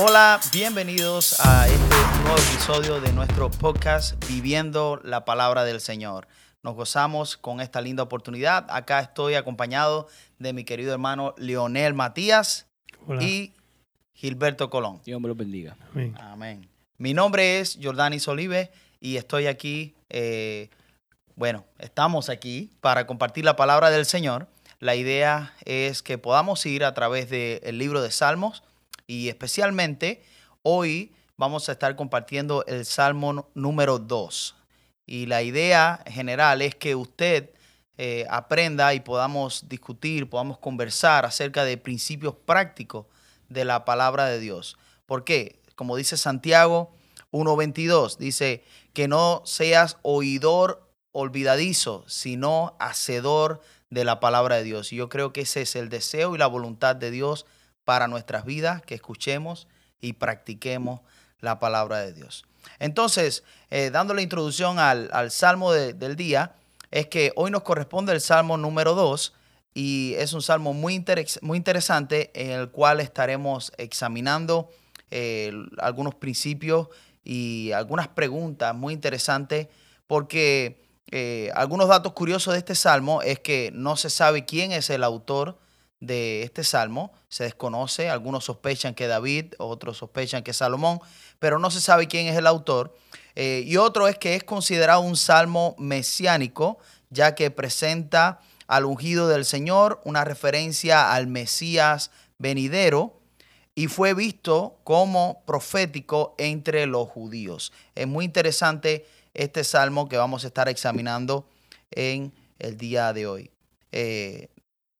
Hola, 0.00 0.38
bienvenidos 0.52 1.40
a 1.40 1.66
este 1.66 1.96
nuevo 2.22 2.36
episodio 2.36 3.00
de 3.00 3.12
nuestro 3.12 3.50
podcast 3.50 4.14
Viviendo 4.28 5.00
la 5.02 5.24
Palabra 5.24 5.64
del 5.64 5.80
Señor. 5.80 6.28
Nos 6.62 6.76
gozamos 6.76 7.36
con 7.36 7.60
esta 7.60 7.80
linda 7.80 8.04
oportunidad. 8.04 8.64
Acá 8.70 9.00
estoy 9.00 9.34
acompañado 9.34 10.06
de 10.38 10.52
mi 10.52 10.62
querido 10.62 10.92
hermano 10.92 11.34
Leonel 11.36 11.94
Matías 11.94 12.68
Hola. 13.08 13.24
y 13.24 13.54
Gilberto 14.14 14.70
Colón. 14.70 15.00
Dios 15.04 15.20
me 15.20 15.26
lo 15.26 15.34
bendiga. 15.34 15.76
Amén. 15.90 16.14
Amén. 16.20 16.68
Mi 16.96 17.12
nombre 17.12 17.58
es 17.58 17.76
Jordanis 17.82 18.28
Olive 18.28 18.70
y 19.00 19.16
estoy 19.16 19.48
aquí, 19.48 19.96
eh, 20.10 20.70
bueno, 21.34 21.64
estamos 21.80 22.28
aquí 22.28 22.70
para 22.80 23.08
compartir 23.08 23.44
la 23.44 23.56
palabra 23.56 23.90
del 23.90 24.06
Señor. 24.06 24.46
La 24.78 24.94
idea 24.94 25.54
es 25.64 26.04
que 26.04 26.18
podamos 26.18 26.64
ir 26.66 26.84
a 26.84 26.94
través 26.94 27.28
del 27.30 27.78
libro 27.78 28.00
de 28.00 28.12
Salmos 28.12 28.62
y 29.08 29.28
especialmente 29.28 30.22
hoy 30.62 31.12
vamos 31.36 31.68
a 31.68 31.72
estar 31.72 31.96
compartiendo 31.96 32.64
el 32.66 32.84
Salmo 32.84 33.48
número 33.54 33.98
2. 33.98 34.54
Y 35.06 35.26
la 35.26 35.42
idea 35.42 36.04
general 36.06 36.62
es 36.62 36.74
que 36.74 36.94
usted 36.94 37.50
eh, 37.96 38.26
aprenda 38.30 38.92
y 38.94 39.00
podamos 39.00 39.68
discutir, 39.68 40.28
podamos 40.28 40.58
conversar 40.58 41.24
acerca 41.24 41.64
de 41.64 41.78
principios 41.78 42.34
prácticos 42.36 43.06
de 43.48 43.64
la 43.64 43.84
palabra 43.86 44.26
de 44.26 44.38
Dios. 44.38 44.76
¿Por 45.06 45.24
qué? 45.24 45.58
Como 45.74 45.96
dice 45.96 46.18
Santiago 46.18 46.92
1.22, 47.32 48.18
dice 48.18 48.62
que 48.92 49.08
no 49.08 49.42
seas 49.46 49.96
oidor 50.02 50.86
olvidadizo, 51.12 52.04
sino 52.06 52.76
hacedor 52.78 53.62
de 53.88 54.04
la 54.04 54.20
palabra 54.20 54.56
de 54.56 54.64
Dios. 54.64 54.92
Y 54.92 54.96
yo 54.96 55.08
creo 55.08 55.32
que 55.32 55.42
ese 55.42 55.62
es 55.62 55.76
el 55.76 55.88
deseo 55.88 56.34
y 56.34 56.38
la 56.38 56.46
voluntad 56.46 56.94
de 56.94 57.10
Dios 57.10 57.46
para 57.88 58.06
nuestras 58.06 58.44
vidas, 58.44 58.82
que 58.82 58.94
escuchemos 58.94 59.66
y 59.98 60.12
practiquemos 60.12 61.00
la 61.40 61.58
palabra 61.58 62.00
de 62.00 62.12
Dios. 62.12 62.44
Entonces, 62.80 63.44
eh, 63.70 63.88
dando 63.90 64.12
la 64.12 64.20
introducción 64.20 64.78
al, 64.78 65.08
al 65.10 65.30
salmo 65.30 65.72
de- 65.72 65.94
del 65.94 66.14
día, 66.14 66.54
es 66.90 67.06
que 67.06 67.32
hoy 67.34 67.50
nos 67.50 67.62
corresponde 67.62 68.12
el 68.12 68.20
salmo 68.20 68.58
número 68.58 68.94
2 68.94 69.32
y 69.72 70.12
es 70.18 70.34
un 70.34 70.42
salmo 70.42 70.74
muy, 70.74 70.96
interes- 70.98 71.38
muy 71.40 71.56
interesante 71.56 72.30
en 72.34 72.50
el 72.50 72.68
cual 72.68 73.00
estaremos 73.00 73.72
examinando 73.78 74.70
eh, 75.10 75.50
algunos 75.78 76.14
principios 76.14 76.88
y 77.24 77.72
algunas 77.72 78.08
preguntas 78.08 78.74
muy 78.74 78.92
interesantes 78.92 79.68
porque 80.06 80.78
eh, 81.10 81.50
algunos 81.54 81.88
datos 81.88 82.12
curiosos 82.12 82.52
de 82.52 82.58
este 82.58 82.74
salmo 82.74 83.22
es 83.22 83.40
que 83.40 83.70
no 83.72 83.96
se 83.96 84.10
sabe 84.10 84.44
quién 84.44 84.72
es 84.72 84.90
el 84.90 85.02
autor 85.02 85.56
de 86.00 86.42
este 86.42 86.64
salmo, 86.64 87.12
se 87.28 87.44
desconoce, 87.44 88.08
algunos 88.08 88.44
sospechan 88.44 88.94
que 88.94 89.06
David, 89.06 89.54
otros 89.58 89.98
sospechan 89.98 90.42
que 90.42 90.52
Salomón, 90.52 91.00
pero 91.38 91.58
no 91.58 91.70
se 91.70 91.80
sabe 91.80 92.06
quién 92.06 92.26
es 92.26 92.36
el 92.36 92.46
autor. 92.46 92.96
Eh, 93.34 93.62
y 93.66 93.76
otro 93.76 94.08
es 94.08 94.16
que 94.16 94.34
es 94.34 94.44
considerado 94.44 95.00
un 95.00 95.16
salmo 95.16 95.74
mesiánico, 95.78 96.78
ya 97.10 97.34
que 97.34 97.50
presenta 97.50 98.40
al 98.66 98.84
ungido 98.84 99.28
del 99.28 99.44
Señor, 99.44 100.00
una 100.04 100.24
referencia 100.24 101.12
al 101.12 101.26
Mesías 101.26 102.10
venidero, 102.38 103.18
y 103.74 103.86
fue 103.86 104.12
visto 104.12 104.80
como 104.82 105.42
profético 105.46 106.34
entre 106.36 106.86
los 106.86 107.08
judíos. 107.08 107.72
Es 107.94 108.08
muy 108.08 108.24
interesante 108.24 109.06
este 109.34 109.62
salmo 109.62 110.08
que 110.08 110.16
vamos 110.16 110.42
a 110.42 110.48
estar 110.48 110.68
examinando 110.68 111.48
en 111.92 112.32
el 112.58 112.76
día 112.76 113.12
de 113.12 113.26
hoy. 113.28 113.50
Eh, 113.92 114.48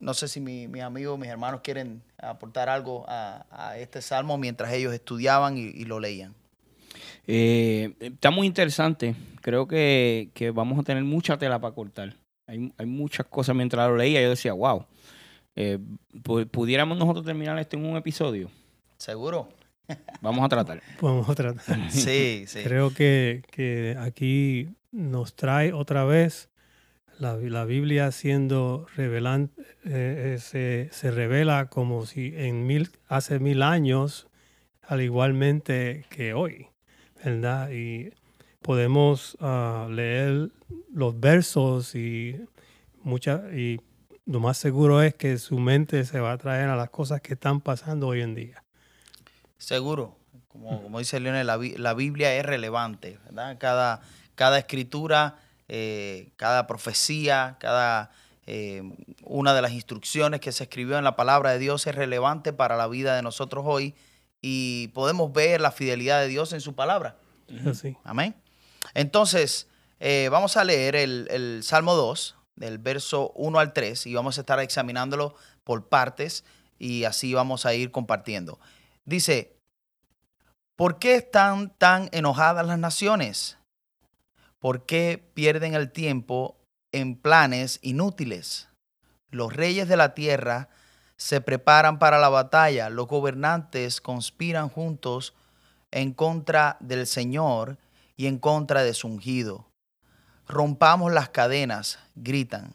no 0.00 0.14
sé 0.14 0.28
si 0.28 0.40
mi- 0.40 0.68
mis 0.68 0.82
amigos, 0.82 1.18
mis 1.18 1.28
hermanos 1.28 1.60
quieren 1.62 2.02
aportar 2.18 2.68
algo 2.68 3.04
a, 3.08 3.46
a 3.50 3.78
este 3.78 4.00
salmo 4.02 4.38
mientras 4.38 4.72
ellos 4.72 4.92
estudiaban 4.94 5.58
y, 5.58 5.62
y 5.62 5.84
lo 5.84 5.98
leían. 6.00 6.34
Eh, 7.26 7.94
está 8.00 8.30
muy 8.30 8.46
interesante. 8.46 9.14
Creo 9.40 9.66
que, 9.66 10.30
que 10.34 10.50
vamos 10.50 10.78
a 10.78 10.82
tener 10.82 11.04
mucha 11.04 11.36
tela 11.38 11.60
para 11.60 11.74
cortar. 11.74 12.14
Hay, 12.46 12.72
hay 12.76 12.86
muchas 12.86 13.26
cosas 13.26 13.54
mientras 13.54 13.88
lo 13.88 13.96
leía. 13.96 14.22
Yo 14.22 14.30
decía, 14.30 14.52
wow. 14.52 14.86
eh, 15.56 15.78
pu- 16.22 16.48
pudiéramos 16.48 16.96
nosotros 16.98 17.24
terminar 17.24 17.58
esto 17.58 17.76
en 17.76 17.84
un 17.84 17.96
episodio. 17.96 18.50
¿Seguro? 18.96 19.48
Vamos 20.20 20.44
a 20.44 20.48
tratar. 20.48 20.82
Podemos 21.00 21.34
tratar. 21.36 21.90
Sí, 21.90 22.44
sí. 22.46 22.60
Creo 22.62 22.92
que, 22.92 23.42
que 23.50 23.96
aquí 23.98 24.68
nos 24.90 25.34
trae 25.34 25.72
otra 25.72 26.04
vez 26.04 26.48
la, 27.18 27.36
la 27.36 27.64
Biblia 27.64 28.10
siendo 28.12 28.86
revelante, 28.96 29.62
eh, 29.84 30.34
eh, 30.34 30.38
se, 30.38 30.88
se 30.92 31.10
revela 31.10 31.66
como 31.68 32.06
si 32.06 32.32
en 32.36 32.66
mil, 32.66 32.90
hace 33.08 33.38
mil 33.38 33.62
años, 33.62 34.28
al 34.82 35.02
igualmente 35.02 36.06
que 36.08 36.32
hoy, 36.32 36.68
¿verdad? 37.22 37.70
Y 37.70 38.10
podemos 38.62 39.36
ah, 39.40 39.88
leer 39.90 40.50
los 40.92 41.18
versos 41.18 41.94
y 41.94 42.40
mucha, 43.02 43.50
y 43.52 43.80
lo 44.24 44.40
más 44.40 44.58
seguro 44.58 45.02
es 45.02 45.14
que 45.14 45.38
su 45.38 45.58
mente 45.58 46.04
se 46.04 46.20
va 46.20 46.32
a 46.32 46.38
traer 46.38 46.68
a 46.68 46.76
las 46.76 46.90
cosas 46.90 47.20
que 47.20 47.34
están 47.34 47.60
pasando 47.60 48.08
hoy 48.08 48.22
en 48.22 48.34
día. 48.34 48.64
Seguro. 49.56 50.16
Como, 50.48 50.82
como 50.82 50.98
dice 50.98 51.20
Leonel, 51.20 51.46
la, 51.46 51.58
la 51.76 51.94
Biblia 51.94 52.34
es 52.34 52.44
relevante, 52.44 53.18
¿verdad? 53.24 53.58
Cada, 53.58 54.00
cada 54.34 54.58
escritura, 54.58 55.36
eh, 55.68 56.32
cada 56.36 56.66
profecía, 56.66 57.56
cada 57.60 58.10
eh, 58.46 58.82
una 59.22 59.52
de 59.52 59.60
las 59.60 59.72
instrucciones 59.72 60.40
que 60.40 60.52
se 60.52 60.64
escribió 60.64 60.96
en 60.96 61.04
la 61.04 61.16
palabra 61.16 61.50
de 61.52 61.58
Dios 61.58 61.86
es 61.86 61.94
relevante 61.94 62.54
para 62.54 62.76
la 62.76 62.88
vida 62.88 63.14
de 63.14 63.22
nosotros 63.22 63.64
hoy 63.66 63.94
y 64.40 64.88
podemos 64.88 65.32
ver 65.32 65.60
la 65.60 65.70
fidelidad 65.70 66.20
de 66.20 66.28
Dios 66.28 66.54
en 66.54 66.62
su 66.62 66.74
palabra. 66.74 67.16
Así. 67.66 67.96
Amén. 68.04 68.34
Entonces, 68.94 69.68
eh, 70.00 70.28
vamos 70.30 70.56
a 70.56 70.64
leer 70.64 70.96
el, 70.96 71.28
el 71.30 71.62
Salmo 71.62 71.94
2, 71.94 72.36
del 72.56 72.78
verso 72.78 73.32
1 73.34 73.58
al 73.58 73.72
3, 73.74 74.06
y 74.06 74.14
vamos 74.14 74.38
a 74.38 74.40
estar 74.40 74.58
examinándolo 74.60 75.34
por 75.64 75.88
partes 75.88 76.44
y 76.78 77.04
así 77.04 77.34
vamos 77.34 77.66
a 77.66 77.74
ir 77.74 77.90
compartiendo. 77.90 78.58
Dice, 79.04 79.58
¿por 80.74 80.98
qué 80.98 81.16
están 81.16 81.70
tan 81.76 82.08
enojadas 82.12 82.66
las 82.66 82.78
naciones? 82.78 83.57
¿Por 84.60 84.86
qué 84.86 85.22
pierden 85.34 85.74
el 85.74 85.92
tiempo 85.92 86.56
en 86.92 87.16
planes 87.16 87.78
inútiles? 87.82 88.68
Los 89.30 89.52
reyes 89.52 89.88
de 89.88 89.96
la 89.96 90.14
tierra 90.14 90.68
se 91.16 91.40
preparan 91.40 91.98
para 91.98 92.18
la 92.18 92.28
batalla, 92.28 92.90
los 92.90 93.06
gobernantes 93.06 94.00
conspiran 94.00 94.68
juntos 94.68 95.34
en 95.90 96.12
contra 96.12 96.76
del 96.80 97.06
Señor 97.06 97.78
y 98.16 98.26
en 98.26 98.38
contra 98.38 98.82
de 98.82 98.94
su 98.94 99.08
ungido. 99.08 99.68
Rompamos 100.46 101.12
las 101.12 101.28
cadenas, 101.28 101.98
gritan. 102.14 102.74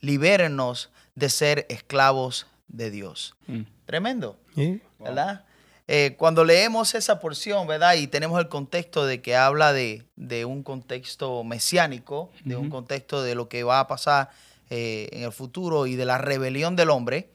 Libérennos 0.00 0.90
de 1.14 1.30
ser 1.30 1.66
esclavos 1.68 2.46
de 2.68 2.90
Dios. 2.90 3.34
Mm. 3.46 3.62
Tremendo, 3.86 4.38
¿Sí? 4.54 4.82
¿verdad? 4.98 5.44
Eh, 5.86 6.14
cuando 6.16 6.44
leemos 6.44 6.94
esa 6.94 7.20
porción, 7.20 7.66
¿verdad? 7.66 7.94
Y 7.94 8.06
tenemos 8.06 8.40
el 8.40 8.48
contexto 8.48 9.04
de 9.04 9.20
que 9.20 9.36
habla 9.36 9.72
de, 9.72 10.04
de 10.16 10.46
un 10.46 10.62
contexto 10.62 11.44
mesiánico, 11.44 12.30
de 12.44 12.56
un 12.56 12.70
contexto 12.70 13.22
de 13.22 13.34
lo 13.34 13.48
que 13.50 13.64
va 13.64 13.80
a 13.80 13.86
pasar 13.86 14.30
eh, 14.70 15.08
en 15.12 15.24
el 15.24 15.32
futuro 15.32 15.86
y 15.86 15.94
de 15.94 16.06
la 16.06 16.16
rebelión 16.16 16.74
del 16.74 16.88
hombre, 16.88 17.28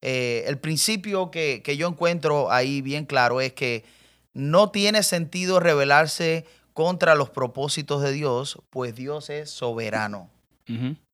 eh, 0.00 0.44
el 0.46 0.58
principio 0.58 1.32
que, 1.32 1.60
que 1.64 1.76
yo 1.76 1.88
encuentro 1.88 2.52
ahí 2.52 2.82
bien 2.82 3.04
claro 3.04 3.40
es 3.40 3.52
que 3.52 3.84
no 4.32 4.70
tiene 4.70 5.02
sentido 5.02 5.58
rebelarse 5.58 6.46
contra 6.74 7.16
los 7.16 7.30
propósitos 7.30 8.00
de 8.02 8.12
Dios, 8.12 8.62
pues 8.70 8.94
Dios 8.94 9.30
es 9.30 9.50
soberano. 9.50 10.30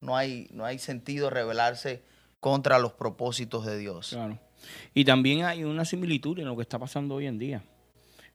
No 0.00 0.16
hay, 0.16 0.48
no 0.50 0.64
hay 0.64 0.78
sentido 0.80 1.30
rebelarse 1.30 2.02
contra 2.40 2.78
los 2.78 2.92
propósitos 2.92 3.64
de 3.64 3.78
Dios. 3.78 4.10
claro. 4.10 4.38
Y 4.94 5.05
también 5.05 5.44
hay 5.44 5.64
una 5.64 5.84
similitud 5.84 6.38
en 6.38 6.46
lo 6.46 6.56
que 6.56 6.62
está 6.62 6.78
pasando 6.78 7.14
hoy 7.16 7.26
en 7.26 7.38
día. 7.38 7.62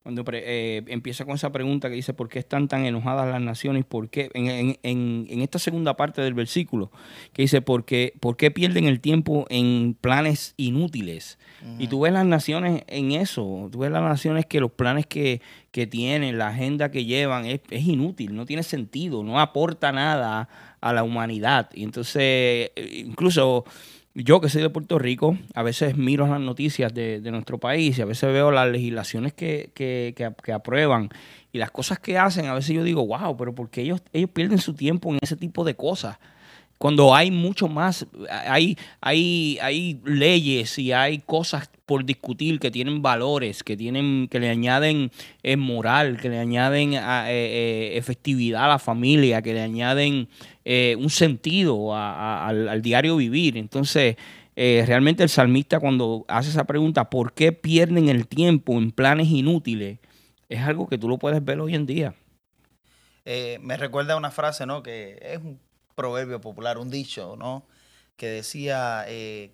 Cuando 0.01 0.23
pre- 0.23 0.43
eh, 0.77 0.83
empieza 0.87 1.25
con 1.25 1.35
esa 1.35 1.51
pregunta 1.51 1.89
que 1.89 1.95
dice, 1.95 2.13
¿por 2.13 2.29
qué 2.29 2.39
están 2.39 2.69
tan 2.69 2.85
enojadas 2.85 3.29
las 3.29 3.41
naciones? 3.41 3.83
¿Por 3.83 4.09
qué? 4.09 4.29
En, 4.33 4.47
en- 4.47 4.77
en- 4.81 5.27
en 5.29 5.41
esta 5.41 5.59
segunda 5.59 5.97
parte 5.97 6.21
del 6.21 6.33
versículo, 6.33 6.89
que 7.33 7.41
dice, 7.41 7.61
¿por 7.61 7.83
qué, 7.83 8.13
por 8.21 8.37
qué 8.37 8.49
pierden 8.49 8.85
el 8.85 9.01
tiempo 9.01 9.45
en 9.49 9.97
planes 9.99 10.53
inútiles? 10.55 11.37
Y 11.77 11.87
tú 11.87 11.99
ves 11.99 12.13
las 12.13 12.25
naciones 12.25 12.83
en 12.87 13.11
eso, 13.11 13.67
tú 13.69 13.79
ves 13.79 13.91
las 13.91 14.01
naciones 14.01 14.45
que 14.45 14.61
los 14.61 14.71
planes 14.71 15.05
que, 15.05 15.41
que 15.71 15.85
tienen, 15.85 16.37
la 16.37 16.47
agenda 16.47 16.89
que 16.91 17.03
llevan, 17.03 17.45
es, 17.45 17.59
es 17.69 17.85
inútil, 17.85 18.33
no 18.33 18.45
tiene 18.45 18.63
sentido, 18.63 19.21
no 19.25 19.37
aporta 19.41 19.91
nada 19.91 20.47
a 20.79 20.93
la 20.93 21.03
humanidad. 21.03 21.69
Y 21.73 21.83
entonces, 21.83 22.71
eh, 22.73 23.03
incluso 23.05 23.65
yo 24.23 24.41
que 24.41 24.49
soy 24.49 24.61
de 24.61 24.69
Puerto 24.69 24.99
Rico, 24.99 25.37
a 25.53 25.63
veces 25.63 25.97
miro 25.97 26.27
las 26.27 26.41
noticias 26.41 26.93
de, 26.93 27.21
de 27.21 27.31
nuestro 27.31 27.57
país 27.57 27.97
y 27.97 28.01
a 28.01 28.05
veces 28.05 28.31
veo 28.31 28.51
las 28.51 28.69
legislaciones 28.69 29.33
que, 29.33 29.71
que, 29.73 30.13
que, 30.43 30.51
aprueban 30.51 31.09
y 31.51 31.57
las 31.57 31.71
cosas 31.71 31.99
que 31.99 32.17
hacen, 32.17 32.45
a 32.45 32.53
veces 32.53 32.75
yo 32.75 32.83
digo, 32.83 33.05
wow, 33.05 33.35
pero 33.37 33.55
porque 33.55 33.81
ellos, 33.81 34.01
ellos 34.13 34.29
pierden 34.31 34.59
su 34.59 34.73
tiempo 34.73 35.11
en 35.11 35.19
ese 35.21 35.35
tipo 35.35 35.63
de 35.63 35.75
cosas? 35.75 36.17
Cuando 36.79 37.13
hay 37.13 37.29
mucho 37.29 37.67
más, 37.67 38.07
hay, 38.29 38.77
hay, 39.01 39.59
hay 39.61 40.01
leyes 40.05 40.79
y 40.79 40.93
hay 40.93 41.19
cosas 41.19 41.69
por 41.85 42.05
discutir 42.05 42.57
que 42.57 42.71
tienen 42.71 43.01
valores, 43.01 43.63
que 43.63 43.75
tienen, 43.75 44.29
que 44.29 44.39
le 44.39 44.49
añaden 44.49 45.11
eh, 45.43 45.57
moral, 45.57 46.17
que 46.21 46.29
le 46.29 46.39
añaden 46.39 46.93
eh, 46.93 46.99
eh, 47.27 47.97
efectividad 47.97 48.63
a 48.63 48.67
la 48.69 48.79
familia, 48.79 49.41
que 49.41 49.53
le 49.53 49.61
añaden 49.61 50.29
un 50.65 51.09
sentido 51.09 51.93
al, 51.93 52.69
al, 52.69 52.81
diario 52.81 53.17
vivir. 53.17 53.57
Entonces, 53.57 54.15
realmente 54.55 55.23
el 55.23 55.29
salmista 55.29 55.81
cuando 55.81 56.25
hace 56.29 56.49
esa 56.49 56.63
pregunta, 56.63 57.09
¿por 57.09 57.33
qué 57.33 57.51
pierden 57.51 58.07
el 58.07 58.25
tiempo 58.27 58.77
en 58.77 58.91
planes 58.91 59.27
inútiles? 59.27 59.99
Es 60.47 60.61
algo 60.61 60.87
que 60.87 60.97
tú 60.97 61.09
lo 61.09 61.17
puedes 61.17 61.43
ver 61.43 61.59
hoy 61.59 61.75
en 61.75 61.85
día. 61.87 62.13
me 63.25 63.75
recuerda 63.75 64.15
una 64.15 64.31
frase, 64.31 64.67
¿no? 64.67 64.83
Que 64.83 65.17
es 65.23 65.39
un 65.39 65.59
proverbio 65.99 66.39
popular, 66.39 66.77
un 66.77 66.89
dicho, 66.89 67.35
¿no? 67.37 67.67
Que 68.15 68.27
decía 68.27 69.03
eh, 69.09 69.51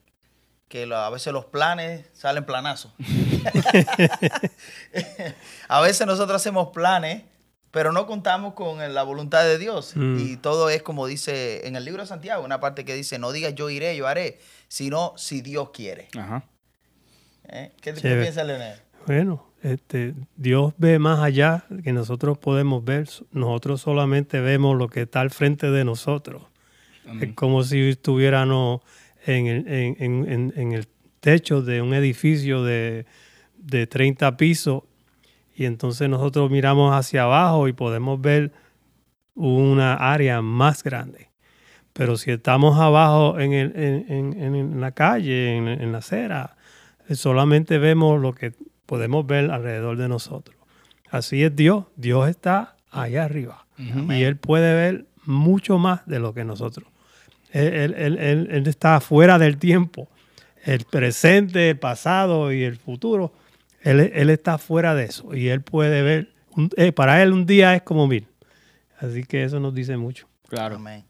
que 0.68 0.84
a 0.94 1.10
veces 1.10 1.34
los 1.34 1.46
planes 1.46 2.06
salen 2.14 2.46
planazos. 2.46 2.94
a 5.68 5.82
veces 5.82 6.06
nosotros 6.06 6.40
hacemos 6.40 6.68
planes, 6.68 7.24
pero 7.72 7.92
no 7.92 8.06
contamos 8.06 8.54
con 8.54 8.94
la 8.94 9.02
voluntad 9.02 9.44
de 9.44 9.58
Dios. 9.58 9.94
Mm. 9.96 10.20
Y 10.20 10.38
todo 10.38 10.70
es 10.70 10.84
como 10.84 11.08
dice 11.08 11.68
en 11.68 11.76
el 11.76 11.84
libro 11.84 12.04
de 12.04 12.08
Santiago, 12.08 12.46
una 12.46 12.60
parte 12.60 12.86
que 12.86 12.94
dice, 12.94 13.18
no 13.18 13.32
digas 13.32 13.56
yo 13.56 13.72
iré, 13.72 13.98
yo 13.98 14.06
haré, 14.06 14.40
sino 14.68 15.14
si 15.18 15.42
Dios 15.42 15.72
quiere. 15.72 16.10
¿Eh? 17.50 17.72
¿Qué, 17.82 17.94
piensa 17.94 18.44
Leonel? 18.44 18.80
Bueno, 19.08 19.52
este, 19.66 20.14
Dios 20.36 20.74
ve 20.78 21.00
más 21.00 21.20
allá 21.20 21.66
que 21.84 21.92
nosotros 21.92 22.38
podemos 22.38 22.86
ver. 22.86 23.10
Nosotros 23.32 23.82
solamente 23.82 24.40
vemos 24.40 24.78
lo 24.78 24.88
que 24.90 25.02
está 25.02 25.22
al 25.22 25.32
frente 25.32 25.72
de 25.72 25.84
nosotros. 25.84 26.44
Es 27.20 27.34
como 27.34 27.64
si 27.64 27.90
estuviéramos 27.90 28.82
en 29.26 29.48
el, 29.48 29.68
en, 29.68 30.72
el 30.72 30.88
techo 31.20 31.62
de 31.62 31.82
un 31.82 31.94
edificio 31.94 32.64
de, 32.64 33.06
de 33.58 33.88
30 33.88 34.38
pisos 34.38 34.84
y 35.56 35.66
entonces 35.66 36.10
nosotros 36.10 36.52
miramos 36.52 36.94
hacia 36.94 37.24
abajo 37.24 37.68
y 37.68 37.74
podemos 37.74 38.22
ver 38.22 38.52
una 39.34 39.96
área 39.96 40.42
más 40.42 40.84
grande. 40.84 41.30
Pero 41.94 42.18
si 42.18 42.32
estamos 42.32 42.80
abajo 42.80 43.40
en, 43.40 43.54
el, 43.54 43.74
en, 43.76 44.82
la 44.82 44.92
calle, 44.92 45.56
en, 45.58 45.92
la 45.92 46.00
acera, 46.00 46.58
solamente 47.14 47.78
vemos 47.78 48.20
lo 48.22 48.34
que 48.34 48.54
podemos 48.86 49.26
ver 49.26 49.52
alrededor 49.52 49.98
de 49.98 50.08
nosotros. 50.08 50.56
Así 51.10 51.44
es 51.44 51.56
Dios. 51.56 51.86
Dios 51.96 52.30
está 52.30 52.76
allá 52.92 53.26
arriba. 53.26 53.66
Y 53.78 54.24
Él 54.24 54.38
puede 54.38 54.74
ver 54.74 55.06
mucho 55.26 55.78
más 55.78 56.06
de 56.06 56.20
lo 56.20 56.34
que 56.34 56.46
nosotros. 56.46 56.88
Él, 57.52 58.64
está 58.68 59.00
fuera 59.00 59.38
del 59.38 59.58
tiempo. 59.58 60.10
El 60.64 60.86
presente, 60.86 61.72
el 61.72 61.80
pasado 61.80 62.52
y 62.52 62.64
el 62.64 62.78
futuro. 62.78 63.34
Él, 63.82 64.30
está 64.30 64.58
fuera 64.58 64.96
de 64.96 65.06
eso. 65.06 65.36
Y 65.36 65.50
Él 65.50 65.62
puede 65.62 66.02
ver. 66.02 66.34
Eh, 66.78 66.92
para 66.92 67.22
Él 67.22 67.34
un 67.34 67.46
día 67.46 67.76
es 67.76 67.82
como 67.82 68.08
mil. 68.08 68.28
Así 68.98 69.24
que 69.24 69.44
eso 69.44 69.60
nos 69.60 69.74
dice 69.74 69.98
mucho. 69.98 70.28
Claro. 70.48 70.76
Amén. 70.76 71.04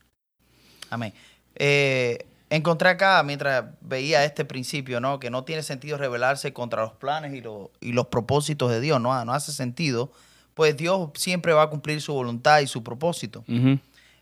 Amén. 0.90 1.14
Eh, 1.56 2.26
encontré 2.50 2.90
acá, 2.90 3.22
mientras 3.24 3.66
veía 3.82 4.24
este 4.24 4.46
principio, 4.46 5.00
¿no? 5.00 5.20
Que 5.20 5.30
no 5.30 5.44
tiene 5.44 5.64
sentido 5.64 5.98
rebelarse 5.98 6.54
contra 6.54 6.84
los 6.84 6.94
planes 6.94 7.34
y, 7.34 7.44
y 7.82 7.92
los 7.94 8.08
propósitos 8.08 8.72
de 8.72 8.82
Dios, 8.82 9.02
¿no? 9.02 9.24
No 9.26 9.34
hace 9.34 9.52
sentido, 9.52 10.12
pues 10.56 10.78
Dios 10.78 11.10
siempre 11.16 11.54
va 11.54 11.64
a 11.64 11.70
cumplir 11.70 12.02
su 12.02 12.14
voluntad 12.14 12.60
y 12.62 12.68
su 12.68 12.84
propósito. 12.84 13.44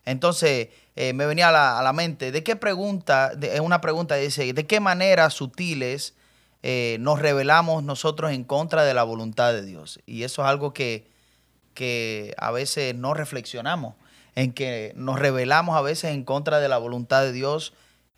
Entonces, 0.05 0.69
eh, 0.95 1.13
me 1.13 1.25
venía 1.25 1.49
a 1.49 1.81
la, 1.81 1.93
mente, 1.93 2.31
¿de 2.31 2.43
qué 2.43 2.55
pregunta? 2.55 3.31
Es 3.41 3.59
una 3.59 3.79
pregunta, 3.79 4.15
dice, 4.15 4.51
¿de 4.51 4.65
qué 4.65 4.79
manera 4.79 5.29
sutiles 5.29 6.15
eh, 6.61 6.97
nos 6.99 7.19
rebelamos 7.19 7.83
nosotros 7.83 8.31
en 8.31 8.43
contra 8.43 8.83
de 8.83 8.93
la 8.93 9.03
voluntad 9.03 9.53
de 9.53 9.63
Dios? 9.63 9.99
Y 10.05 10.23
eso 10.23 10.41
es 10.41 10.47
algo 10.47 10.73
que, 10.73 11.07
que 11.73 12.33
a 12.37 12.51
veces 12.51 12.95
no 12.95 13.13
reflexionamos, 13.13 13.95
en 14.35 14.51
que 14.51 14.91
nos 14.95 15.19
rebelamos 15.19 15.77
a 15.77 15.81
veces 15.81 16.11
en 16.11 16.23
contra 16.23 16.59
de 16.59 16.67
la 16.67 16.79
voluntad 16.79 17.21
de 17.21 17.31
Dios 17.31 17.73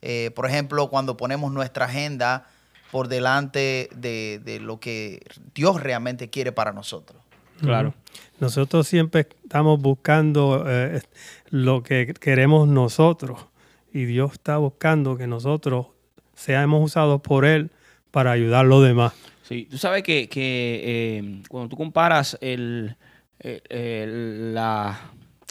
eh, 0.08 0.30
por 0.30 0.46
ejemplo, 0.48 0.88
cuando 0.88 1.18
ponemos 1.18 1.52
nuestra 1.52 1.86
agenda 1.86 2.46
por 2.92 3.08
delante 3.08 3.90
de, 3.96 4.60
lo 4.62 4.80
que 4.80 5.24
Dios 5.56 5.82
realmente 5.82 6.30
quiere 6.30 6.52
para 6.52 6.72
nosotros. 6.74 7.20
Claro. 7.60 7.96
Nosotros 8.40 8.88
siempre 8.88 9.28
estamos 9.44 9.82
buscando 9.82 10.64
eh, 10.68 11.02
lo 11.50 11.82
que 11.82 12.14
queremos 12.20 12.68
nosotros 12.68 13.48
y 13.92 14.06
Dios 14.06 14.34
está 14.34 14.58
buscando 14.58 15.18
que 15.18 15.26
nosotros 15.26 15.88
seamos 16.36 16.84
usados 16.84 17.22
por 17.22 17.44
Él 17.44 17.72
para 18.12 18.30
ayudar 18.30 18.66
a 18.66 18.68
los 18.68 18.84
demás. 18.84 19.14
Sí, 19.42 19.68
tú 19.72 19.80
sabes 19.80 20.04
que, 20.04 20.30
eh, 20.36 21.42
cuando 21.50 21.70
tú 21.70 21.78
comparas 21.78 22.38
el, 22.42 22.96
la, 23.40 25.00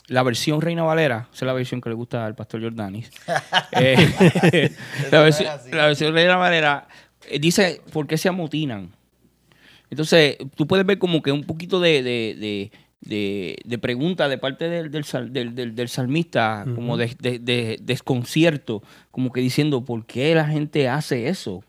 la 0.08 0.22
versión 0.22 0.60
Reina 0.60 0.82
Valera, 0.82 1.28
esa 1.32 1.44
es 1.44 1.46
la 1.46 1.52
versión 1.52 1.80
que 1.80 1.88
le 1.88 1.94
gusta 1.94 2.26
al 2.26 2.34
pastor 2.34 2.62
Jordanis. 2.62 3.10
Eh, 3.80 4.70
la, 5.10 5.22
versión, 5.22 6.14
Reina 6.14 6.36
Valera 6.36 6.86
eh, 7.28 7.38
dice 7.38 7.80
por 7.92 8.06
qué 8.06 8.16
se 8.16 8.28
amotinan. 8.28 8.90
Entonces, 9.90 10.38
tú 10.54 10.66
puedes 10.66 10.86
ver 10.86 10.98
como 10.98 11.22
que 11.22 11.32
un 11.32 11.44
poquito 11.44 11.80
de, 11.80 12.02
de, 13.00 13.78
pregunta 13.78 14.28
de 14.28 14.38
parte 14.38 14.68
del, 14.68 14.90
del, 14.90 15.88
salmista, 15.88 16.64
como 16.74 16.96
de, 16.96 17.78
desconcierto, 17.80 18.82
como 19.10 19.32
que 19.32 19.40
diciendo, 19.40 19.84
¿por 19.84 20.06
qué 20.06 20.34
la 20.34 20.46
gente 20.46 20.88
hace 20.88 21.28
eso? 21.28 21.62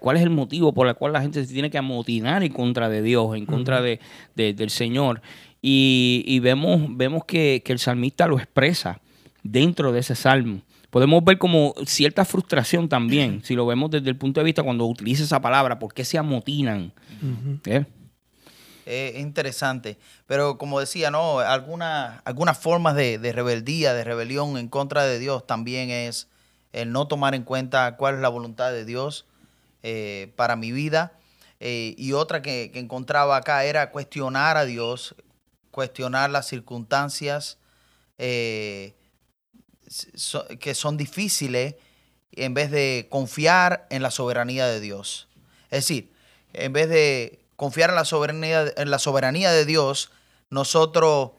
¿Cuál 0.00 0.16
es 0.16 0.22
el 0.22 0.30
motivo 0.30 0.72
por 0.72 0.86
el 0.86 0.94
cual 0.94 1.12
la 1.12 1.22
gente 1.22 1.44
se 1.44 1.52
tiene 1.52 1.70
que 1.70 1.78
amotinar 1.78 2.42
en 2.42 2.52
contra 2.52 2.88
de 2.88 3.02
Dios, 3.02 3.36
en 3.36 3.46
contra 3.46 3.80
del 3.82 4.70
Señor? 4.70 5.22
Y, 5.64 6.40
vemos, 6.40 6.88
vemos 6.96 7.24
que, 7.24 7.62
el 7.64 7.78
salmista 7.78 8.26
lo 8.26 8.36
expresa 8.36 9.00
dentro 9.44 9.92
de 9.92 10.00
ese 10.00 10.16
salmo. 10.16 10.60
Podemos 10.90 11.24
ver 11.24 11.38
como 11.38 11.72
cierta 11.86 12.24
frustración 12.24 12.88
también, 12.88 13.40
si 13.44 13.54
lo 13.54 13.64
vemos 13.64 13.92
desde 13.92 14.10
el 14.10 14.16
punto 14.16 14.40
de 14.40 14.44
vista 14.44 14.64
cuando 14.64 14.84
utiliza 14.86 15.22
esa 15.22 15.40
palabra, 15.40 15.78
¿por 15.78 15.94
qué 15.94 16.04
se 16.04 16.18
amotinan? 16.18 16.92
¿Eh? 17.64 17.84
Es 18.84 19.20
interesante, 19.20 19.96
pero 20.26 20.58
como 20.58 20.80
decía, 20.80 21.12
¿no? 21.12 21.38
Algunas 21.38 22.20
alguna 22.24 22.52
formas 22.52 22.96
de, 22.96 23.32
rebeldía, 23.32 23.94
de 23.94 24.02
rebelión 24.02 24.56
en 24.56 24.68
contra 24.68 25.04
de 25.04 25.20
Dios 25.20 25.46
también 25.46 25.90
es 25.90 26.26
el 26.72 26.90
no 26.90 27.06
tomar 27.06 27.36
en 27.36 27.44
cuenta 27.44 27.96
cuál 27.96 28.16
es 28.16 28.20
la 28.20 28.28
voluntad 28.28 28.72
de 28.72 28.84
Dios 28.84 29.26
eh, 29.84 30.32
para 30.34 30.56
mi 30.56 30.72
vida. 30.72 31.12
Eh, 31.60 31.94
y 31.96 32.12
otra 32.12 32.42
que, 32.42 32.72
que, 32.72 32.80
encontraba 32.80 33.36
acá 33.36 33.64
era 33.64 33.92
cuestionar 33.92 34.56
a 34.56 34.64
Dios, 34.64 35.14
cuestionar 35.72 36.30
las 36.30 36.46
circunstancias 36.46 37.58
eh, 38.18 38.94
que 40.60 40.74
son 40.74 40.96
difíciles 40.96 41.74
en 42.30 42.54
vez 42.54 42.70
de 42.70 43.08
confiar 43.10 43.86
en 43.90 44.02
la 44.02 44.10
soberanía 44.10 44.66
de 44.66 44.80
Dios. 44.80 45.28
Es 45.64 45.80
decir, 45.80 46.12
en 46.52 46.72
vez 46.72 46.88
de 46.88 47.40
confiar 47.56 47.90
en 47.90 47.96
la 47.96 48.04
soberanía, 48.04 48.72
en 48.76 48.90
la 48.90 48.98
soberanía 48.98 49.50
de 49.50 49.64
Dios, 49.64 50.12
nosotros 50.50 51.32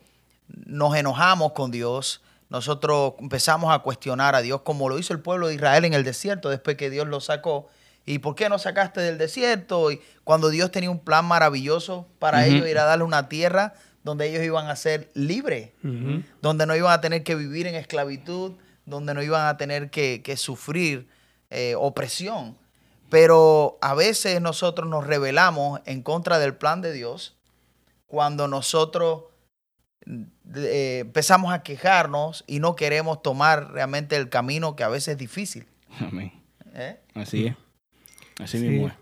nos 0.47 0.95
enojamos 0.95 1.53
con 1.53 1.71
Dios, 1.71 2.21
nosotros 2.49 3.13
empezamos 3.19 3.73
a 3.73 3.79
cuestionar 3.79 4.35
a 4.35 4.41
Dios 4.41 4.61
como 4.61 4.89
lo 4.89 4.99
hizo 4.99 5.13
el 5.13 5.19
pueblo 5.19 5.47
de 5.47 5.55
Israel 5.55 5.85
en 5.85 5.93
el 5.93 6.03
desierto 6.03 6.49
después 6.49 6.77
que 6.77 6.89
Dios 6.89 7.07
lo 7.07 7.21
sacó. 7.21 7.67
¿Y 8.05 8.19
por 8.19 8.35
qué 8.35 8.49
no 8.49 8.59
sacaste 8.59 8.99
del 8.99 9.17
desierto? 9.17 9.89
Y 9.89 10.01
cuando 10.23 10.49
Dios 10.49 10.71
tenía 10.71 10.91
un 10.91 10.99
plan 10.99 11.25
maravilloso 11.25 12.05
para 12.19 12.45
ellos, 12.45 12.67
ir 12.67 12.77
a 12.77 12.83
darle 12.83 13.05
una 13.05 13.29
tierra 13.29 13.73
donde 14.03 14.29
ellos 14.29 14.43
iban 14.43 14.67
a 14.67 14.75
ser 14.75 15.09
libres, 15.13 15.71
donde 16.41 16.65
no 16.65 16.75
iban 16.75 16.91
a 16.91 17.01
tener 17.01 17.23
que 17.23 17.35
vivir 17.35 17.67
en 17.67 17.75
esclavitud, 17.75 18.53
donde 18.85 19.13
no 19.13 19.23
iban 19.23 19.47
a 19.47 19.57
tener 19.57 19.89
que, 19.89 20.35
sufrir 20.37 21.07
eh, 21.49 21.75
opresión. 21.77 22.57
Pero 23.09 23.77
a 23.81 23.93
veces 23.93 24.41
nosotros 24.41 24.89
nos 24.89 25.05
rebelamos 25.05 25.81
en 25.85 26.01
contra 26.01 26.39
del 26.39 26.55
plan 26.55 26.81
de 26.81 26.91
Dios 26.91 27.37
cuando 28.07 28.47
nosotros 28.47 29.25
eh, 30.05 30.99
empezamos 31.01 31.53
a 31.53 31.63
quejarnos 31.63 32.43
y 32.47 32.59
no 32.59 32.75
queremos 32.75 33.21
tomar 33.21 33.71
realmente 33.71 34.15
el 34.15 34.29
camino 34.29 34.75
que 34.75 34.83
a 34.83 34.89
veces 34.89 35.09
es 35.09 35.17
difícil. 35.17 35.65
Amén. 35.99 36.33
¿Eh? 36.73 36.99
Así 37.13 37.45
es. 37.45 37.55
Así 38.39 38.57
mismo 38.57 38.87
es. 38.87 38.93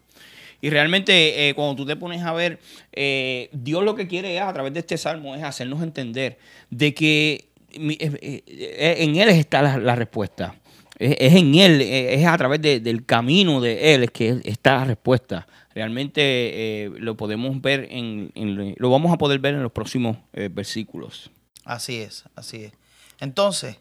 Y 0.61 0.69
realmente 0.69 1.49
eh, 1.49 1.53
cuando 1.55 1.75
tú 1.75 1.85
te 1.85 1.95
pones 1.95 2.21
a 2.21 2.33
ver, 2.33 2.59
eh, 2.91 3.49
Dios 3.51 3.83
lo 3.83 3.95
que 3.95 4.07
quiere 4.07 4.39
a 4.39 4.53
través 4.53 4.73
de 4.73 4.79
este 4.79 4.97
salmo 4.97 5.35
es 5.35 5.43
hacernos 5.43 5.81
entender 5.81 6.37
de 6.69 6.93
que 6.93 7.49
eh, 7.73 8.95
en 8.99 9.15
Él 9.15 9.29
está 9.29 9.61
la, 9.61 9.95
respuesta. 9.95 10.55
Es, 10.99 11.33
en 11.33 11.55
Él, 11.55 11.81
es 11.81 12.25
a 12.25 12.37
través 12.37 12.61
del 12.61 13.05
camino 13.05 13.59
de 13.59 13.95
Él 13.95 14.03
es 14.03 14.11
que 14.11 14.39
está 14.43 14.77
la 14.77 14.85
respuesta. 14.85 15.47
Realmente 15.73 16.91
lo 16.97 17.17
podemos 17.17 17.59
ver, 17.61 17.87
en, 17.89 18.31
lo 18.77 18.89
vamos 18.91 19.11
a 19.11 19.17
poder 19.17 19.39
ver 19.39 19.55
en 19.55 19.63
los 19.63 19.71
próximos 19.71 20.17
versículos. 20.33 21.31
Así 21.63 21.97
es, 22.01 22.25
así 22.35 22.65
es. 22.65 22.73
Entonces, 23.19 23.77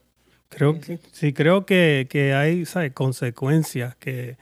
Creo 0.51 0.81
que, 0.81 0.99
sí, 1.13 1.33
creo 1.33 1.65
que, 1.65 2.09
que 2.11 2.35
hay 2.35 2.67
¿sabes? 2.67 2.93
consecuencias 2.93 3.95
que, 3.95 4.37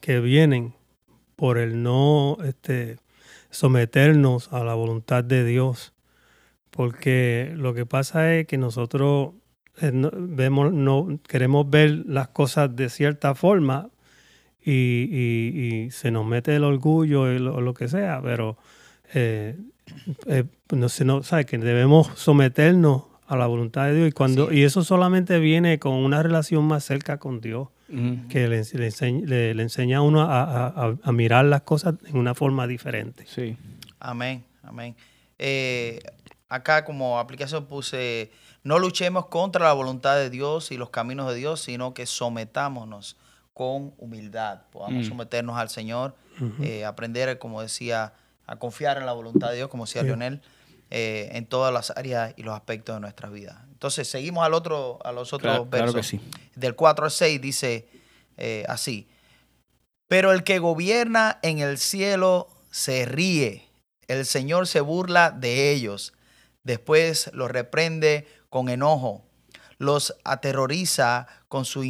que 0.00 0.20
vienen 0.20 0.74
por 1.36 1.58
el 1.58 1.82
no 1.82 2.38
este, 2.44 2.98
someternos 3.50 4.52
a 4.52 4.64
la 4.64 4.74
voluntad 4.74 5.24
de 5.24 5.44
Dios. 5.44 5.92
Porque 6.70 7.52
lo 7.56 7.72
que 7.74 7.86
pasa 7.86 8.34
es 8.34 8.46
que 8.46 8.58
nosotros 8.58 9.30
eh, 9.80 9.90
vemos, 9.92 10.72
no 10.72 11.18
queremos 11.28 11.68
ver 11.70 12.02
las 12.06 12.28
cosas 12.28 12.74
de 12.74 12.88
cierta 12.88 13.34
forma 13.34 13.90
y, 14.62 14.72
y- 14.72 15.84
y 15.84 15.90
se 15.90 16.10
nos 16.10 16.26
mete 16.26 16.56
el 16.56 16.64
orgullo 16.64 17.30
y 17.32 17.38
lo, 17.38 17.60
lo 17.60 17.74
que 17.74 17.86
sea, 17.88 18.20
pero 18.22 18.56
eh, 19.12 19.56
eh, 20.26 20.44
no 20.72 20.88
sé, 20.88 21.04
no, 21.04 21.22
¿sabes? 21.22 21.46
que 21.46 21.58
debemos 21.58 22.10
someternos 22.14 23.04
a 23.26 23.36
la 23.36 23.46
voluntad 23.46 23.86
de 23.86 23.94
Dios 23.96 24.08
y 24.08 24.12
cuando 24.12 24.48
Sí. 24.50 24.56
y 24.58 24.62
eso 24.64 24.82
solamente 24.82 25.38
viene 25.38 25.78
con 25.78 25.92
una 25.94 26.22
relación 26.22 26.64
más 26.64 26.84
cerca 26.84 27.18
con 27.18 27.40
Dios 27.40 27.68
Que 27.86 28.48
le, 28.48 28.56
le 28.62 28.88
enseñ- 28.88 29.24
le- 29.26 29.54
le 29.54 29.62
enseña 29.62 29.98
a 29.98 30.00
uno 30.02 30.22
a, 30.22 30.42
a- 30.42 30.66
a- 30.68 30.96
a 31.02 31.12
mirar 31.12 31.44
las 31.44 31.62
cosas 31.62 31.94
en 32.06 32.16
una 32.16 32.34
forma 32.34 32.66
diferente. 32.66 33.26
Sí. 33.26 33.56
Amén, 34.00 34.44
amén. 34.62 34.96
Eh, 35.38 36.00
acá 36.48 36.84
como 36.84 37.18
aplicación 37.18 37.66
puse, 37.66 38.30
no 38.62 38.78
luchemos 38.78 39.26
contra 39.26 39.64
la 39.66 39.72
voluntad 39.74 40.16
de 40.16 40.30
Dios 40.30 40.70
y 40.72 40.76
los 40.76 40.90
caminos 40.90 41.28
de 41.30 41.36
Dios, 41.36 41.60
sino 41.60 41.92
que 41.94 42.06
sometámonos 42.06 43.16
con 43.52 43.92
humildad. 43.98 44.62
Podamos 44.72 45.04
Mm. 45.04 45.08
someternos 45.10 45.56
al 45.56 45.68
Señor, 45.68 46.14
eh, 46.62 46.84
aprender, 46.84 47.38
como 47.38 47.62
decía, 47.62 48.12
a 48.46 48.56
confiar 48.56 48.98
en 48.98 49.06
la 49.06 49.12
voluntad 49.12 49.50
de 49.50 49.56
Dios, 49.56 49.68
como 49.68 49.84
decía 49.84 50.00
Sí. 50.02 50.06
Leonel, 50.08 50.40
eh, 50.96 51.30
en 51.32 51.44
todas 51.46 51.74
las 51.74 51.90
áreas 51.90 52.34
y 52.36 52.44
los 52.44 52.54
aspectos 52.54 52.94
de 52.94 53.00
nuestras 53.00 53.32
vidas. 53.32 53.56
Entonces, 53.72 54.06
seguimos 54.06 54.46
al 54.46 54.54
otro, 54.54 55.00
a 55.04 55.10
los 55.10 55.32
otros 55.32 55.50
Claro, 55.50 55.68
claro 55.68 55.92
versos. 55.92 56.12
que 56.12 56.18
sí. 56.18 56.30
Del 56.54 56.76
4 56.76 57.06
al 57.06 57.10
6 57.10 57.40
dice 57.40 57.88
eh, 58.36 58.64
así. 58.68 59.08
Pero 60.06 60.30
el 60.30 60.44
que 60.44 60.60
gobierna 60.60 61.40
en 61.42 61.58
el 61.58 61.78
cielo 61.78 62.46
se 62.70 63.06
ríe. 63.06 63.66
El 64.06 64.24
Señor 64.24 64.68
se 64.68 64.80
burla 64.80 65.32
de 65.32 65.72
ellos. 65.72 66.12
Después 66.62 67.28
los 67.32 67.50
reprende 67.50 68.28
con 68.48 68.68
enojo. 68.68 69.24
Los 69.78 70.14
aterroriza 70.22 71.26
con 71.48 71.64
su 71.64 71.82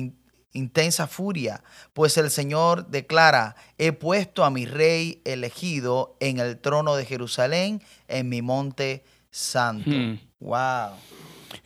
intensa 0.55 1.07
furia. 1.07 1.63
Pues 1.93 2.17
el 2.17 2.31
Señor 2.31 2.89
declara, 2.89 3.55
he 3.77 3.93
puesto 3.93 4.45
a 4.45 4.51
mi 4.51 4.65
rey 4.65 5.21
elegido 5.25 6.17
en 6.21 6.39
el 6.39 6.59
trono 6.59 6.97
de 6.97 7.05
Jerusalén, 7.05 7.83
en 8.09 8.29
mi 8.29 8.41
monte 8.41 9.05
santo. 9.31 9.91
Hmm. 9.91 10.19
Wow. 10.41 10.97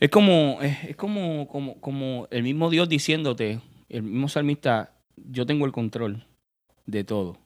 Es 0.00 0.10
como, 0.10 0.58
es, 0.60 0.84
es 0.84 0.96
como, 0.96 1.46
como, 1.48 1.80
como 1.80 2.26
el 2.30 2.42
mismo 2.42 2.70
Dios 2.70 2.88
diciéndote, 2.88 3.60
el 3.88 4.02
mismo 4.02 4.28
salmista, 4.28 4.92
yo 5.16 5.46
tengo 5.46 5.64
el 5.66 5.72
control 5.72 6.26
de 6.86 7.04
todo. 7.04 7.38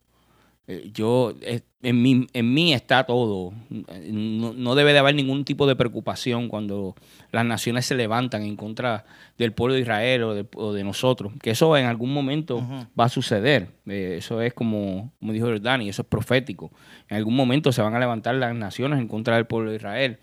Eh, 0.67 0.91
Yo, 0.93 1.35
eh, 1.41 1.61
en 1.83 2.01
mí, 2.03 2.27
en 2.33 2.55
mí 2.55 2.73
está 2.73 3.05
todo. 3.05 3.53
No, 3.69 4.53
no 4.53 4.75
debe 4.75 4.93
de 4.93 4.99
haber 5.01 5.15
ningún 5.15 5.45
tipo 5.45 5.67
de 5.67 5.77
preocupación 5.77 6.49
cuando 6.49 6.95
las 7.31 7.45
naciones 7.45 7.87
se 7.87 7.95
levantan 7.95 8.43
en 8.43 8.57
contra 8.57 9.05
del 9.39 9.53
pueblo 9.53 9.75
de 9.75 9.81
Israel 9.81 10.23
o 10.23 10.35
de, 10.35 10.47
o 10.55 10.73
de 10.73 10.85
nosotros. 10.85 11.33
Que 11.43 11.51
eso 11.51 11.77
en 11.77 11.87
algún 11.87 12.13
momento 12.13 12.65
va 12.99 13.07
a 13.07 13.09
suceder. 13.09 13.69
Eh, 13.87 14.17
eso 14.19 14.41
es 14.41 14.55
como, 14.55 15.11
como 15.19 15.33
dijo 15.33 15.59
Dani, 15.59 15.89
eso 15.89 16.03
es 16.03 16.09
profético. 16.09 16.71
En 17.09 17.17
algún 17.17 17.35
momento 17.35 17.73
se 17.73 17.83
van 17.83 17.95
a 17.95 17.99
levantar 18.01 18.35
las 18.37 18.55
naciones 18.55 18.99
en 18.99 19.09
contra 19.09 19.37
del 19.37 19.47
pueblo 19.47 19.71
de 19.71 19.77
Israel. 19.77 20.19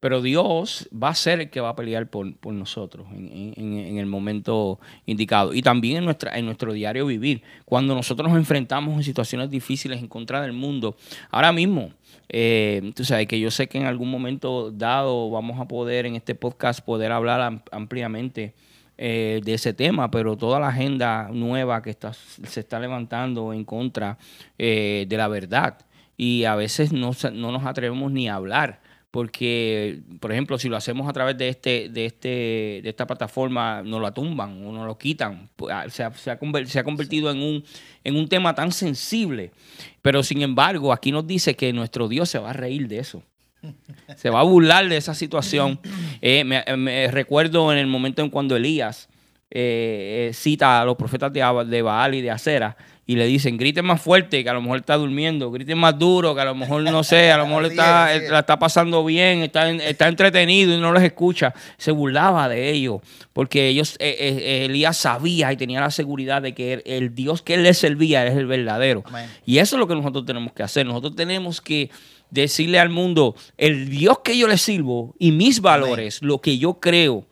Pero 0.00 0.20
Dios 0.20 0.88
va 0.92 1.10
a 1.10 1.14
ser 1.14 1.40
el 1.40 1.50
que 1.50 1.60
va 1.60 1.68
a 1.68 1.76
pelear 1.76 2.08
por, 2.10 2.34
por 2.36 2.52
nosotros 2.52 3.06
en, 3.12 3.52
en- 3.56 3.78
en 3.78 3.98
el 3.98 4.06
momento 4.06 4.80
indicado. 5.06 5.54
Y 5.54 5.62
también 5.62 5.98
en, 5.98 6.04
nuestra, 6.06 6.36
en 6.36 6.44
nuestro 6.44 6.72
diario 6.72 7.06
vivir. 7.06 7.42
Cuando 7.64 7.94
nosotros 7.94 8.28
nos 8.28 8.36
enfrentamos 8.36 8.96
en 8.96 9.04
situaciones 9.04 9.48
difíciles 9.48 10.00
en 10.00 10.08
contra 10.08 10.42
del 10.42 10.52
mundo. 10.54 10.96
Ahora 11.30 11.52
mismo, 11.52 11.90
eh, 12.28 12.92
tú 12.94 13.04
sabes 13.04 13.26
que 13.26 13.38
yo 13.38 13.50
sé 13.50 13.68
que 13.68 13.78
en 13.78 13.84
algún 13.84 14.10
momento 14.10 14.70
dado 14.70 15.30
vamos 15.30 15.60
a 15.60 15.66
poder 15.66 16.06
en 16.06 16.16
este 16.16 16.34
podcast 16.34 16.80
poder 16.84 17.12
hablar 17.12 17.40
am- 17.40 17.62
ampliamente 17.70 18.54
eh, 18.98 19.40
de 19.44 19.54
ese 19.54 19.72
tema, 19.74 20.10
pero 20.10 20.36
toda 20.36 20.60
la 20.60 20.68
agenda 20.68 21.28
nueva 21.32 21.82
que 21.82 21.90
está, 21.90 22.12
se 22.12 22.60
está 22.60 22.78
levantando 22.78 23.52
en 23.52 23.64
contra 23.64 24.18
eh, 24.58 25.06
de 25.08 25.16
la 25.16 25.28
verdad. 25.28 25.78
Y 26.16 26.44
a 26.44 26.54
veces 26.54 26.92
no, 26.92 27.10
no 27.32 27.52
nos 27.52 27.64
atrevemos 27.66 28.12
ni 28.12 28.28
a 28.28 28.34
hablar 28.36 28.80
porque, 29.12 30.00
por 30.20 30.32
ejemplo, 30.32 30.58
si 30.58 30.70
lo 30.70 30.76
hacemos 30.76 31.06
a 31.06 31.12
través 31.12 31.36
de 31.36 31.50
este, 31.50 31.90
de 31.90 32.06
este, 32.06 32.80
de 32.82 32.88
esta 32.88 33.06
plataforma, 33.06 33.82
nos 33.82 34.00
la 34.00 34.10
tumban 34.10 34.66
o 34.66 34.72
nos 34.72 34.86
lo 34.86 34.96
quitan. 34.96 35.50
Pues, 35.54 35.72
ah, 35.72 35.84
Se 35.90 36.02
ha, 36.02 36.10
se 36.14 36.30
ha 36.30 36.38
se 36.66 36.78
ha 36.78 36.82
convertido 36.82 37.30
en 37.30 37.42
un, 37.42 37.62
en 38.04 38.16
un 38.16 38.26
tema 38.26 38.54
tan 38.54 38.72
sensible. 38.72 39.52
Pero 40.00 40.22
sin 40.22 40.40
embargo, 40.40 40.94
aquí 40.94 41.12
nos 41.12 41.26
dice 41.26 41.54
que 41.54 41.74
nuestro 41.74 42.08
Dios 42.08 42.30
se 42.30 42.38
va 42.38 42.50
a 42.50 42.52
reír 42.54 42.88
de 42.88 43.00
eso. 43.00 43.22
Se 44.16 44.30
va 44.30 44.40
a 44.40 44.44
burlar 44.44 44.88
de 44.88 44.96
esa 44.96 45.14
situación. 45.14 45.78
Eh, 46.22 46.42
me, 46.42 47.08
recuerdo 47.08 47.70
en 47.70 47.78
el 47.78 47.86
momento 47.86 48.22
en 48.22 48.30
cuando 48.30 48.56
Elías 48.56 49.08
eh, 49.50 50.30
eh, 50.30 50.34
cita 50.34 50.80
a 50.80 50.84
los 50.86 50.96
profetas 50.96 51.32
de, 51.32 51.40
de 51.66 51.82
Baal 51.82 52.14
y 52.14 52.22
de 52.22 52.30
Acera 52.30 52.76
y 53.06 53.16
le 53.16 53.26
dicen, 53.26 53.56
griten 53.56 53.84
más 53.84 54.00
fuerte, 54.00 54.44
que 54.44 54.50
a 54.50 54.52
lo 54.52 54.62
mejor 54.62 54.78
está 54.78 54.96
durmiendo, 54.96 55.50
griten 55.50 55.78
más 55.78 55.98
duro, 55.98 56.34
que 56.34 56.40
a 56.40 56.44
lo 56.44 56.54
mejor 56.54 56.82
no 56.84 57.02
sé, 57.02 57.32
a 57.32 57.38
lo 57.38 57.46
mejor 57.46 57.64
está, 57.72 58.14
es. 58.14 58.30
la 58.30 58.40
está 58.40 58.58
pasando 58.58 59.04
bien, 59.04 59.42
está, 59.42 59.70
está 59.70 60.08
entretenido 60.08 60.74
y 60.74 60.78
no 60.78 60.92
los 60.92 61.02
escucha. 61.02 61.52
Se 61.78 61.90
burlaba 61.90 62.48
de 62.48 62.70
ellos, 62.70 63.00
porque 63.32 63.68
ellos, 63.68 63.96
eh, 63.98 64.16
eh, 64.18 64.64
Elías 64.66 64.96
sabía 64.96 65.52
y 65.52 65.56
tenía 65.56 65.80
la 65.80 65.90
seguridad 65.90 66.42
de 66.42 66.54
que 66.54 66.74
el, 66.74 66.82
el 66.84 67.14
Dios 67.14 67.42
que 67.42 67.54
él 67.54 67.64
le 67.64 67.74
servía 67.74 68.26
es 68.26 68.36
el 68.36 68.46
verdadero. 68.46 69.02
Amén. 69.06 69.28
Y 69.44 69.58
eso 69.58 69.76
es 69.76 69.80
lo 69.80 69.88
que 69.88 69.94
nosotros 69.94 70.24
tenemos 70.24 70.52
que 70.52 70.62
hacer. 70.62 70.86
Nosotros 70.86 71.16
tenemos 71.16 71.60
que 71.60 71.90
decirle 72.32 72.80
al 72.80 72.88
mundo, 72.88 73.36
el 73.58 73.90
Dios 73.90 74.20
que 74.24 74.36
yo 74.36 74.48
le 74.48 74.56
sirvo 74.56 75.14
y 75.18 75.32
mis 75.32 75.60
valores, 75.60 76.22
lo 76.22 76.40
que 76.40 76.56
yo 76.56 76.80
creo, 76.80 77.26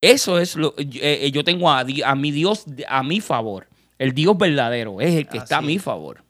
eso 0.00 0.38
es 0.38 0.56
lo 0.56 0.74
eh, 0.78 0.88
eh, 1.00 1.30
yo 1.30 1.44
tengo 1.44 1.70
a, 1.70 1.84
a 2.04 2.14
mi 2.14 2.30
Dios 2.30 2.64
a 2.88 3.02
mi 3.02 3.20
favor. 3.20 3.67
El 3.98 4.12
Dios 4.12 4.36
verdadero 4.38 5.00
es 5.00 5.14
el 5.14 5.26
que 5.28 5.38
está 5.38 5.58
a 5.58 5.62
mi 5.62 5.78
favor. 5.78 6.22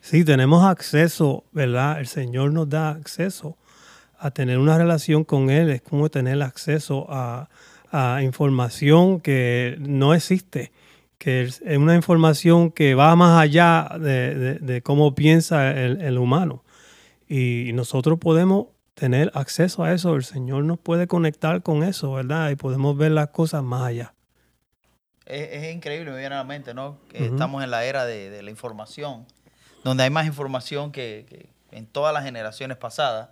Sí, 0.00 0.24
tenemos 0.24 0.64
acceso, 0.64 1.44
¿verdad? 1.52 2.00
El 2.00 2.06
Señor 2.06 2.52
nos 2.52 2.68
da 2.68 2.90
acceso 2.90 3.56
a 4.18 4.30
tener 4.30 4.58
una 4.58 4.78
relación 4.78 5.24
con 5.24 5.50
Él, 5.50 5.70
es 5.70 5.82
como 5.82 6.08
tener 6.10 6.40
acceso 6.42 7.06
a, 7.08 7.48
a 7.90 8.22
información 8.22 9.20
que 9.20 9.76
no 9.80 10.14
existe, 10.14 10.72
que 11.18 11.42
es 11.42 11.60
es 11.64 11.78
una 11.78 11.94
información 11.94 12.70
que 12.70 12.94
va 12.94 13.14
más 13.16 13.40
allá 13.40 13.90
de, 14.00 14.34
de- 14.34 14.54
de 14.58 14.82
cómo 14.82 15.14
piensa 15.14 15.70
el, 15.72 16.00
el 16.00 16.18
humano. 16.18 16.64
Y 17.28 17.70
nosotros 17.74 18.18
podemos 18.18 18.66
tener 18.94 19.30
acceso 19.34 19.84
a 19.84 19.92
eso, 19.92 20.14
el 20.16 20.24
Señor 20.24 20.64
nos 20.64 20.78
puede 20.78 21.06
conectar 21.06 21.62
con 21.62 21.82
eso, 21.82 22.12
¿verdad? 22.12 22.50
Y 22.50 22.56
podemos 22.56 22.96
ver 22.96 23.12
las 23.12 23.28
cosas 23.28 23.62
más 23.62 23.82
allá. 23.82 24.14
Es, 25.26 25.48
es 25.64 25.74
increíble, 25.74 26.10
me 26.10 26.18
viene 26.18 26.34
a 26.34 26.38
la 26.38 26.44
mente, 26.44 26.74
¿no? 26.74 26.98
Que 27.08 27.24
Ujú. 27.24 27.34
estamos 27.34 27.62
en 27.64 27.70
la 27.70 27.84
era 27.84 28.04
de, 28.04 28.30
de 28.30 28.42
la 28.42 28.50
información, 28.50 29.26
donde 29.84 30.02
hay 30.04 30.10
más 30.10 30.26
información 30.26 30.92
que, 30.92 31.26
que 31.28 31.48
en 31.76 31.86
todas 31.86 32.12
las 32.12 32.24
generaciones 32.24 32.76
pasadas 32.76 33.30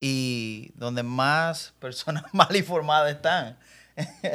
y 0.00 0.72
donde 0.74 1.02
más 1.02 1.74
personas 1.78 2.24
mal 2.32 2.54
informadas 2.56 3.12
están, 3.12 3.58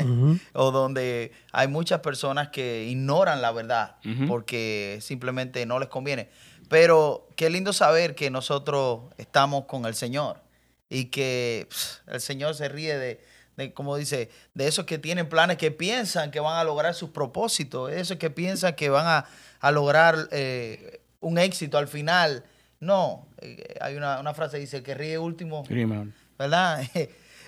Ujú. 0.02 0.40
o 0.54 0.72
donde 0.72 1.32
hay 1.52 1.68
muchas 1.68 2.02
personas 2.02 2.50
que 2.50 2.86
ignoran 2.86 3.42
la 3.42 3.52
verdad 3.52 3.96
Ujú. 4.06 4.28
porque 4.28 5.00
simplemente 5.02 5.66
no 5.66 5.80
les 5.80 5.90
conviene. 5.90 6.30
Pero 6.70 7.28
qué 7.36 7.50
lindo 7.50 7.74
saber 7.74 8.16
que 8.16 8.30
nosotros 8.32 9.02
estamos 9.18 9.66
con 9.66 9.86
el 9.86 9.94
Señor 9.96 10.42
y 10.90 11.06
que 11.06 11.68
pss, 11.70 12.02
el 12.08 12.22
Señor 12.22 12.56
se 12.56 12.70
ríe 12.70 12.98
de, 12.98 13.24
de, 13.58 13.74
como 13.74 13.96
dice, 13.96 14.30
de 14.54 14.68
esos 14.68 14.86
que 14.86 14.98
tienen 14.98 15.30
planes 15.30 15.58
que 15.58 15.72
piensan 15.72 16.32
que 16.32 16.40
van 16.40 16.58
a 16.58 16.64
lograr 16.64 16.94
sus 16.94 17.10
propósitos, 17.10 17.90
de 17.90 18.00
esos 18.00 18.18
que 18.18 18.30
piensan 18.30 18.76
que 18.76 18.90
van 18.90 19.08
a, 19.08 19.26
a 19.60 19.72
lograr 19.72 20.28
eh, 20.32 21.02
un 21.20 21.38
éxito 21.38 21.78
al 21.78 21.88
final. 21.88 22.44
No, 22.80 23.28
eh, 23.42 23.76
hay 23.82 23.96
una, 23.96 24.20
una 24.20 24.34
frase 24.34 24.58
que 24.58 24.62
dice, 24.62 24.78
el 24.78 24.84
que 24.84 24.94
ríe 24.94 25.18
último 25.18 25.64
¿verdad? 26.38 26.84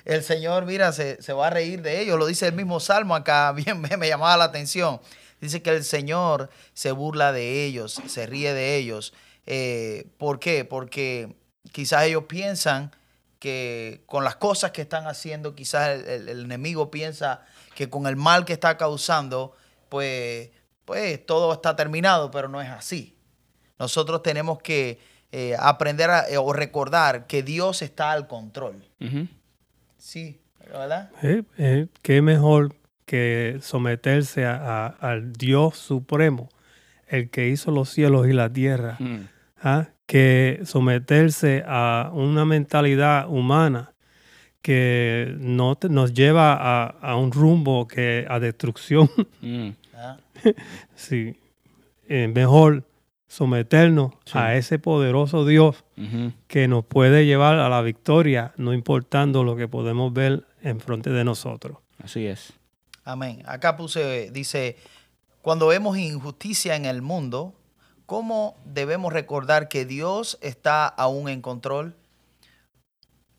El 0.06 0.24
Señor, 0.24 0.66
mira, 0.66 0.94
se, 0.94 1.22
se 1.22 1.34
va 1.34 1.48
a 1.48 1.50
reír 1.50 1.82
de 1.82 2.00
ellos. 2.00 2.18
Lo 2.18 2.26
dice 2.26 2.48
el 2.48 2.54
mismo 2.54 2.80
Salmo 2.80 3.14
acá, 3.14 3.52
bien 3.56 3.82
me, 3.82 3.98
me 3.98 4.08
llamaba 4.08 4.38
la 4.38 4.46
atención. 4.46 5.02
Dice 5.42 5.62
que 5.62 5.70
el 5.72 5.84
Señor 5.84 6.50
se 6.74 6.94
burla 6.94 7.34
de 7.34 7.66
ellos, 7.66 8.02
se 8.08 8.26
ríe 8.26 8.54
de 8.54 8.78
ellos. 8.78 9.14
Eh, 9.46 10.08
¿Por 10.18 10.40
qué? 10.40 10.66
Porque 10.66 11.36
quizás 11.74 12.04
ellos 12.06 12.24
piensan 12.28 12.92
que 13.40 14.04
con 14.08 14.24
las 14.24 14.36
cosas 14.36 14.72
que 14.72 14.82
están 14.82 15.06
haciendo, 15.08 15.54
quizás 15.56 15.90
el, 15.90 16.06
el- 16.08 16.30
el 16.30 16.40
enemigo 16.46 16.90
piensa 16.92 17.46
que 17.76 17.90
con 17.90 18.08
el 18.08 18.16
mal 18.16 18.46
que 18.46 18.54
está 18.54 18.78
causando, 18.78 19.56
pues, 19.90 20.50
pues 20.86 21.26
todo 21.26 21.54
está 21.54 21.76
terminado, 21.76 22.32
pero 22.32 22.48
no 22.50 22.62
es 22.62 22.70
así. 22.70 23.16
Nosotros 23.80 24.24
tenemos 24.24 24.60
que 24.60 25.00
eh, 25.32 25.56
aprender 25.60 26.10
a- 26.10 26.30
eh, 26.30 26.38
o 26.38 26.54
recordar 26.54 27.28
que 27.28 27.44
Dios 27.44 27.82
está 27.82 28.12
al 28.12 28.28
control. 28.28 28.82
Sí, 29.98 30.40
¿verdad? 30.72 31.12
Eh, 31.22 31.44
eh, 31.58 31.88
qué 32.02 32.22
mejor 32.22 32.74
que 33.06 33.60
someterse 33.62 34.46
a- 34.46 34.56
a- 34.86 34.88
al 34.88 35.34
Dios 35.34 35.78
supremo, 35.78 36.50
el 37.08 37.30
que 37.30 37.50
hizo 37.50 37.72
los 37.72 37.90
cielos 37.90 38.28
y 38.28 38.34
la 38.34 38.52
tierra, 38.52 38.96
Mm. 39.00 39.28
¿ah? 39.62 39.90
Que 40.08 40.62
someterse 40.66 41.64
a 41.68 42.10
una 42.14 42.44
mentalidad 42.46 43.30
humana 43.30 43.94
que 44.62 45.36
no 45.40 45.76
te- 45.76 45.90
nos 45.90 46.14
lleva 46.14 46.54
a, 46.54 46.88
a 46.88 47.16
un 47.16 47.32
rumbo 47.32 47.88
que 47.88 48.26
a 48.30 48.40
destrucción. 48.40 49.10
Mm. 49.42 49.70
¿ah? 49.96 50.18
sí, 50.96 51.36
eh, 52.10 52.28
mejor 52.28 52.84
someternos 53.28 54.14
Sí. 54.26 54.38
a 54.38 54.56
ese 54.56 54.80
poderoso 54.80 55.46
Dios 55.46 55.84
que 56.48 56.68
nos 56.68 56.86
puede 56.86 57.26
llevar 57.26 57.60
a 57.60 57.68
la 57.70 57.82
victoria, 57.82 58.54
no 58.58 58.74
importando 58.74 59.44
lo 59.44 59.56
que 59.56 59.68
podemos 59.68 60.12
ver 60.14 60.46
enfrente 60.62 61.10
de 61.12 61.24
nosotros. 61.24 61.78
Así 62.02 62.26
es. 62.26 62.54
Amén. 63.04 63.44
Acá 63.46 63.76
puse, 63.76 64.32
dice, 64.32 64.78
cuando 65.42 65.68
vemos 65.68 65.98
injusticia 65.98 66.76
en 66.76 66.86
el 66.86 67.02
mundo, 67.02 67.54
¿cómo 68.08 68.58
debemos 68.66 69.14
recordar 69.14 69.68
que 69.70 69.86
Dios 69.86 70.40
está 70.42 70.88
aún 70.88 71.30
en 71.30 71.42
control? 71.44 71.96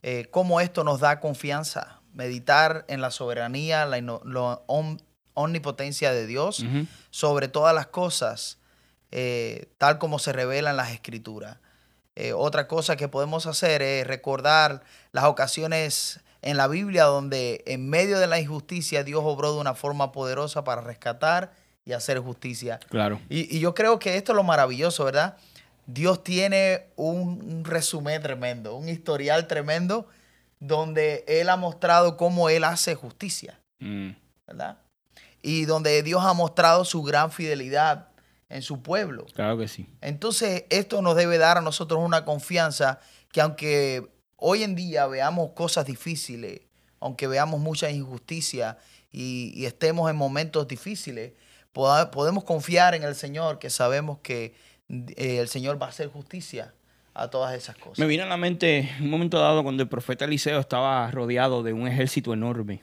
Eh, 0.03 0.29
¿Cómo 0.31 0.61
esto 0.61 0.85
nos 0.85 1.01
da 1.01 1.19
confianza? 1.19 2.01
Meditar 2.15 2.85
en 2.89 3.01
la 3.01 3.11
soberanía, 3.11 3.85
la, 3.87 3.99
ino- 3.99 4.21
la 4.25 4.61
om- 4.67 4.99
omnipotencia 5.35 6.13
de 6.13 6.27
Dios 6.27 6.65
sobre 7.11 7.49
todas 7.49 7.75
las 7.75 7.87
cosas, 7.89 8.59
eh, 9.11 9.73
tal 9.79 9.99
como 9.99 10.19
se 10.19 10.33
revela 10.33 10.71
en 10.71 10.77
las 10.77 10.91
escrituras. 10.93 11.59
Eh, 12.15 12.33
otra 12.33 12.67
cosa 12.67 12.97
que 12.97 13.09
podemos 13.09 13.47
hacer 13.47 13.81
es 13.83 14.07
recordar 14.07 14.83
las 15.13 15.25
ocasiones 15.25 16.21
en 16.43 16.57
la 16.57 16.67
Biblia 16.69 17.05
donde 17.05 17.63
en 17.67 17.89
medio 17.89 18.19
de 18.19 18.27
la 18.27 18.41
injusticia 18.41 19.05
Dios 19.05 19.23
obró 19.25 19.53
de 19.55 19.61
una 19.61 19.75
forma 19.75 20.13
poderosa 20.13 20.65
para 20.65 20.81
rescatar 20.81 21.53
y 21.89 21.95
hacer 21.95 22.19
justicia. 22.19 22.79
Claro. 22.91 23.19
Y, 23.31 23.57
y 23.57 23.61
yo 23.61 23.75
creo 23.75 23.99
que 23.99 24.19
esto 24.19 24.33
es 24.33 24.37
lo 24.37 24.43
maravilloso, 24.43 25.07
¿verdad? 25.07 25.39
Dios 25.87 26.23
tiene 26.23 26.85
un, 26.97 27.43
un 27.43 27.65
resumen 27.65 28.21
tremendo, 28.21 28.77
un 28.77 28.91
historial 28.91 29.47
tremendo 29.47 30.07
donde 30.61 31.25
Él 31.27 31.49
ha 31.49 31.57
mostrado 31.57 32.19
cómo 32.19 32.51
Él 32.51 32.65
hace 32.65 32.95
justicia. 32.95 33.59
Mm. 33.79 34.11
¿verdad? 34.47 34.79
Y 35.41 35.65
donde 35.65 36.03
Dios 36.03 36.23
ha 36.25 36.35
mostrado 36.35 36.85
su 36.85 37.03
gran 37.03 37.33
fidelidad 37.33 38.09
en 38.51 38.61
su 38.61 38.83
pueblo. 38.83 39.25
Claro 39.33 39.57
que 39.57 39.67
sí. 39.67 39.89
Entonces, 40.03 40.65
esto 40.69 41.01
nos 41.01 41.17
debe 41.17 41.39
dar 41.39 41.57
a 41.57 41.63
nosotros 41.63 42.05
una 42.05 42.27
confianza 42.27 43.01
que 43.33 43.41
aunque 43.41 44.07
hoy 44.37 44.63
en 44.63 44.75
día 44.75 45.07
veamos 45.07 45.53
cosas 45.53 45.87
difíciles, 45.87 46.61
aunque 47.01 47.27
veamos 47.29 47.61
mucha 47.61 47.91
injusticia 47.91 48.77
y, 49.11 49.53
y 49.55 49.65
estemos 49.65 50.11
en 50.11 50.17
momentos 50.17 50.69
difíciles, 50.69 51.33
podemos 52.13 52.45
confiar 52.45 52.95
en 52.95 53.03
el 53.05 53.15
Señor, 53.15 53.59
que 53.59 53.71
sabemos 53.71 54.19
que 54.19 54.55
eh, 54.89 55.39
el 55.39 55.49
Señor 55.49 55.81
va 55.81 55.87
a 55.87 55.89
hacer 55.91 56.09
justicia 56.09 56.73
a 57.15 57.29
todas 57.29 57.55
esas 57.55 57.77
cosas. 57.77 57.99
Me 57.99 58.07
vino 58.07 58.23
a 58.25 58.27
la 58.27 58.37
mente 58.37 58.91
un 59.01 59.11
momento 59.11 59.39
dado 59.39 59.63
cuando 59.63 59.83
el 59.83 59.89
profeta 59.89 60.25
Eliseo 60.25 60.61
estaba 60.61 61.11
rodeado 61.11 61.63
de 61.63 61.73
un 61.73 61.87
ejército 61.89 62.33
enorme 62.33 62.83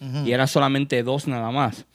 Ujú. 0.00 0.26
y 0.26 0.32
eran 0.32 0.48
solamente 0.48 1.02
dos 1.02 1.26
nada 1.28 1.50
más. 1.50 1.86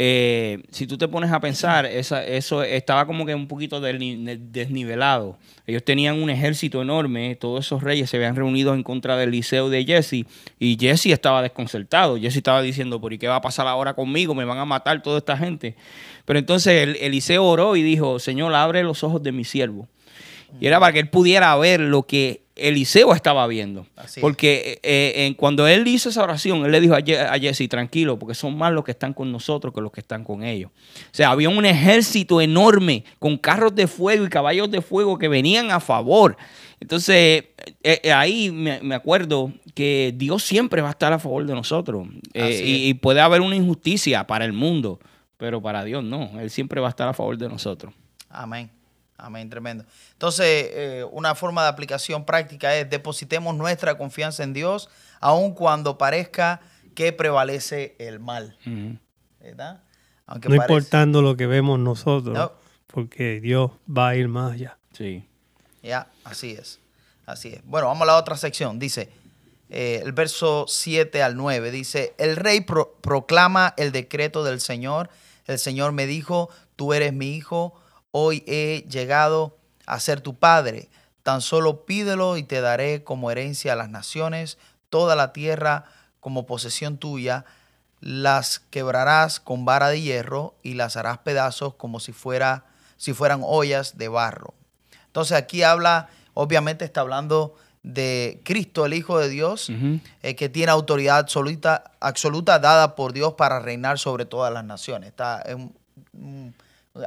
Eh, 0.00 0.62
si 0.70 0.86
tú 0.86 0.96
te 0.96 1.08
pones 1.08 1.32
a 1.32 1.40
pensar, 1.40 1.84
eso 1.84 2.62
estaba 2.62 3.04
como 3.04 3.26
que 3.26 3.34
un 3.34 3.48
poquito 3.48 3.80
desni- 3.80 4.22
de- 4.22 4.36
desnivelado. 4.38 5.36
Ellos 5.66 5.82
tenían 5.82 6.22
un 6.22 6.30
ejército 6.30 6.80
enorme, 6.80 7.34
todos 7.34 7.66
esos 7.66 7.82
reyes 7.82 8.08
se 8.08 8.16
habían 8.16 8.36
reunido 8.36 8.74
en 8.74 8.84
contra 8.84 9.16
del 9.16 9.30
Eliseo 9.30 9.68
de 9.70 9.84
Jesse 9.84 10.24
y 10.60 10.76
Jesse 10.78 11.06
estaba 11.06 11.42
desconcertado. 11.42 12.16
Jesse 12.16 12.36
estaba 12.36 12.62
diciendo, 12.62 13.00
¿por 13.00 13.18
qué 13.18 13.26
va 13.26 13.36
a 13.36 13.40
pasar 13.40 13.66
ahora 13.66 13.94
conmigo? 13.94 14.36
Me 14.36 14.44
van 14.44 14.58
a 14.58 14.64
matar 14.64 15.02
toda 15.02 15.18
esta 15.18 15.36
gente. 15.36 15.74
Pero 16.24 16.38
entonces 16.38 16.80
el, 16.80 16.94
Eliseo 17.00 17.44
oró 17.44 17.74
y 17.74 17.82
dijo, 17.82 18.20
Señor, 18.20 18.54
abre 18.54 18.84
los 18.84 19.02
ojos 19.02 19.20
de 19.24 19.32
mi 19.32 19.44
siervo. 19.44 19.88
Y 20.60 20.66
era 20.66 20.80
para 20.80 20.92
que 20.92 20.98
él 21.00 21.08
pudiera 21.08 21.54
ver 21.56 21.80
lo 21.80 22.04
que 22.04 22.42
Eliseo 22.56 23.14
estaba 23.14 23.46
viendo. 23.46 23.86
Así 23.96 24.20
porque 24.20 24.80
eh, 24.82 25.12
en- 25.26 25.34
cuando 25.34 25.68
él 25.68 25.86
hizo 25.86 26.08
esa 26.08 26.24
oración, 26.24 26.64
él 26.64 26.72
le 26.72 26.80
dijo 26.80 26.94
a, 26.94 27.00
Je- 27.00 27.16
a 27.18 27.38
Jesse, 27.38 27.68
tranquilo, 27.68 28.18
porque 28.18 28.34
son 28.34 28.58
más 28.58 28.72
los 28.72 28.82
que 28.84 28.90
están 28.90 29.14
con 29.14 29.30
nosotros 29.30 29.72
que 29.72 29.80
los 29.80 29.92
que 29.92 30.00
están 30.00 30.24
con 30.24 30.42
ellos. 30.42 30.70
O 30.72 31.08
sea, 31.14 31.30
había 31.30 31.48
un 31.50 31.64
ejército 31.64 32.40
enorme 32.40 33.04
con 33.20 33.36
carros 33.36 33.74
de 33.76 33.86
fuego 33.86 34.24
y 34.24 34.28
caballos 34.28 34.70
de 34.70 34.80
fuego 34.82 35.18
que 35.18 35.28
venían 35.28 35.70
a 35.70 35.78
favor. 35.78 36.36
Entonces, 36.80 37.44
eh, 37.82 38.00
eh, 38.02 38.12
ahí 38.12 38.50
me, 38.50 38.80
me 38.82 38.94
acuerdo 38.94 39.52
que 39.74 40.12
Dios 40.16 40.42
siempre 40.42 40.80
va 40.82 40.88
a 40.88 40.92
estar 40.92 41.12
a 41.12 41.18
favor 41.20 41.44
de 41.46 41.54
nosotros. 41.54 42.08
Eh, 42.34 42.62
y, 42.64 42.88
y 42.88 42.94
puede 42.94 43.20
haber 43.20 43.40
una 43.40 43.54
injusticia 43.54 44.26
para 44.26 44.44
el 44.44 44.52
mundo, 44.52 44.98
pero 45.36 45.60
para 45.62 45.84
Dios 45.84 46.02
no. 46.02 46.40
Él 46.40 46.50
siempre 46.50 46.80
va 46.80 46.88
a 46.88 46.90
estar 46.90 47.06
a 47.08 47.12
favor 47.14 47.36
de 47.38 47.48
nosotros. 47.48 47.92
Amén. 48.30 48.70
Amén, 49.18 49.50
tremendo. 49.50 49.84
Entonces, 50.12 50.46
eh, 50.70 51.04
una 51.10 51.34
forma 51.34 51.62
de 51.64 51.68
aplicación 51.68 52.24
práctica 52.24 52.74
es 52.76 52.88
depositemos 52.88 53.54
nuestra 53.56 53.98
confianza 53.98 54.44
en 54.44 54.52
Dios, 54.52 54.88
aun 55.20 55.52
cuando 55.54 55.98
parezca 55.98 56.60
que 56.94 57.12
prevalece 57.12 57.96
el 57.98 58.20
mal. 58.20 58.56
¿Verdad? 59.40 59.82
Aunque 60.26 60.48
No 60.48 60.56
parece- 60.56 60.72
importando 60.72 61.22
lo 61.22 61.36
que 61.36 61.46
vemos 61.46 61.78
nosotros, 61.78 62.36
No. 62.36 62.52
porque 62.86 63.40
Dios 63.40 63.72
va 63.88 64.08
a 64.10 64.16
ir 64.16 64.28
más 64.28 64.52
allá. 64.52 64.78
Sí. 64.92 65.24
Ya, 65.82 66.08
así 66.24 66.52
es. 66.52 66.78
Así 67.26 67.48
es. 67.48 67.60
Bueno, 67.64 67.88
vamos 67.88 68.02
a 68.02 68.06
la 68.06 68.16
otra 68.16 68.36
sección. 68.36 68.78
Dice, 68.78 69.10
eh, 69.70 70.00
el 70.04 70.12
verso 70.12 70.66
7 70.68 71.22
al 71.22 71.36
9, 71.36 71.70
dice, 71.70 72.14
el 72.18 72.36
rey 72.36 72.60
pro- 72.62 72.94
proclama 73.00 73.74
el 73.76 73.90
decreto 73.92 74.44
del 74.44 74.60
Señor. 74.60 75.08
El 75.46 75.58
Señor 75.58 75.92
me 75.92 76.06
dijo, 76.06 76.50
tú 76.76 76.92
eres 76.94 77.12
mi 77.12 77.34
hijo, 77.36 77.74
hoy 78.10 78.42
he 78.46 78.86
llegado 78.88 79.56
a 79.86 80.00
ser 80.00 80.20
tu 80.20 80.34
padre. 80.34 80.88
Tan 81.22 81.40
solo 81.40 81.84
pídelo 81.84 82.36
y 82.36 82.42
te 82.42 82.60
daré 82.60 83.04
como 83.04 83.30
herencia 83.30 83.74
a 83.74 83.76
las 83.76 83.90
naciones, 83.90 84.58
toda 84.90 85.14
la 85.16 85.32
tierra 85.32 85.84
como 86.20 86.46
posesión 86.46 86.98
tuya. 86.98 87.44
Las 88.00 88.60
quebrarás 88.60 89.40
con 89.40 89.64
vara 89.64 89.88
de 89.88 90.00
hierro 90.00 90.54
y 90.62 90.74
las 90.74 90.96
harás 90.96 91.18
pedazos 91.18 91.74
como 91.74 92.00
si, 92.00 92.12
fuera, 92.12 92.64
si 92.96 93.12
fueran 93.12 93.40
ollas 93.44 93.98
de 93.98 94.08
barro. 94.08 94.54
Entonces 95.06 95.36
aquí 95.36 95.62
habla, 95.62 96.08
obviamente 96.34 96.84
está 96.84 97.00
hablando 97.00 97.56
de 97.82 98.40
Cristo, 98.44 98.86
el 98.86 98.94
Hijo 98.94 99.18
de 99.18 99.28
Dios, 99.28 99.68
eh, 100.22 100.34
que 100.36 100.48
tiene 100.48 100.70
autoridad 100.72 101.18
absoluta, 101.18 101.90
absoluta 102.00 102.58
dada 102.58 102.94
por 102.94 103.12
Dios 103.12 103.34
para 103.34 103.58
reinar 103.60 103.98
sobre 103.98 104.24
todas 104.26 104.52
las 104.52 104.64
naciones. 104.64 105.08
Está 105.10 105.44
un- 106.12 106.54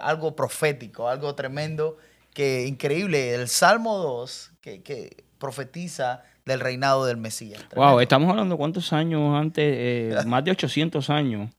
algo 0.02 0.36
profético, 0.36 1.08
algo 1.10 1.36
tremendo, 1.36 1.98
que 2.34 2.65
increíble. 2.67 3.34
El 3.34 3.48
Salmo 3.48 3.98
2 3.98 4.52
que, 4.62 4.82
que 4.82 5.24
profetiza 5.38 6.24
del 6.46 6.60
reinado 6.60 7.06
del 7.06 7.17
Mesías. 7.17 7.62
Wow, 7.76 8.00
estamos 8.00 8.30
hablando 8.30 8.58
cuántos 8.58 8.94
años 8.94 9.36
antes, 9.39 9.63
eh, 9.67 10.15
más 10.26 10.44
de 10.44 10.52
800 10.52 11.10
años, 11.10 11.50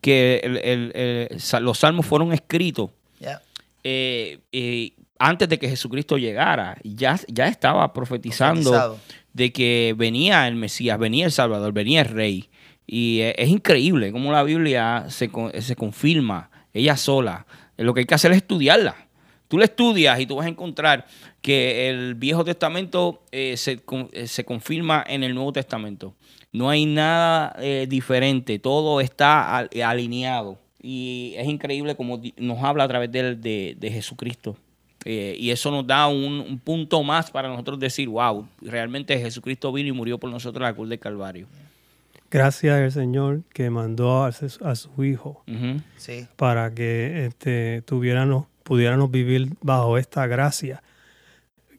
que 0.00 0.40
el- 0.44 0.56
el- 0.58 0.92
el- 1.30 1.40
sa- 1.40 1.60
los 1.60 1.78
salmos 1.78 2.06
fueron 2.06 2.32
escritos 2.32 2.90
eh, 3.82 4.38
eh, 4.52 4.92
antes 5.18 5.48
de 5.48 5.58
que 5.58 5.68
Jesucristo 5.68 6.16
llegara. 6.18 6.76
Ya, 6.84 7.18
ya 7.28 7.48
estaba 7.48 7.92
profetizando 7.92 8.70
Profetizado. 8.70 8.98
de 9.32 9.52
que 9.52 9.94
venía 9.96 10.46
el 10.48 10.54
Mesías, 10.54 10.98
venía 10.98 11.24
el 11.26 11.32
Salvador, 11.32 11.72
venía 11.72 12.02
el 12.02 12.08
Rey. 12.08 12.48
Y 12.86 13.20
eh, 13.20 13.34
es 13.38 13.48
increíble 13.48 14.12
cómo 14.12 14.32
la 14.32 14.42
Biblia 14.42 15.06
se, 15.08 15.30
se 15.60 15.76
confirma 15.76 16.49
ella 16.74 16.96
sola. 16.96 17.46
Lo 17.76 17.94
que 17.94 18.00
hay 18.00 18.06
que 18.06 18.14
hacer 18.14 18.30
es 18.32 18.38
estudiarla. 18.38 18.94
Tú 19.48 19.58
la 19.58 19.64
estudias 19.64 20.20
y 20.20 20.26
tú 20.26 20.36
vas 20.36 20.46
a 20.46 20.50
encontrar 20.50 21.06
que 21.42 21.88
el 21.88 22.14
Viejo 22.14 22.44
Testamento 22.44 23.22
eh, 23.32 23.56
se, 23.56 23.80
eh, 24.12 24.26
se 24.26 24.44
confirma 24.44 25.04
en 25.06 25.24
el 25.24 25.34
Nuevo 25.34 25.52
Testamento. 25.52 26.14
No 26.52 26.68
hay 26.68 26.86
nada 26.86 27.56
eh, 27.58 27.86
diferente, 27.88 28.58
todo 28.58 29.00
está 29.00 29.56
al- 29.56 29.70
alineado. 29.84 30.58
Y 30.82 31.34
es 31.36 31.46
increíble 31.48 31.94
como 31.96 32.20
nos 32.36 32.62
habla 32.62 32.84
a 32.84 32.88
través 32.88 33.10
de, 33.10 33.74
de 33.76 33.90
Jesucristo. 33.90 34.56
Eh, 35.04 35.34
y 35.38 35.50
eso 35.50 35.70
nos 35.70 35.86
da 35.86 36.06
un, 36.08 36.40
un 36.40 36.58
punto 36.58 37.02
más 37.02 37.30
para 37.30 37.48
nosotros 37.48 37.78
decir, 37.80 38.08
wow, 38.08 38.46
realmente 38.60 39.18
Jesucristo 39.18 39.72
vino 39.72 39.88
y 39.88 39.92
murió 39.92 40.18
por 40.18 40.30
nosotros 40.30 40.60
en 40.60 40.70
la 40.70 40.74
cruz 40.74 40.88
del 40.88 40.98
Calvario. 40.98 41.46
Gracias 42.30 42.74
al 42.80 42.92
Señor 42.92 43.42
que 43.52 43.70
mandó 43.70 44.24
a, 44.24 44.32
su- 44.32 44.64
a 44.64 44.74
su 44.76 45.04
Hijo. 45.04 45.42
Sí. 45.96 46.26
para 46.36 46.72
que 46.72 47.26
este, 47.26 47.82
tuviéramos, 47.82 48.46
pudiéramos 48.62 49.10
vivir 49.10 49.50
bajo 49.62 49.98
esta 49.98 50.26
gracia 50.26 50.82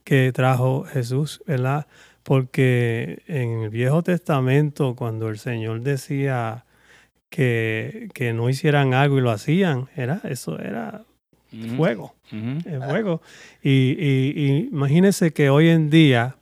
que 0.04 0.32
trajo 0.34 0.84
Jesús, 0.84 1.42
¿verdad? 1.48 1.88
Porque 2.24 3.22
en 3.28 3.62
el 3.64 3.70
Viejo 3.70 4.04
Testamento, 4.04 4.96
cuando 4.96 5.30
el 5.30 5.38
Señor 5.40 5.82
decía 5.82 6.66
que, 7.30 8.10
que 8.14 8.34
no 8.34 8.50
hicieran 8.50 8.94
algo 8.94 9.18
y 9.18 9.22
lo 9.22 9.32
hacían, 9.32 9.88
era 9.96 10.20
eso 10.26 10.60
era 10.60 11.04
fuego. 11.78 12.14
El 12.32 12.82
fuego. 12.84 13.22
Y, 13.64 13.96
y- 14.00 14.34
y 14.36 14.68
imagínense 14.72 15.32
que 15.32 15.50
hoy 15.50 15.70
en 15.70 15.90
día 15.90 16.36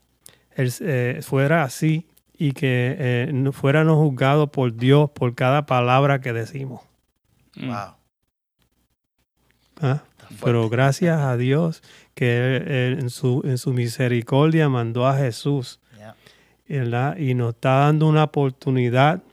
el- 0.56 0.72
eh, 0.82 1.20
fuera 1.22 1.64
así 1.64 2.06
y 2.42 2.54
que 2.54 2.96
eh, 2.98 3.30
no 3.34 3.52
fuéramos 3.52 3.98
juzgados 3.98 4.50
por 4.50 4.74
Dios 4.74 5.10
por 5.12 5.36
cada 5.36 5.66
palabra 5.66 6.22
que 6.22 6.32
decimos. 6.34 6.82
Mm. 7.58 7.68
Wow. 7.68 7.94
¿ah? 9.82 10.04
Pero 10.44 10.70
gracias 10.70 11.20
a 11.20 11.36
Dios 11.38 11.82
que 12.14 12.56
Él, 12.58 12.68
Él 12.72 13.00
en, 13.00 13.10
su, 13.10 13.42
en 13.46 13.58
su 13.58 13.74
misericordia 13.74 14.70
mandó 14.70 15.06
a 15.08 15.18
Jesús 15.18 15.80
y 17.18 17.34
nos 17.34 17.56
está 17.56 17.72
dando 17.80 18.08
una 18.08 18.26
oportunidad 18.26 19.24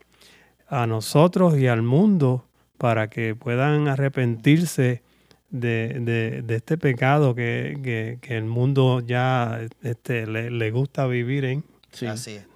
a 0.67 0.87
nosotros 0.87 1.55
y 1.57 1.67
al 1.67 1.83
mundo 1.83 2.45
para 2.79 3.09
que 3.09 3.35
puedan 3.35 3.87
arrepentirse 3.87 5.03
de, 5.49 5.99
de- 6.01 6.41
de 6.41 6.55
este 6.55 6.77
pecado 6.77 7.35
que, 7.35 7.77
que- 7.83 8.17
que 8.21 8.37
el 8.37 8.45
mundo 8.45 8.99
ya 9.01 9.61
este, 9.83 10.25
le, 10.27 10.49
le 10.51 10.71
gusta 10.71 11.05
vivir 11.07 11.45
en. 11.45 11.63
Sí. 11.91 12.07
Así 12.07 12.31
es. 12.31 12.47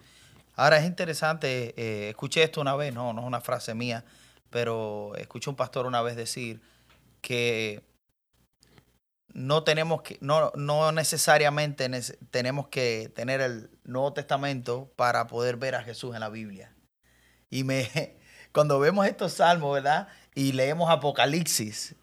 Ahora 0.55 0.77
es 0.77 0.85
interesante, 0.85 1.73
eh, 1.77 2.09
escuché 2.09 2.43
esto 2.43 2.61
una 2.61 2.75
vez, 2.75 2.93
no, 2.93 3.13
no 3.13 3.21
es 3.21 3.27
una 3.27 3.41
frase 3.41 3.73
mía, 3.73 4.03
pero 4.49 5.13
escuché 5.15 5.49
un 5.49 5.55
pastor 5.55 5.85
una 5.85 6.01
vez 6.01 6.15
decir 6.15 6.61
que 7.21 7.83
no 9.33 9.63
tenemos 9.63 10.01
que, 10.01 10.17
no, 10.21 10.51
no 10.55 10.91
necesariamente 10.91 11.89
nece- 11.89 12.17
tenemos 12.31 12.67
que 12.67 13.11
tener 13.15 13.39
el 13.41 13.69
Nuevo 13.85 14.13
Testamento 14.13 14.91
para 14.95 15.27
poder 15.27 15.55
ver 15.57 15.75
a 15.75 15.83
Jesús 15.83 16.13
en 16.15 16.19
la 16.21 16.29
Biblia. 16.29 16.73
Y 17.49 17.63
me, 17.63 17.89
cuando 18.51 18.79
vemos 18.79 19.07
estos 19.07 19.33
salmos, 19.33 19.73
¿verdad? 19.73 20.07
Y 20.35 20.51
leemos 20.51 20.89
Apocalipsis 20.89 21.95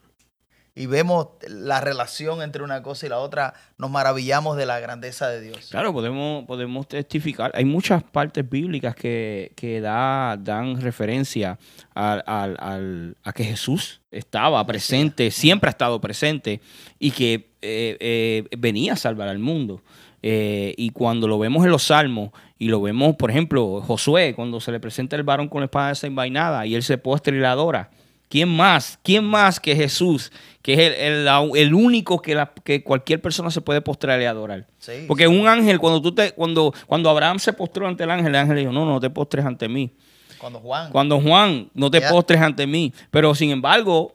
y 0.78 0.86
vemos 0.86 1.28
la 1.48 1.80
relación 1.80 2.40
entre 2.40 2.62
una 2.62 2.82
cosa 2.82 3.06
y 3.06 3.08
la 3.08 3.18
otra, 3.18 3.54
nos 3.78 3.90
maravillamos 3.90 4.56
de 4.56 4.64
la 4.64 4.78
grandeza 4.80 5.28
de 5.28 5.40
Dios. 5.40 5.68
Claro, 5.70 5.92
podemos, 5.92 6.44
podemos 6.46 6.86
testificar. 6.86 7.50
Hay 7.54 7.64
muchas 7.64 8.02
partes 8.04 8.48
bíblicas 8.48 8.94
que, 8.94 9.52
que 9.56 9.80
da, 9.80 10.36
dan 10.38 10.80
referencia 10.80 11.58
al, 11.94 12.22
al- 12.26 12.56
al- 12.60 13.16
a 13.24 13.32
que 13.32 13.44
Jesús 13.44 14.00
estaba 14.10 14.64
presente, 14.66 15.30
siempre 15.30 15.68
ha 15.68 15.72
estado 15.72 16.00
presente 16.00 16.60
y 16.98 17.10
que 17.10 17.50
eh, 17.60 17.96
eh, 18.00 18.44
venía 18.56 18.92
a 18.92 18.96
salvar 18.96 19.28
al 19.28 19.38
mundo. 19.40 19.82
Eh, 20.22 20.74
y 20.76 20.90
cuando 20.90 21.28
lo 21.28 21.38
vemos 21.38 21.64
en 21.64 21.70
los 21.70 21.84
salmos 21.84 22.30
y 22.58 22.68
lo 22.68 22.80
vemos, 22.80 23.14
por 23.16 23.30
ejemplo, 23.30 23.80
Josué, 23.80 24.34
cuando 24.34 24.60
se 24.60 24.72
le 24.72 24.80
presenta 24.80 25.14
el 25.16 25.22
varón 25.22 25.48
con 25.48 25.60
la 25.60 25.66
espada 25.66 25.88
desenvainada 25.88 26.66
y 26.66 26.74
él 26.74 26.82
se 26.82 26.98
postra 26.98 27.34
y 27.34 27.38
la 27.40 27.52
adora. 27.52 27.90
¿Quién 28.28 28.48
más? 28.48 28.98
¿Quién 29.02 29.24
más 29.24 29.58
que 29.60 29.74
Jesús? 29.74 30.30
Que 30.62 30.74
es 30.74 30.78
el, 30.80 30.92
el- 31.26 31.28
el 31.56 31.74
único 31.74 32.20
que, 32.20 32.34
la- 32.34 32.52
que 32.64 32.82
cualquier 32.82 33.20
persona 33.22 33.50
se 33.50 33.60
puede 33.62 33.80
postrar 33.80 34.20
y 34.20 34.26
adorar. 34.26 34.66
Sí, 34.78 35.04
Porque 35.08 35.24
sí. 35.26 35.30
un 35.30 35.46
ángel, 35.48 35.78
cuando 35.78 36.02
tú 36.02 36.14
te, 36.14 36.32
cuando, 36.32 36.74
cuando 36.86 37.08
Abraham 37.08 37.38
se 37.38 37.52
postró 37.54 37.86
ante 37.88 38.04
el 38.04 38.10
ángel, 38.10 38.28
el 38.28 38.36
ángel 38.36 38.54
le 38.56 38.60
dijo, 38.62 38.72
no, 38.72 38.84
no 38.84 39.00
te 39.00 39.08
postres 39.10 39.44
ante 39.46 39.66
mí. 39.68 39.90
Cuando 40.38 40.60
Juan. 40.60 40.90
Cuando 40.92 41.20
Juan, 41.20 41.70
no 41.74 41.90
te 41.90 42.00
Ya. 42.00 42.10
postres 42.10 42.40
ante 42.40 42.66
mí. 42.66 42.92
Pero 43.10 43.34
sin 43.34 43.50
embargo, 43.50 44.14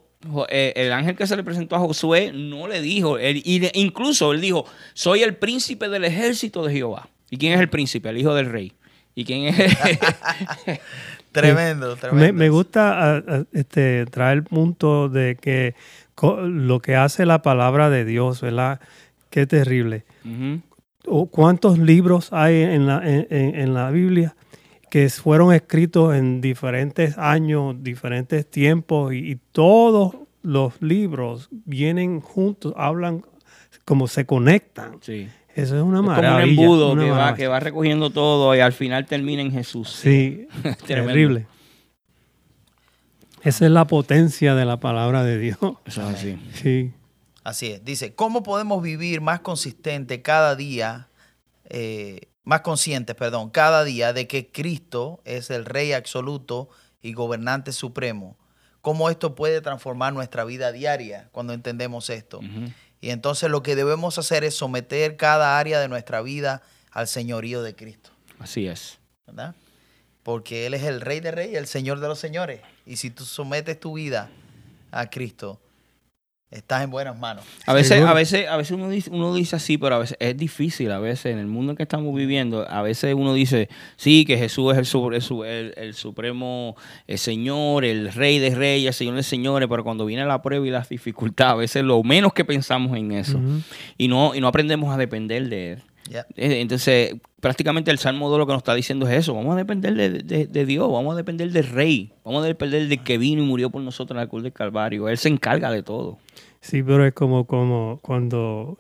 eh, 0.50 0.74
el 0.76 0.94
ángel 0.94 1.16
que 1.16 1.26
se 1.28 1.36
le 1.36 1.44
presentó 1.44 1.76
a 1.76 1.80
Josué 1.80 2.32
no 2.34 2.68
le 2.68 2.82
dijo, 2.82 3.18
él- 3.18 3.42
incluso 3.74 4.32
él 4.32 4.40
dijo, 4.42 4.66
soy 4.94 5.24
el 5.24 5.36
príncipe 5.36 5.90
del 5.90 6.06
ejército 6.06 6.64
de 6.64 6.72
Jehová. 6.74 7.10
¿Y 7.32 7.38
quién 7.38 7.54
es 7.54 7.60
el 7.60 7.70
príncipe? 7.70 8.10
El 8.10 8.20
hijo 8.20 8.36
del 8.36 8.46
rey. 8.52 8.74
¿Y 9.16 9.26
quién 9.26 9.46
es? 9.46 9.56
Tremendo, 11.34 11.96
tremendo. 11.96 12.26
Me, 12.26 12.32
me 12.32 12.50
gusta 12.50 13.24
este, 13.52 14.06
traer 14.06 14.38
el 14.38 14.44
punto 14.44 15.10
de 15.10 15.36
que 15.36 15.76
lo 16.22 16.80
que 16.80 16.96
hace 16.96 17.26
la 17.26 17.42
palabra 17.42 17.90
de 17.90 18.06
Dios, 18.06 18.40
¿verdad? 18.42 18.80
Qué 19.30 19.46
terrible. 19.48 20.06
O 21.06 21.26
cuántos 21.26 21.80
libros 21.80 22.32
hay 22.32 22.62
en 22.62 22.88
la, 22.88 23.02
en, 23.08 23.28
en- 23.30 23.56
en 23.60 23.74
la 23.74 23.90
Biblia 23.92 24.36
que 24.90 25.10
fueron 25.10 25.52
escritos 25.54 26.16
en 26.16 26.40
diferentes 26.40 27.18
años, 27.18 27.76
diferentes 27.82 28.46
tiempos, 28.50 29.12
y, 29.14 29.32
y 29.32 29.36
todos 29.52 30.16
los 30.44 30.80
libros 30.82 31.50
vienen 31.52 32.22
juntos, 32.22 32.74
hablan 32.78 33.26
como 33.86 34.08
se 34.08 34.26
conectan. 34.26 35.00
Sí. 35.02 35.28
Eso 35.56 35.76
es 35.78 35.82
una 35.84 35.98
Es 36.00 36.06
como 36.06 36.10
un 36.10 36.16
maravilla. 36.16 36.62
embudo 36.62 36.92
una 36.94 37.04
que 37.04 37.10
va, 37.12 37.16
maravilla. 37.18 37.38
que 37.38 37.48
va 37.48 37.60
recogiendo 37.60 38.10
todo 38.10 38.56
y 38.56 38.60
al 38.60 38.74
final 38.74 39.06
termina 39.06 39.42
en 39.42 39.52
Jesús. 39.52 39.90
Sí, 39.92 40.48
terrible. 40.88 41.46
Esa 43.44 43.66
es 43.66 43.72
la 43.72 43.86
potencia 43.86 44.56
de 44.56 44.66
la 44.66 44.80
palabra 44.80 45.24
de 45.24 45.38
Dios. 45.38 45.58
Eso 45.86 46.10
es 46.10 46.16
así. 46.16 46.40
Sí. 46.54 46.92
Así 47.44 47.68
es. 47.74 47.84
Dice, 47.84 48.16
¿cómo 48.16 48.42
podemos 48.42 48.82
vivir 48.82 49.20
más 49.20 49.42
consistente 49.42 50.22
cada 50.22 50.56
día, 50.56 51.10
eh, 51.70 52.22
más 52.46 52.62
conscientes, 52.62 53.16
perdón, 53.18 53.50
cada 53.50 53.84
día 53.84 54.14
de 54.14 54.28
que 54.28 54.50
Cristo 54.50 55.20
es 55.26 55.50
el 55.50 55.66
Rey 55.66 55.92
absoluto 55.92 56.70
y 57.02 57.12
gobernante 57.12 57.74
supremo? 57.74 58.38
¿Cómo 58.80 59.10
esto 59.10 59.36
puede 59.36 59.60
transformar 59.60 60.14
nuestra 60.14 60.46
vida 60.46 60.72
diaria 60.72 61.28
cuando 61.34 61.52
entendemos 61.54 62.10
esto? 62.10 62.40
Ujú. 62.40 62.72
Y 63.04 63.10
entonces 63.10 63.50
lo 63.50 63.64
que 63.64 63.76
debemos 63.76 64.18
hacer 64.18 64.46
es 64.46 64.56
someter 64.56 65.18
cada 65.18 65.60
área 65.60 65.82
de 65.82 65.90
nuestra 65.90 66.22
vida 66.22 66.62
al 66.90 67.10
señorío 67.10 67.62
de 67.62 67.76
Cristo, 67.76 68.12
Así 68.40 68.66
es. 68.66 68.98
¿verdad? 69.28 69.56
Porque 70.24 70.68
Él 70.68 70.74
es 70.74 70.84
el 70.84 71.02
Rey 71.02 71.20
de 71.20 71.32
Reyes, 71.32 71.58
el 71.58 71.68
Señor 71.68 72.00
de 72.00 72.08
los 72.08 72.18
Señores. 72.18 72.62
Y 72.86 72.96
si 72.96 73.10
tú 73.10 73.26
sometes 73.26 73.78
tu 73.78 73.96
vida 73.96 74.30
a 74.92 75.10
Cristo, 75.10 75.60
estás 76.54 76.84
en 76.84 76.92
buenas 76.92 77.18
manos. 77.20 77.44
A 77.66 77.74
veces, 77.74 77.90
Seguro. 77.90 78.10
a 78.12 78.14
veces, 78.14 78.48
a 78.48 78.56
veces 78.58 78.72
uno 78.72 78.90
dice, 78.90 79.10
uno 79.12 79.34
dice 79.34 79.56
así, 79.56 79.78
pero 79.78 79.96
a 79.96 80.00
veces 80.00 80.18
es 80.20 80.38
difícil. 80.38 80.92
A 80.92 81.00
veces 81.00 81.28
en 81.34 81.40
el 81.40 81.48
mundo 81.48 81.72
en 81.72 81.78
que 81.78 81.84
estamos 81.84 82.14
viviendo, 82.16 82.68
a 82.70 82.82
veces 82.82 83.14
uno 83.16 83.34
dice, 83.34 83.70
sí, 83.96 84.26
que 84.26 84.38
Jesús 84.38 84.72
es 84.72 84.78
el, 84.94 85.14
el 85.14 85.22
su- 85.22 85.44
el- 85.44 85.74
el 85.76 85.94
supremo 85.94 86.76
el 87.08 87.18
Señor, 87.18 87.86
el 87.86 88.12
Rey 88.14 88.40
de 88.40 88.52
Reyes, 88.56 88.88
el 88.88 88.94
Señor 88.94 89.16
de 89.16 89.24
Señores, 89.24 89.68
pero 89.70 89.84
cuando 89.84 90.06
viene 90.06 90.26
la 90.26 90.42
prueba 90.42 90.66
y 90.68 90.70
las 90.70 90.90
dificultades, 90.90 91.54
a 91.54 91.56
veces 91.56 91.84
lo 91.84 92.02
menos 92.04 92.34
que 92.34 92.46
pensamos 92.46 92.98
en 92.98 93.12
eso 93.12 93.40
y 93.98 94.08
no 94.08 94.34
y 94.36 94.42
no 94.42 94.48
aprendemos 94.48 94.94
a 94.94 94.98
depender 94.98 95.50
de 95.50 95.74
él. 95.74 95.84
Eh, 96.10 96.62
Entonces, 96.62 97.16
prácticamente 97.40 97.90
el 97.92 97.98
Salmo 97.98 98.30
2 98.30 98.40
lo 98.40 98.46
que 98.46 98.54
nos 98.54 98.60
está 98.60 98.74
diciendo 98.76 99.08
es 99.08 99.18
eso. 99.18 99.34
Vamos 99.34 99.54
a 99.54 99.58
depender 99.58 99.94
de, 99.96 100.10
de- 100.10 100.48
de 100.48 100.66
Dios, 100.66 100.92
vamos 100.92 101.14
a 101.14 101.18
depender 101.18 101.52
del 101.52 101.66
Rey, 101.68 102.14
vamos 102.24 102.44
a 102.44 102.48
depender 102.48 102.88
del 102.88 103.04
que 103.04 103.18
vino 103.18 103.42
y 103.42 103.46
murió 103.46 103.70
por 103.70 103.82
nosotros 103.82 104.16
en 104.16 104.22
la 104.24 104.28
cruz 104.28 104.44
del 104.44 104.54
Calvario. 104.54 105.08
Él 105.10 105.18
se 105.18 105.30
encarga 105.30 105.72
de 105.72 105.84
todo. 105.84 106.18
Sí, 106.62 106.82
pero 106.84 107.06
es 107.06 107.14
como, 107.14 107.46
como 107.46 108.00
cuando 108.02 108.78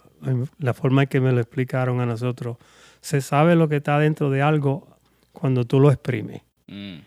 la 0.59 0.73
forma 0.73 1.03
en 1.03 1.07
que 1.09 1.19
me 1.19 1.31
lo 1.31 1.39
explicaron 1.41 1.99
a 1.99 2.05
nosotros, 2.05 2.57
se 3.01 3.19
sabe 3.21 3.55
lo 3.55 3.67
que 3.67 3.77
está 3.77 3.99
dentro 3.99 4.29
de 4.29 4.41
algo 4.41 4.87
cuando 5.33 5.65
tú 5.65 5.79
lo 5.81 5.91
exprimes. 5.91 6.41
Mm. 6.67 6.99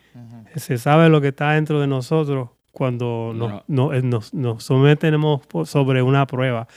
Se 0.55 0.77
sabe 0.77 1.09
lo 1.09 1.19
que 1.21 1.29
está 1.29 1.53
dentro 1.53 1.79
de 1.81 1.87
nosotros 1.87 2.49
cuando 2.71 3.31
nos, 3.35 3.63
no- 3.67 3.91
eh, 3.93 4.03
nos, 4.03 4.33
nos 4.35 4.63
sometemos 4.63 5.41
sobre 5.65 6.03
una 6.03 6.27
prueba. 6.27 6.67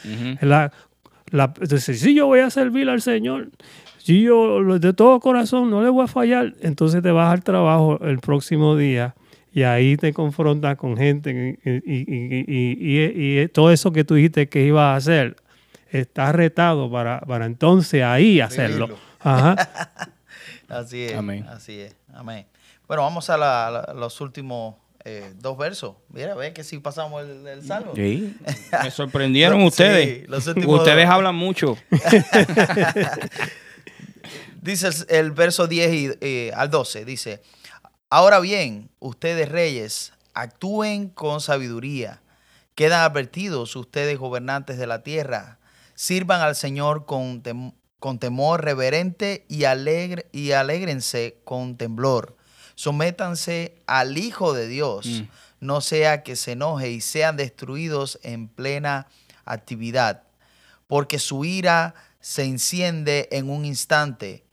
La, 1.31 1.53
entonces, 1.61 2.01
si 2.01 2.15
yo 2.15 2.27
voy 2.27 2.41
a 2.41 2.51
servir 2.51 2.89
al 2.89 3.01
Señor, 3.03 3.51
si 3.99 4.23
yo 4.23 4.79
de 4.79 4.93
todo 4.93 5.21
corazón 5.21 5.71
no 5.71 5.83
le 5.83 5.89
voy 5.89 6.05
a 6.05 6.09
fallar, 6.09 6.55
entonces 6.61 7.03
te 7.03 7.11
vas 7.11 7.33
al 7.33 7.43
trabajo 7.45 7.99
el 8.03 8.19
próximo 8.19 8.77
día 8.77 9.15
y 9.53 9.63
ahí 9.63 9.97
te 9.97 10.13
confrontas 10.13 10.77
con 10.77 10.97
gente 10.97 11.59
y, 11.65 11.69
y- 11.71 11.83
y- 11.85 12.45
y- 12.47 13.37
y- 13.37 13.41
y 13.43 13.49
todo 13.49 13.71
eso 13.73 13.93
que 13.93 14.05
tú 14.05 14.15
dijiste 14.15 14.49
que 14.49 14.65
ibas 14.65 14.85
a 14.85 14.97
hacer 14.97 15.37
está 15.91 16.31
retado 16.33 16.91
para, 16.91 17.21
para 17.21 17.47
entonces 17.47 18.03
ahí 18.03 18.41
hacerlo. 18.41 18.89
Ajá. 19.21 19.57
Así 20.69 21.03
es. 21.03 21.15
Amén. 21.15 21.45
Así 21.49 21.81
es. 21.81 21.97
Amén. 22.15 22.47
Bueno, 22.87 23.03
vamos 23.03 23.29
a 23.31 23.37
la- 23.37 23.71
la- 23.89 23.95
los 23.95 24.21
últimos 24.21 24.77
eh, 25.05 25.33
dos 25.37 25.57
versos. 25.59 25.97
Mira, 26.09 26.35
ve 26.35 26.53
que 26.53 26.63
si 26.65 26.79
pasamos 26.79 27.23
el, 27.25 27.47
el 27.47 27.65
salmo. 27.67 27.93
Sí. 27.95 28.37
Me 28.83 28.91
sorprendieron 28.91 29.61
Sí, 29.61 29.67
ustedes. 29.67 30.29
ustedes 30.29 31.07
dos. 31.07 31.15
hablan 31.15 31.35
mucho. 31.35 31.77
Dice 34.63 34.89
el, 34.89 34.95
el 35.09 35.31
verso 35.33 35.67
10 35.67 35.93
y, 35.95 36.11
eh, 36.21 36.53
al 36.55 36.71
12, 36.71 37.05
dice, 37.07 37.41
ahora 38.11 38.41
bien, 38.41 38.91
ustedes 38.99 39.49
reyes, 39.49 40.13
actúen 40.35 41.09
con 41.09 41.41
sabiduría, 41.41 42.21
quedan 42.75 43.01
advertidos 43.01 43.75
ustedes 43.77 44.19
gobernantes 44.19 44.77
de 44.79 44.87
la 44.87 45.03
tierra, 45.03 45.59
sirvan 45.95 46.43
al 46.43 46.57
Señor 46.57 47.07
con, 47.07 47.43
tem- 47.43 47.73
con 47.99 48.19
temor 48.19 48.63
reverente 48.63 49.47
y, 49.49 49.65
alegre, 49.65 50.27
y 50.31 50.53
alégrense 50.53 51.39
con 51.45 51.77
temblor, 51.79 52.37
sométanse 52.85 53.75
al 53.87 54.17
Hijo 54.17 54.55
de 54.55 54.67
Dios, 54.67 55.05
Mm. 55.07 55.29
no 55.61 55.83
sea 55.83 56.23
que 56.23 56.35
se 56.35 56.53
enoje 56.53 56.89
y 56.91 57.03
sean 57.03 57.37
destruidos 57.37 58.19
en 58.23 58.49
plena 58.49 59.07
actividad, 59.45 60.23
porque 60.87 61.19
su 61.19 61.45
ira 61.45 61.95
se 62.21 62.45
enciende 62.45 63.29
en 63.33 63.51
un 63.51 63.67
instante, 63.67 64.45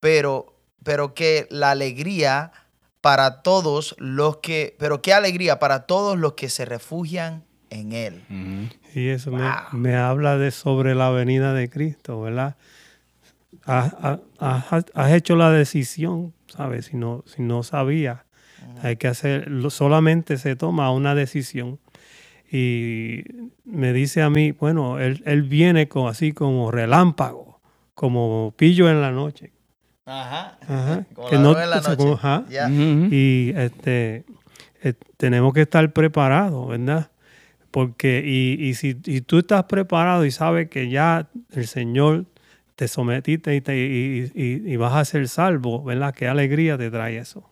pero, 0.00 0.54
pero 0.84 1.14
que 1.14 1.48
la 1.50 1.72
alegría 1.72 2.52
para 3.00 3.42
todos 3.42 3.96
los 3.98 4.36
que, 4.36 4.76
pero 4.78 5.02
qué 5.02 5.12
alegría 5.12 5.58
para 5.58 5.86
todos 5.86 6.16
los 6.16 6.34
que 6.34 6.48
se 6.48 6.64
refugian 6.64 7.42
en 7.70 7.92
él. 7.92 8.22
Ujú. 8.30 9.00
Y 9.00 9.08
eso 9.08 9.32
me- 9.32 9.50
me, 9.72 9.96
habla 9.96 10.38
de 10.38 10.52
sobre 10.52 10.94
la 10.94 11.10
venida 11.10 11.54
de 11.54 11.68
Cristo, 11.68 12.20
¿verdad? 12.20 12.54
Has, 13.64 13.94
has- 14.38 14.86
has 14.94 15.12
hecho 15.12 15.36
la 15.36 15.50
decisión, 15.50 16.32
¿sabes? 16.48 16.86
Si 16.86 16.96
no, 16.96 17.22
si 17.26 17.42
no 17.42 17.62
sabías, 17.62 18.20
hay 18.82 18.96
que 18.96 19.08
hacer, 19.08 19.48
solamente 19.70 20.36
se 20.38 20.56
toma 20.56 20.90
una 20.90 21.14
decisión. 21.14 21.78
Y 22.50 23.24
me 23.64 23.92
dice 23.92 24.22
a 24.22 24.30
mí, 24.30 24.52
bueno, 24.52 24.98
él, 24.98 25.22
él 25.26 25.42
viene 25.42 25.88
con, 25.88 26.08
así 26.08 26.32
como 26.32 26.70
relámpago, 26.70 27.60
como 27.94 28.52
pillo 28.56 28.90
en 28.90 29.00
la 29.00 29.10
noche. 29.10 29.52
Ajá. 30.04 30.58
Ajá. 30.66 31.06
Como 31.14 31.28
Que 31.28 31.36
la 31.36 31.42
no- 31.42 31.54
de 31.54 31.66
la 31.66 31.76
noche. 31.80 31.96
como- 31.96 32.14
ajá. 32.14 32.44
Y 33.10 33.52
este, 33.56 34.24
eh, 34.82 34.94
tenemos 35.16 35.54
que 35.54 35.62
estar 35.62 35.92
preparados, 35.92 36.68
¿verdad? 36.68 37.10
Porque, 37.70 38.22
y, 38.24 38.62
y 38.68 38.74
si 38.74 38.98
y 39.06 39.20
tú 39.22 39.38
estás 39.38 39.64
preparado 39.64 40.26
y 40.26 40.30
sabes 40.30 40.68
que 40.68 40.90
ya 40.90 41.28
el 41.52 41.66
Señor 41.66 42.26
te 42.82 42.88
sometiste 42.88 43.54
y, 43.54 43.60
te- 43.60 43.76
y- 43.76 44.32
y- 44.34 44.72
y 44.72 44.76
vas 44.76 44.92
a 44.94 45.04
ser 45.04 45.28
salvo, 45.28 45.84
¿verdad? 45.84 46.12
Qué 46.12 46.26
alegría 46.26 46.76
te 46.76 46.90
trae 46.90 47.16
eso. 47.18 47.48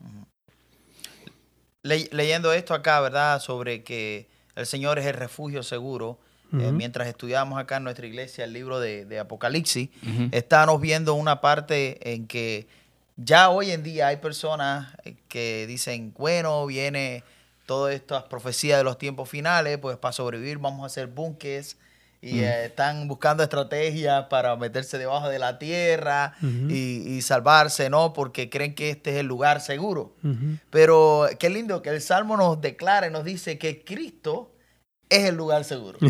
Le- 1.82 2.08
leyendo 2.10 2.52
esto 2.52 2.74
acá, 2.74 3.00
¿verdad? 3.00 3.38
Sobre 3.40 3.84
que 3.84 4.26
el 4.56 4.66
Señor 4.66 4.98
es 4.98 5.06
el 5.06 5.14
refugio 5.14 5.62
seguro. 5.62 6.18
eh, 6.52 6.72
mientras 6.72 7.06
estudiamos 7.06 7.60
acá 7.60 7.76
en 7.76 7.84
nuestra 7.84 8.08
iglesia 8.08 8.42
el 8.42 8.52
libro 8.52 8.80
de, 8.80 9.04
de 9.04 9.20
Apocalipsis, 9.20 9.88
Ujú. 10.02 10.30
estábamos 10.32 10.80
viendo 10.80 11.14
una 11.14 11.40
parte 11.40 12.12
en 12.12 12.26
que 12.26 12.66
ya 13.16 13.50
hoy 13.50 13.70
en 13.70 13.84
día 13.84 14.08
hay 14.08 14.16
personas 14.16 14.92
eh, 15.04 15.14
que 15.28 15.68
dicen, 15.68 16.12
bueno, 16.18 16.66
viene 16.66 17.22
todas 17.66 17.94
estas 17.94 18.24
profecías 18.24 18.78
de 18.78 18.82
los 18.82 18.98
tiempos 18.98 19.28
finales, 19.28 19.78
pues 19.78 19.96
para 19.96 20.10
sobrevivir 20.10 20.58
vamos 20.58 20.82
a 20.82 20.86
hacer 20.86 21.06
búnkeres 21.06 21.76
y 22.22 22.40
eh, 22.40 22.66
están 22.66 23.08
buscando 23.08 23.42
estrategias 23.42 24.26
para 24.26 24.54
meterse 24.56 24.98
debajo 24.98 25.28
de 25.28 25.38
la 25.38 25.58
tierra 25.58 26.34
y, 26.42 27.02
y 27.06 27.22
salvarse, 27.22 27.88
¿no? 27.88 28.12
Porque 28.12 28.50
creen 28.50 28.74
que 28.74 28.90
este 28.90 29.10
es 29.10 29.16
el 29.16 29.26
lugar 29.26 29.60
seguro. 29.60 30.12
Pero 30.70 31.28
qué 31.38 31.48
lindo 31.48 31.80
que 31.82 31.90
el 31.90 32.00
Salmo 32.00 32.36
nos 32.36 32.60
declara 32.60 33.08
nos 33.10 33.24
dice 33.24 33.58
que 33.58 33.84
Cristo 33.84 34.50
es 35.10 35.24
el 35.28 35.34
lugar 35.36 35.64
seguro. 35.64 35.98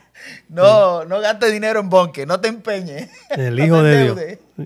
no, 0.48 1.04
no 1.04 1.20
gastes 1.20 1.52
dinero 1.52 1.80
en 1.80 1.88
bonque, 1.90 2.26
no 2.26 2.40
te 2.40 2.48
empeñes. 2.48 3.08
El 3.30 3.58
Hijo 3.64 3.82
de 3.82 4.02
Dios. 4.04 4.18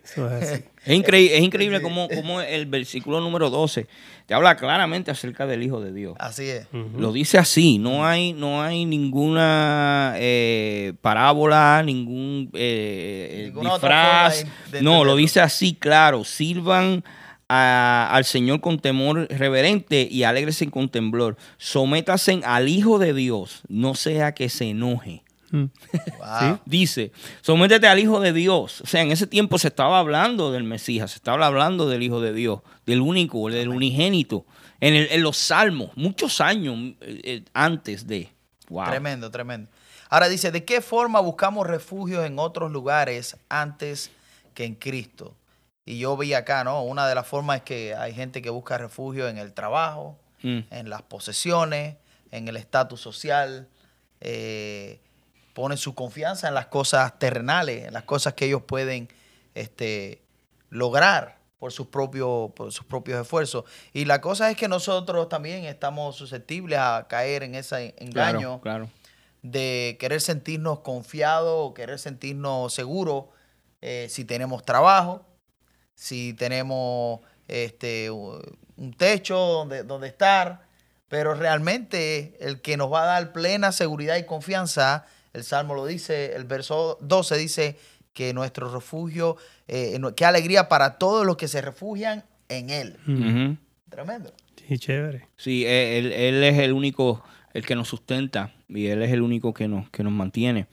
Eso 0.05 0.31
es 0.31 0.43
así. 0.51 0.65
Es, 0.85 0.93
increí- 0.99 1.31
es 1.33 1.41
increíble 1.41 1.81
cómo, 1.81 2.09
cómo 2.09 2.41
el 2.41 2.67
versículo 2.67 3.21
número 3.21 3.49
12 3.49 3.87
te 4.27 4.35
habla 4.35 4.57
claramente 4.57 5.11
acerca 5.11 5.47
del 5.47 5.63
Hijo 5.63 5.81
de 5.81 5.93
Dios. 5.93 6.17
Así 6.19 6.49
es. 6.51 6.67
Lo 6.73 7.13
dice 7.13 7.39
así, 7.39 7.79
no 7.79 8.07
hay, 8.07 8.33
no 8.33 8.63
hay 8.63 8.85
ninguna 8.85 10.15
eh, 10.17 10.95
parábola, 11.01 11.83
ningún 11.85 12.51
eh, 12.55 13.45
Ninguna 13.47 13.75
otra 13.75 14.29
disfraz. 14.29 14.37
forma 14.41 14.53
de- 14.71 14.79
de 14.79 14.83
no, 14.85 15.05
lo 15.05 15.17
dice 15.17 15.41
así, 15.41 15.75
claro. 15.75 16.25
Sirvan 16.25 17.05
a- 17.57 18.09
al 18.15 18.25
Señor 18.25 18.61
con 18.61 18.79
temor 18.79 19.27
reverente 19.31 20.09
y 20.11 20.23
alégrese 20.25 20.71
con 20.71 20.89
temblor. 20.89 21.37
Sométase 21.59 22.41
al 22.45 22.69
Hijo 22.69 22.99
de 22.99 23.15
Dios, 23.15 23.63
no 23.69 23.95
sea 23.95 24.33
que 24.35 24.49
se 24.49 24.71
enoje. 24.71 25.23
Mm. 25.51 25.65
Wow. 26.19 26.59
Dice, 26.65 27.13
sométete 27.43 27.87
al 27.87 27.99
Hijo 28.01 28.19
de 28.21 28.33
Dios. 28.33 28.81
O 28.81 28.87
sea, 28.87 29.03
en 29.03 29.13
ese 29.13 29.27
tiempo 29.27 29.59
se 29.59 29.69
estaba 29.69 29.99
hablando 30.01 30.51
del 30.51 30.65
Mesías, 30.65 31.13
se 31.13 31.17
estaba 31.19 31.47
hablando 31.47 31.89
del 31.89 32.03
Hijo 32.03 32.21
de 32.21 32.33
Dios, 32.33 32.61
del 32.87 33.01
único, 33.01 33.49
del 33.49 33.69
unigénito. 33.69 34.45
En, 34.81 34.95
el- 34.95 35.09
en 35.11 35.23
los 35.23 35.37
salmos, 35.37 35.91
muchos 35.97 36.41
años 36.41 36.77
eh, 37.01 37.21
eh, 37.25 37.45
antes 37.55 38.07
de. 38.07 38.29
Wow. 38.69 38.87
Tremendo, 38.87 39.31
tremendo. 39.31 39.71
Ahora 40.11 40.29
dice, 40.29 40.51
¿de 40.51 40.65
qué 40.65 40.81
forma 40.81 41.21
buscamos 41.21 41.67
refugios 41.67 42.27
en 42.27 42.39
otros 42.39 42.71
lugares 42.73 43.37
antes 43.49 44.11
que 44.55 44.65
en 44.65 44.75
Cristo? 44.75 45.35
Y 45.87 45.99
yo 45.99 46.17
vi 46.17 46.33
acá, 46.35 46.65
¿no? 46.65 46.83
Una 46.83 47.07
de 47.07 47.15
las 47.15 47.27
formas 47.27 47.59
es 47.59 47.63
que 47.63 47.95
hay 47.95 48.15
gente 48.15 48.41
que 48.43 48.51
busca 48.51 48.79
refugio 48.79 49.29
en 49.29 49.39
el 49.39 49.53
trabajo, 49.53 50.19
Mm. 50.43 50.61
en 50.71 50.91
las 50.91 51.01
posesiones, 51.03 51.97
en 52.31 52.49
el 52.49 52.57
estatus 52.59 53.01
social, 53.01 53.67
eh, 54.21 55.01
ponen 55.55 55.79
su 55.79 55.95
confianza 55.95 56.49
en 56.49 56.55
las 56.55 56.67
cosas 56.67 57.19
terrenales, 57.19 57.87
en 57.87 57.95
las 57.95 58.03
cosas 58.05 58.35
que 58.35 58.45
ellos 58.47 58.63
pueden 58.67 59.09
este, 59.55 60.21
lograr 60.69 61.39
por 61.59 61.73
sus, 61.73 61.87
propios, 61.87 62.51
por 62.53 62.73
sus 62.73 62.85
propios 62.85 63.21
esfuerzos. 63.23 63.65
Y 63.95 64.05
la 64.05 64.21
cosa 64.21 64.51
es 64.51 64.57
que 64.57 64.69
nosotros 64.69 65.29
también 65.31 65.65
estamos 65.65 66.17
susceptibles 66.17 66.79
a 66.79 67.07
caer 67.09 67.43
en 67.43 67.55
ese 67.55 67.95
engaño 67.99 68.61
Claro, 68.61 68.89
claro. 68.89 68.91
de 69.43 69.97
querer 70.01 70.21
sentirnos 70.21 70.81
confiados 70.81 71.73
querer 71.75 71.99
sentirnos 71.99 72.75
seguros 72.75 73.27
eh, 73.81 74.09
si 74.11 74.25
tenemos 74.25 74.63
trabajo, 74.65 75.25
si 75.95 76.35
tenemos 76.35 77.21
este, 77.49 78.11
un 78.11 78.95
techo 78.97 79.37
donde, 79.37 79.83
donde 79.85 80.09
estar, 80.09 80.67
pero 81.09 81.35
realmente 81.35 82.37
el 82.41 82.61
que 82.61 82.77
nos 82.77 82.93
va 82.93 83.03
a 83.03 83.07
dar 83.07 83.33
plena 83.33 83.73
seguridad 83.73 84.17
y 84.17 84.25
confianza, 84.25 85.07
el 85.33 85.45
Salmo 85.45 85.75
lo 85.75 85.87
dice, 85.87 86.35
el 86.35 86.45
verso 86.45 86.99
12 87.03 87.37
dice 87.37 87.79
que 88.13 88.33
nuestro 88.33 88.73
refugio, 88.73 89.37
eh, 89.69 90.01
qué 90.17 90.25
alegría 90.25 90.69
para 90.69 90.99
todos 90.99 91.27
los 91.27 91.37
que 91.37 91.49
se 91.49 91.61
refugian 91.61 92.25
en 92.49 92.71
Él. 92.71 92.97
Mm. 93.07 93.59
Tremendo. 93.91 94.33
Sí, 94.67 94.79
chévere. 94.79 95.29
Sí, 95.37 95.65
eh, 95.67 95.99
él, 95.99 96.13
él 96.13 96.43
es 96.43 96.59
el 96.59 96.73
único, 96.73 97.23
el 97.53 97.67
que 97.67 97.75
nos 97.75 97.89
sustenta 97.89 98.53
y 98.69 98.87
Él 98.87 99.03
es 99.03 99.13
el 99.13 99.23
único 99.23 99.53
que 99.53 99.69
nos, 99.69 99.91
que 99.91 100.03
nos 100.03 100.13
mantiene. 100.13 100.67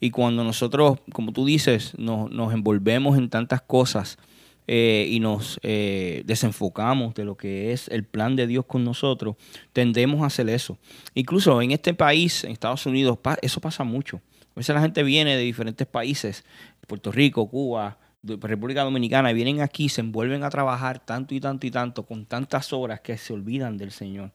Y 0.00 0.10
cuando 0.10 0.44
nosotros, 0.44 0.98
como 1.12 1.32
tú 1.32 1.44
dices, 1.44 1.92
nos, 1.98 2.30
nos 2.30 2.52
envolvemos 2.52 3.16
en 3.18 3.28
tantas 3.28 3.62
cosas 3.62 4.18
eh, 4.66 5.06
y 5.10 5.20
nos 5.20 5.60
eh, 5.62 6.22
desenfocamos 6.24 7.14
de 7.14 7.24
lo 7.24 7.36
que 7.36 7.72
es 7.72 7.88
el 7.88 8.04
plan 8.04 8.34
de 8.36 8.46
Dios 8.46 8.64
con 8.66 8.84
nosotros, 8.84 9.36
tendemos 9.72 10.22
a 10.22 10.26
hacer 10.26 10.48
eso. 10.48 10.78
Incluso 11.14 11.60
en 11.60 11.72
este 11.72 11.94
país, 11.94 12.44
en 12.44 12.52
Estados 12.52 12.86
Unidos, 12.86 13.18
eso 13.42 13.60
pasa 13.60 13.84
mucho. 13.84 14.20
A 14.54 14.60
veces 14.60 14.74
la 14.74 14.80
gente 14.80 15.02
viene 15.02 15.36
de 15.36 15.42
diferentes 15.42 15.86
países, 15.86 16.44
Puerto 16.86 17.10
Rico, 17.10 17.48
Cuba, 17.48 17.98
República 18.40 18.82
Dominicana, 18.82 19.30
y 19.30 19.34
vienen 19.34 19.60
aquí, 19.60 19.88
se 19.88 20.00
envuelven 20.00 20.42
a 20.44 20.50
trabajar 20.50 20.98
tanto 21.04 21.34
y 21.34 21.40
tanto 21.40 21.66
y 21.66 21.70
tanto, 21.70 22.04
con 22.04 22.24
tantas 22.26 22.72
horas 22.72 23.00
que 23.00 23.18
se 23.18 23.32
olvidan 23.32 23.76
del 23.76 23.90
Señor. 23.90 24.32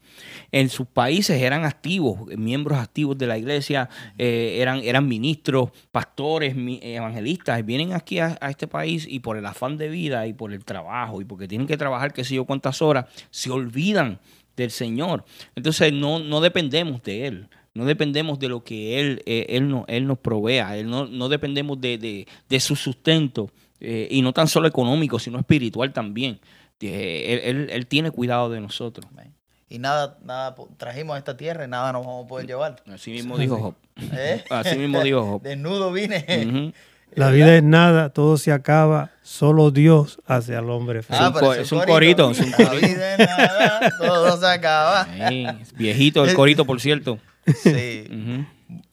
En 0.52 0.69
sus 0.69 0.88
países 0.88 1.41
eran 1.41 1.65
activos, 1.65 2.28
miembros 2.38 2.78
activos 2.80 3.17
de 3.17 3.28
la 3.28 3.38
iglesia, 3.38 3.89
eh, 4.17 4.58
eran, 4.60 4.80
eran 4.84 5.08
ministros, 5.08 5.69
pastores, 5.91 6.56
evangelistas, 6.82 7.65
vienen 7.65 7.93
aquí 7.93 8.19
a, 8.19 8.38
a 8.41 8.49
este 8.49 8.67
país 8.67 9.06
y 9.10 9.19
por 9.19 9.38
el 9.38 9.45
afán 9.45 9.78
de 9.78 9.89
vida 9.89 10.28
y 10.28 10.34
por 10.34 10.54
el 10.54 10.63
trabajo 10.65 11.21
y 11.21 11.25
porque 11.25 11.47
tienen 11.47 11.67
que 11.67 11.78
trabajar 11.78 12.13
qué 12.13 12.23
sé 12.23 12.36
yo 12.36 12.45
cuántas 12.45 12.82
horas, 12.82 13.06
se 13.32 13.49
olvidan 13.52 14.19
del 14.56 14.71
Señor. 14.71 15.25
Entonces 15.56 15.93
no, 15.93 16.19
no 16.19 16.41
dependemos 16.41 17.02
de 17.04 17.28
Él. 17.28 17.47
No 17.75 17.86
dependemos 17.86 18.39
de 18.39 18.49
lo 18.49 18.63
que 18.63 18.99
Él, 18.99 19.21
eh, 19.25 19.45
él, 19.49 19.69
no- 19.69 19.86
él 19.88 20.06
nos 20.08 20.17
provea. 20.17 20.75
Él 20.75 20.89
no, 20.89 21.06
no 21.06 21.30
dependemos 21.30 21.80
de, 21.80 21.97
de- 21.97 22.28
de 22.49 22.60
su 22.60 22.75
sustento. 22.75 23.49
Eh, 23.79 24.07
y 24.11 24.21
no 24.21 24.33
tan 24.33 24.47
solo 24.47 24.67
económico, 24.67 25.19
sino 25.19 25.39
espiritual 25.39 25.93
también. 25.93 26.39
Eh, 26.81 27.41
él, 27.43 27.57
él- 27.57 27.69
él 27.71 27.87
tiene 27.87 28.11
cuidado 28.11 28.49
de 28.49 28.61
nosotros. 28.61 29.05
Y 29.71 29.77
nada, 29.79 30.17
nada 30.23 30.55
trajimos 30.77 31.15
a 31.15 31.19
esta 31.19 31.37
tierra 31.37 31.65
y 31.65 31.67
nada 31.67 31.91
nos 31.93 32.05
vamos 32.05 32.25
a 32.25 32.27
poder 32.27 32.47
llevar. 32.47 32.77
Así 32.91 33.11
mismo 33.11 33.37
dijo 33.37 33.57
Job. 33.59 33.75
¿Eh? 34.13 34.43
Así 34.49 34.77
mismo 34.77 35.01
dijo 35.01 35.23
Job. 35.25 35.41
Desnudo 35.43 35.91
vine. 35.91 36.73
La 37.15 37.29
vida 37.31 37.55
es 37.55 37.63
nada, 37.63 38.09
todo 38.11 38.37
se 38.37 38.51
acaba, 38.51 39.09
solo 39.23 39.71
Dios 39.71 40.19
hace 40.27 40.55
al 40.55 40.69
hombre 40.69 41.01
feliz. 41.01 41.21
co- 41.39 41.53
es 41.55 41.71
un 41.71 41.81
corito, 41.81 42.29
es 42.31 42.39
un 42.39 42.51
La 42.51 42.69
vida 42.73 43.13
es 43.15 43.19
nada, 43.27 43.91
todo 43.97 44.37
se 44.39 44.45
acaba. 44.47 45.07
Viejito 45.75 46.23
el 46.23 46.35
corito, 46.35 46.65
por 46.65 46.79
cierto. 46.79 47.17
Sí. 47.63 48.05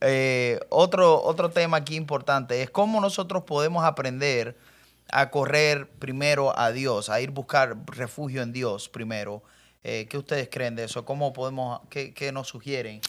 Eh, 0.01 0.59
otro, 0.70 1.22
otro 1.22 1.51
tema 1.51 1.77
aquí 1.79 1.96
importante 1.96 2.62
es 2.62 2.70
cómo 2.70 3.01
nosotros 3.01 3.42
podemos 3.44 3.85
aprender 3.85 4.57
a 5.11 5.31
correr 5.31 5.88
primero 5.99 6.59
a 6.59 6.73
Dios, 6.73 7.11
a 7.11 7.21
ir 7.21 7.31
buscar 7.31 7.77
refugio 7.87 8.42
en 8.42 8.53
Dios 8.53 8.88
primero. 8.88 9.42
Eh, 9.85 10.07
¿Qué 10.11 10.19
ustedes 10.19 10.49
creen 10.51 10.75
de 10.75 10.85
eso? 10.85 11.05
¿Cómo 11.05 11.33
podemos, 11.33 11.81
qué, 11.90 12.12
qué 12.12 12.33
nos 12.33 12.49
sugieren? 12.49 13.01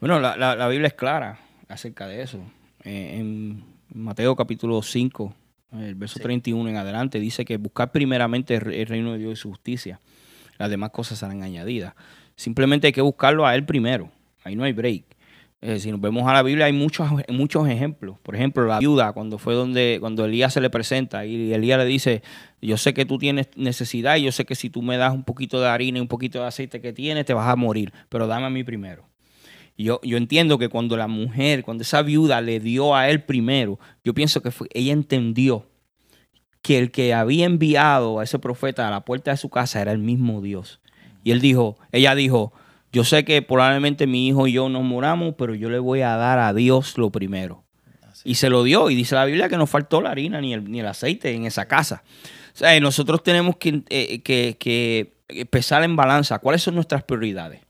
Bueno, 0.00 0.18
la, 0.18 0.36
la- 0.36 0.56
la 0.56 0.68
Biblia 0.68 0.88
es 0.88 0.94
clara 0.94 1.38
acerca 1.68 2.06
de 2.06 2.22
eso. 2.22 2.38
Eh, 2.84 3.18
en 3.18 3.64
Mateo 3.94 4.34
capítulo 4.34 4.82
5, 4.82 5.34
el 5.72 5.94
verso 5.94 6.16
Sí. 6.16 6.22
31 6.22 6.68
en 6.70 6.76
adelante, 6.76 7.20
dice 7.20 7.44
que 7.44 7.58
buscar 7.58 7.92
primeramente 7.92 8.54
el 8.54 8.86
reino 8.86 9.12
de 9.12 9.18
Dios 9.18 9.32
y 9.34 9.36
su 9.36 9.50
justicia. 9.50 10.00
Las 10.58 10.70
demás 10.70 10.90
cosas 10.90 11.18
serán 11.18 11.42
añadidas. 11.42 11.94
Simplemente 12.36 12.86
hay 12.86 12.92
que 12.92 13.00
buscarlo 13.02 13.46
a 13.46 13.54
Él 13.54 13.64
primero. 13.66 14.10
Ahí 14.44 14.56
no 14.56 14.64
hay 14.64 14.72
break. 14.72 15.04
Eh, 15.64 15.78
si 15.78 15.92
nos 15.92 16.00
vemos 16.00 16.28
a 16.28 16.32
la 16.32 16.42
Biblia 16.42 16.66
hay 16.66 16.72
muchos, 16.72 17.08
muchos 17.28 17.68
ejemplos. 17.68 18.18
Por 18.24 18.34
ejemplo, 18.34 18.66
la 18.66 18.80
viuda, 18.80 19.12
cuando 19.12 19.38
fue 19.38 19.54
donde, 19.54 19.98
cuando 20.00 20.24
Elías 20.24 20.52
se 20.52 20.60
le 20.60 20.70
presenta 20.70 21.24
y 21.24 21.52
Elías 21.52 21.78
le 21.78 21.84
dice, 21.84 22.22
yo 22.60 22.76
sé 22.76 22.92
que 22.92 23.06
tú 23.06 23.16
tienes 23.16 23.48
necesidad 23.54 24.16
y 24.16 24.24
yo 24.24 24.32
sé 24.32 24.44
que 24.44 24.56
si 24.56 24.70
tú 24.70 24.82
me 24.82 24.96
das 24.96 25.14
un 25.14 25.22
poquito 25.22 25.60
de 25.60 25.68
harina 25.68 25.98
y 25.98 26.00
un 26.00 26.08
poquito 26.08 26.40
de 26.40 26.46
aceite 26.46 26.80
que 26.80 26.92
tienes, 26.92 27.26
te 27.26 27.32
vas 27.32 27.48
a 27.48 27.54
morir, 27.54 27.92
pero 28.08 28.26
dame 28.26 28.46
a 28.46 28.50
mí 28.50 28.64
primero. 28.64 29.04
Yo, 29.78 30.00
yo 30.02 30.16
entiendo 30.16 30.58
que 30.58 30.68
cuando 30.68 30.96
la 30.96 31.06
mujer, 31.06 31.62
cuando 31.62 31.82
esa 31.82 32.02
viuda 32.02 32.40
le 32.40 32.58
dio 32.58 32.96
a 32.96 33.08
él 33.08 33.22
primero, 33.22 33.78
yo 34.02 34.14
pienso 34.14 34.42
que 34.42 34.50
fue, 34.50 34.66
ella 34.74 34.92
entendió 34.92 35.66
que 36.60 36.78
el 36.78 36.90
que 36.90 37.14
había 37.14 37.46
enviado 37.46 38.18
a 38.18 38.24
ese 38.24 38.40
profeta 38.40 38.88
a 38.88 38.90
la 38.90 39.04
puerta 39.04 39.30
de 39.30 39.36
su 39.36 39.48
casa 39.48 39.80
era 39.80 39.92
el 39.92 39.98
mismo 39.98 40.42
Dios. 40.42 40.80
Y 41.22 41.30
él 41.30 41.40
dijo, 41.40 41.76
ella 41.92 42.16
dijo, 42.16 42.52
yo 42.92 43.04
sé 43.04 43.24
que 43.24 43.40
probablemente 43.42 44.06
mi 44.06 44.28
hijo 44.28 44.46
y 44.46 44.52
yo 44.52 44.68
nos 44.68 44.82
moramos, 44.82 45.34
pero 45.36 45.54
yo 45.54 45.70
le 45.70 45.78
voy 45.78 46.02
a 46.02 46.16
dar 46.16 46.38
a 46.38 46.52
Dios 46.52 46.98
lo 46.98 47.10
primero. 47.10 47.64
Y 48.24 48.36
se 48.36 48.50
lo 48.50 48.62
dio. 48.62 48.90
Y 48.90 48.94
dice 48.94 49.14
la 49.14 49.24
Biblia 49.24 49.48
que 49.48 49.56
no 49.56 49.66
faltó 49.66 50.00
la 50.00 50.10
harina 50.10 50.40
ni 50.40 50.52
el, 50.52 50.70
ni 50.70 50.80
el 50.80 50.86
aceite 50.86 51.32
en 51.32 51.46
esa 51.46 51.66
casa. 51.66 52.04
O 52.54 52.56
sea, 52.56 52.78
nosotros 52.80 53.22
tenemos 53.22 53.56
que, 53.56 53.82
eh, 53.88 54.20
que, 54.22 54.56
que 54.58 55.46
pesar 55.46 55.82
en 55.82 55.96
balanza 55.96 56.38
cuáles 56.38 56.62
son 56.62 56.74
nuestras 56.74 57.02
prioridades. 57.02 57.62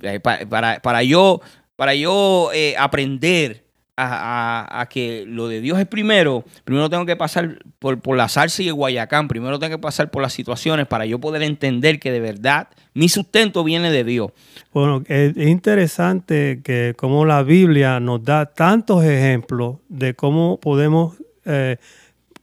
Eh, 0.00 0.20
para, 0.20 0.48
para, 0.48 0.82
para 0.82 1.02
yo, 1.04 1.40
para 1.76 1.94
yo 1.94 2.50
eh, 2.52 2.74
aprender 2.78 3.64
a, 4.10 4.62
a- 4.62 4.80
a 4.82 4.86
que 4.88 5.24
lo 5.26 5.48
de 5.48 5.60
Dios 5.60 5.78
es 5.78 5.86
primero, 5.86 6.44
primero 6.64 6.88
tengo 6.90 7.06
que 7.06 7.16
pasar 7.16 7.58
por, 7.78 8.00
por 8.00 8.16
la 8.16 8.28
salsa 8.28 8.62
y 8.62 8.68
el 8.68 8.74
guayacán, 8.74 9.28
primero 9.28 9.58
tengo 9.58 9.76
que 9.76 9.80
pasar 9.82 10.10
por 10.10 10.22
las 10.22 10.32
situaciones 10.32 10.86
para 10.86 11.06
yo 11.06 11.18
poder 11.18 11.42
entender 11.42 11.98
que 12.00 12.10
de 12.12 12.20
verdad 12.20 12.68
mi 12.94 13.08
sustento 13.08 13.64
viene 13.64 13.90
de 13.90 14.04
Dios. 14.04 14.30
Bueno, 14.72 15.02
es 15.08 15.36
es 15.36 15.48
interesante 15.48 16.60
que 16.64 16.94
como 16.96 17.24
la 17.24 17.42
Biblia 17.42 18.00
nos 18.00 18.22
da 18.24 18.46
tantos 18.46 19.04
ejemplos 19.04 19.76
de 19.88 20.14
cómo 20.14 20.58
podemos, 20.60 21.16
eh, 21.44 21.76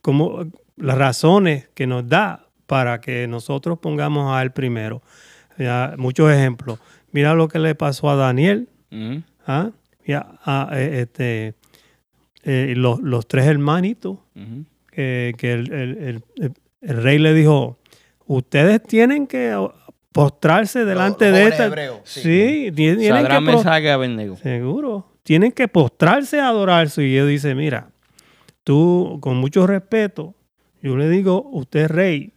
cómo, 0.02 0.45
las 0.78 0.98
razones 0.98 1.69
que 1.74 1.88
nos 1.88 2.08
da 2.08 2.45
para 2.67 3.02
que 3.02 3.28
nosotros 3.28 3.80
pongamos 3.80 4.32
a 4.36 4.41
Él 4.41 4.52
primero. 4.52 5.02
Ya, 5.58 5.93
muchos 5.98 6.32
ejemplos. 6.32 6.80
Mira 7.12 7.34
lo 7.34 7.48
que 7.48 7.60
le 7.60 7.76
pasó 7.76 8.10
a 8.10 8.15
Daniel. 8.15 8.69
¿ah? 9.48 9.72
Mira, 10.10 10.39
a, 10.43 10.69
eh, 10.74 11.02
este, 11.02 11.54
eh, 12.41 12.74
los, 12.76 13.00
los 13.02 13.28
tres 13.28 13.45
hermanitos 13.45 14.17
que, 14.91 15.36
que 15.38 15.54
el, 15.54 15.72
el- 15.72 15.98
el- 15.98 16.24
el- 16.38 16.54
el 16.82 17.04
rey 17.04 17.19
le 17.19 17.36
dijo, 17.36 17.78
ustedes 18.26 18.82
tienen 18.82 19.28
que 19.28 19.56
postrarse 20.12 20.84
delante 20.84 21.30
los 21.30 21.38
de 21.38 21.43
esta... 21.48 21.65
hebreos, 21.67 22.00
sí. 22.06 22.22
sí, 22.22 22.72
ti- 22.72 22.95
tienen 22.95 23.02
que... 23.28 23.28
pro-. 23.52 23.62
Seguro. 24.38 25.13
Tienen 25.22 25.52
que 25.52 25.67
postrarse 25.67 26.39
a 26.39 26.48
adorarse. 26.48 27.06
Y 27.06 27.15
él 27.15 27.28
dice, 27.28 27.54
mira, 27.54 27.91
tú, 28.63 29.19
con 29.22 29.38
mucho 29.38 29.67
respeto, 29.67 30.34
yo 30.82 30.98
le 30.98 31.08
digo, 31.08 31.48
usted 31.52 31.82
es 31.82 31.91
rey, 31.91 32.34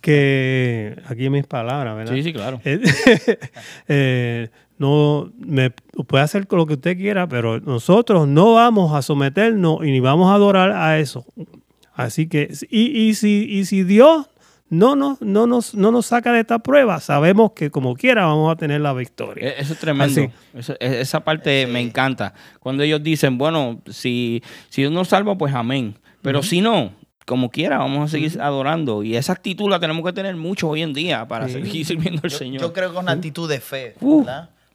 que 0.00 0.94
aquí 1.06 1.30
mis 1.30 1.46
palabras, 1.46 1.96
¿verdad? 1.96 2.12
Sí, 2.14 2.22
sí, 2.24 2.32
claro. 2.32 2.60
Eh, 3.88 4.48
no 4.78 5.30
me 5.38 5.70
puede 5.70 6.24
hacer 6.24 6.46
lo 6.50 6.66
que 6.66 6.74
usted 6.74 6.96
quiera, 6.96 7.28
pero 7.28 7.60
nosotros 7.60 8.26
no 8.28 8.54
vamos 8.54 8.92
a 8.94 9.02
someternos 9.02 9.78
y 9.84 9.90
ni 9.90 10.00
vamos 10.00 10.30
a 10.30 10.34
adorar 10.34 10.72
a 10.72 10.98
eso. 10.98 11.24
Así 11.94 12.26
que, 12.28 12.52
y, 12.70 12.86
y 13.08 13.14
si, 13.14 13.46
y 13.48 13.64
si 13.66 13.84
Dios 13.84 14.26
no 14.68 14.96
nos, 14.96 15.20
no, 15.20 15.46
nos, 15.46 15.74
no 15.74 15.92
nos 15.92 16.06
saca 16.06 16.32
de 16.32 16.40
esta 16.40 16.58
prueba, 16.58 16.98
sabemos 16.98 17.52
que 17.52 17.70
como 17.70 17.94
quiera 17.94 18.26
vamos 18.26 18.50
a 18.52 18.56
tener 18.56 18.80
la 18.80 18.92
victoria. 18.92 19.48
E- 19.50 19.54
Eso 19.60 19.74
es 19.74 19.78
tremendo. 19.78 20.22
Así. 20.22 20.30
Eso- 20.58 20.74
e- 20.80 21.00
esa 21.00 21.22
parte 21.22 21.66
me 21.68 21.80
encanta. 21.80 22.34
Cuando 22.58 22.82
ellos 22.82 23.00
dicen, 23.02 23.38
bueno, 23.38 23.80
si, 23.88 24.42
si 24.70 24.82
Dios 24.82 24.92
nos 24.92 25.08
salva, 25.08 25.38
pues 25.38 25.54
amén. 25.54 25.94
Pero 26.22 26.42
si 26.42 26.60
no, 26.62 26.90
como 27.26 27.50
quiera, 27.50 27.78
vamos 27.78 28.06
a 28.06 28.08
seguir 28.10 28.40
adorando. 28.40 29.04
Y 29.04 29.14
esa 29.14 29.34
actitud 29.34 29.70
la 29.70 29.78
tenemos 29.78 30.04
que 30.04 30.12
tener 30.12 30.34
mucho 30.34 30.68
hoy 30.70 30.82
en 30.82 30.92
día 30.94 31.28
para 31.28 31.46
Sí. 31.46 31.52
seguir 31.54 31.86
sirviendo 31.86 32.22
al 32.24 32.30
Yo, 32.30 32.38
Señor. 32.38 32.60
yo 32.62 32.72
creo 32.72 32.90
que 32.90 32.96
es 32.96 33.02
una 33.02 33.12
actitud 33.12 33.48
de 33.48 33.60
fe, 33.60 33.94
Uh. 34.00 34.24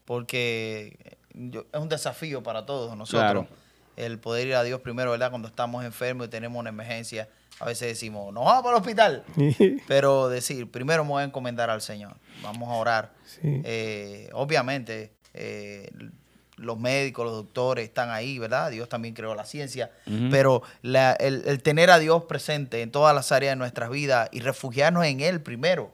Porque 0.09 0.97
yo- 1.35 1.67
es 1.71 1.79
un 1.79 1.87
desafío 1.87 2.41
para 2.41 2.65
todos 2.65 2.97
nosotros. 2.97 3.21
Claro. 3.21 3.47
El 3.95 4.17
poder 4.17 4.47
ir 4.47 4.55
a 4.55 4.63
Dios 4.63 4.81
primero, 4.81 5.11
¿verdad? 5.11 5.29
Cuando 5.29 5.47
estamos 5.47 5.85
enfermos 5.85 6.25
y 6.25 6.29
tenemos 6.31 6.59
una 6.59 6.69
emergencia, 6.69 7.29
a 7.59 7.65
veces 7.65 7.89
decimos, 7.89 8.33
no 8.33 8.43
vamos 8.45 8.63
para 8.63 8.77
el 8.77 8.81
hospital. 8.81 9.23
Pero 9.87 10.27
decir, 10.27 10.71
primero 10.71 11.03
me 11.03 11.11
voy 11.11 11.21
a 11.21 11.25
encomendar 11.25 11.69
al 11.69 11.81
Señor. 11.83 12.15
Vamos 12.41 12.69
a 12.69 12.73
orar. 12.73 13.11
Sí. 13.23 13.61
Eh, 13.63 14.29
obviamente, 14.33 15.11
eh, 15.35 15.91
los 16.55 16.79
médicos, 16.79 17.25
los 17.27 17.35
doctores 17.35 17.85
están 17.87 18.09
ahí, 18.09 18.39
¿verdad? 18.39 18.71
Dios 18.71 18.89
también 18.89 19.13
creó 19.13 19.35
la 19.35 19.45
ciencia. 19.45 19.91
Pero 20.31 20.63
la- 20.81 21.13
el, 21.13 21.43
el 21.45 21.61
tener 21.61 21.91
a 21.91 21.99
Dios 21.99 22.23
presente 22.23 22.81
en 22.81 22.89
todas 22.91 23.13
las 23.13 23.31
áreas 23.31 23.51
de 23.51 23.57
nuestras 23.57 23.91
vidas 23.91 24.27
y 24.31 24.39
refugiarnos 24.39 25.05
en 25.05 25.19
Él 25.19 25.39
primero, 25.39 25.93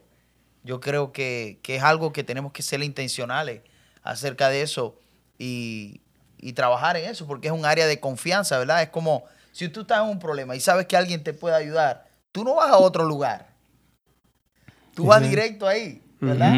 yo 0.64 0.80
creo 0.80 1.12
que, 1.12 1.58
que 1.62 1.76
es 1.76 1.82
algo 1.82 2.14
que 2.14 2.24
tenemos 2.24 2.52
que 2.52 2.62
ser 2.62 2.82
intencionales 2.82 3.60
acerca 4.06 4.48
de 4.48 4.62
eso 4.62 4.98
y, 5.38 6.00
y 6.38 6.52
trabajar 6.52 6.96
en 6.96 7.10
eso, 7.10 7.26
porque 7.26 7.48
es 7.48 7.52
un 7.52 7.64
área 7.64 7.86
de 7.86 8.00
confianza, 8.00 8.58
¿verdad? 8.58 8.82
Es 8.82 8.88
como 8.90 9.24
si 9.52 9.68
tú 9.68 9.82
estás 9.82 10.02
en 10.02 10.08
un 10.10 10.18
problema 10.18 10.54
y 10.56 10.60
sabes 10.60 10.86
que 10.86 10.96
alguien 10.96 11.22
te 11.22 11.32
puede 11.32 11.56
ayudar, 11.56 12.08
tú 12.32 12.44
no 12.44 12.54
vas 12.56 12.70
a 12.70 12.78
otro 12.78 13.04
lugar. 13.04 13.48
Tú 14.94 15.06
vas 15.06 15.20
directo 15.28 15.66
ahí, 15.66 16.02
¿verdad? 16.20 16.54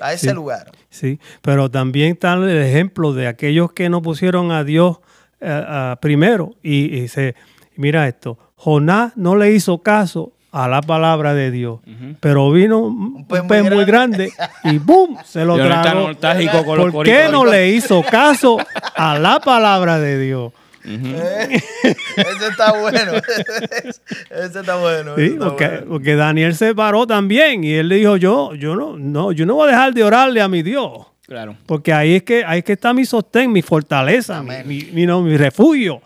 A 0.00 0.12
ese 0.12 0.28
Sí. 0.28 0.34
lugar. 0.34 0.70
Sí, 0.88 1.18
pero 1.42 1.70
también 1.70 2.12
está 2.12 2.34
el 2.34 2.48
ejemplo 2.48 3.12
de 3.12 3.26
aquellos 3.26 3.72
que 3.72 3.88
no 3.88 4.02
pusieron 4.02 4.52
a 4.52 4.62
Dios 4.62 4.98
eh, 5.40 5.96
primero. 6.00 6.54
Y, 6.62 6.96
y 6.96 7.08
se, 7.08 7.34
mira 7.74 8.06
esto, 8.06 8.38
Jonás 8.56 9.16
no 9.16 9.34
le 9.36 9.50
hizo 9.52 9.82
caso 9.82 10.35
a 10.64 10.68
la 10.68 10.80
palabra 10.80 11.34
de 11.34 11.50
Dios, 11.50 11.80
pero 12.20 12.50
vino 12.50 12.78
un 12.78 13.26
pez 13.26 13.42
pez, 13.42 13.62
muy 13.64 13.74
muy 13.76 13.84
grande 13.84 14.32
y 14.64 14.78
¡boom! 14.78 15.18
Se 15.24 15.44
lo 15.44 15.56
tragó. 15.56 16.12
con 16.64 16.78
los 16.78 16.92
¿Por 16.92 17.04
qué 17.06 17.28
no 17.30 17.44
le 17.44 17.68
hizo 17.70 18.02
caso 18.02 18.56
a 18.94 19.18
la 19.18 19.38
palabra 19.40 19.98
de 19.98 20.18
Dios? 20.18 20.52
Eh, 20.88 21.60
ese 22.16 22.48
está 22.48 22.72
bueno. 22.78 23.12
ese 24.30 24.60
está 24.60 24.76
bueno. 24.76 25.14
ese 25.16 25.26
Sí, 25.26 25.32
está 25.34 25.44
porque, 25.48 25.66
bueno. 25.68 25.86
porque 25.88 26.14
Daniel 26.16 26.54
se 26.54 26.74
paró 26.74 27.06
también 27.06 27.64
y 27.64 27.72
él 27.74 27.88
le 27.88 27.96
dijo, 27.96 28.16
yo, 28.16 28.54
yo 28.54 28.76
no, 28.76 28.96
no, 28.96 29.32
yo 29.32 29.46
no 29.46 29.54
voy 29.56 29.68
a 29.68 29.72
dejar 29.72 29.94
de 29.94 30.04
orarle 30.04 30.40
a 30.40 30.48
mi 30.48 30.62
Dios. 30.62 30.92
Claro. 31.26 31.56
Porque 31.66 31.92
ahí 31.92 32.14
es 32.14 32.22
que 32.22 32.44
ahí 32.44 32.58
es 32.60 32.64
que 32.64 32.74
está 32.74 32.94
mi 32.94 33.04
sostén, 33.04 33.50
mi 33.50 33.62
fortaleza, 33.62 34.42
mi, 34.42 34.84
mi- 34.92 35.06
no, 35.06 35.22
mi 35.22 35.36
refugio. 35.36 36.00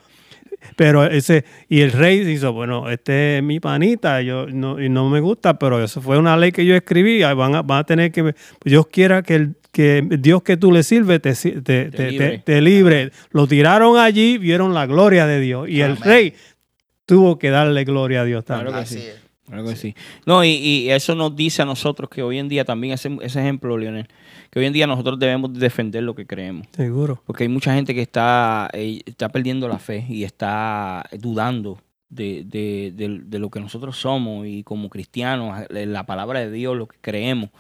Pero 0.81 1.05
ese, 1.05 1.45
y 1.69 1.83
el 1.83 1.93
rey 1.93 2.21
hizo, 2.21 2.55
bueno, 2.55 2.89
este 2.89 3.37
es 3.37 3.43
mi 3.43 3.61
panita, 3.61 4.23
yo 4.23 4.47
no, 4.47 4.81
y 4.81 4.89
no 4.89 5.11
me 5.11 5.21
gusta, 5.21 5.59
pero 5.59 5.85
eso 5.85 6.01
fue 6.01 6.17
una 6.17 6.39
ley 6.39 6.53
que 6.53 6.65
yo 6.65 6.75
escribí, 6.75 7.21
van 7.23 7.55
a, 7.55 7.61
van 7.61 7.81
a 7.81 7.85
tener 7.85 8.11
que, 8.11 8.35
Dios 8.65 8.87
quiera 8.87 9.23
que, 9.23 9.35
el, 9.35 9.57
que 9.73 10.03
Dios 10.19 10.43
que 10.43 10.57
tú 10.57 10.73
le 10.73 10.83
sirves 10.83 11.21
te, 11.21 11.35
te, 11.35 11.91
te- 11.91 12.11
libre. 12.11 12.29
te- 12.31 12.39
te 12.39 12.61
libre. 12.63 13.11
Lo 13.33 13.47
tiraron 13.47 13.99
allí, 13.99 14.39
vieron 14.39 14.73
la 14.73 14.87
gloria 14.87 15.27
de 15.27 15.41
Dios. 15.41 15.69
Y 15.69 15.83
el 15.83 15.99
rey 15.99 16.33
tuvo 17.05 17.39
que 17.39 17.51
darle 17.51 17.85
gloria 17.85 18.23
a 18.23 18.25
Dios 18.25 18.43
Claro 18.45 18.71
también. 18.73 18.77
que 18.79 18.83
Así 18.85 18.95
sí. 19.01 19.07
es. 19.07 19.30
Claro 19.51 19.65
que 19.69 19.77
sí. 19.77 19.95
No, 20.27 20.45
y, 20.45 20.49
y 20.51 20.91
eso 20.91 21.15
nos 21.15 21.35
dice 21.35 21.63
a 21.63 21.65
nosotros 21.65 22.09
que 22.09 22.23
hoy 22.23 22.39
en 22.39 22.49
día 22.49 22.65
también, 22.65 22.95
ese, 22.95 23.17
ese 23.21 23.41
ejemplo, 23.41 23.77
Leonel, 23.77 24.07
que 24.51 24.61
hoy 24.61 24.67
en 24.67 24.73
día 24.73 24.87
nosotros 24.87 25.19
debemos 25.19 25.53
defender 25.53 26.03
lo 26.05 26.15
que 26.15 26.25
creemos. 26.27 26.67
Seguro. 26.75 27.23
Porque 27.27 27.45
hay 27.45 27.49
mucha 27.49 27.75
gente 27.75 27.95
que 27.95 28.03
está, 28.03 28.71
eh, 28.73 29.01
está 29.05 29.29
perdiendo 29.29 29.69
la 29.69 29.79
fe 29.79 30.07
y 30.09 30.25
está 30.25 31.05
dudando 31.19 31.79
de, 32.09 32.43
de- 32.45 32.93
de- 32.95 33.21
de 33.25 33.39
lo 33.39 33.51
que 33.51 33.61
nosotros 33.61 33.97
somos 33.97 34.47
y 34.47 34.63
como 34.65 34.89
cristianos, 34.89 35.65
la 35.71 36.07
palabra 36.07 36.41
de 36.41 36.51
Dios, 36.51 36.77
lo 36.77 36.87
que 36.89 36.97
creemos. 37.01 37.51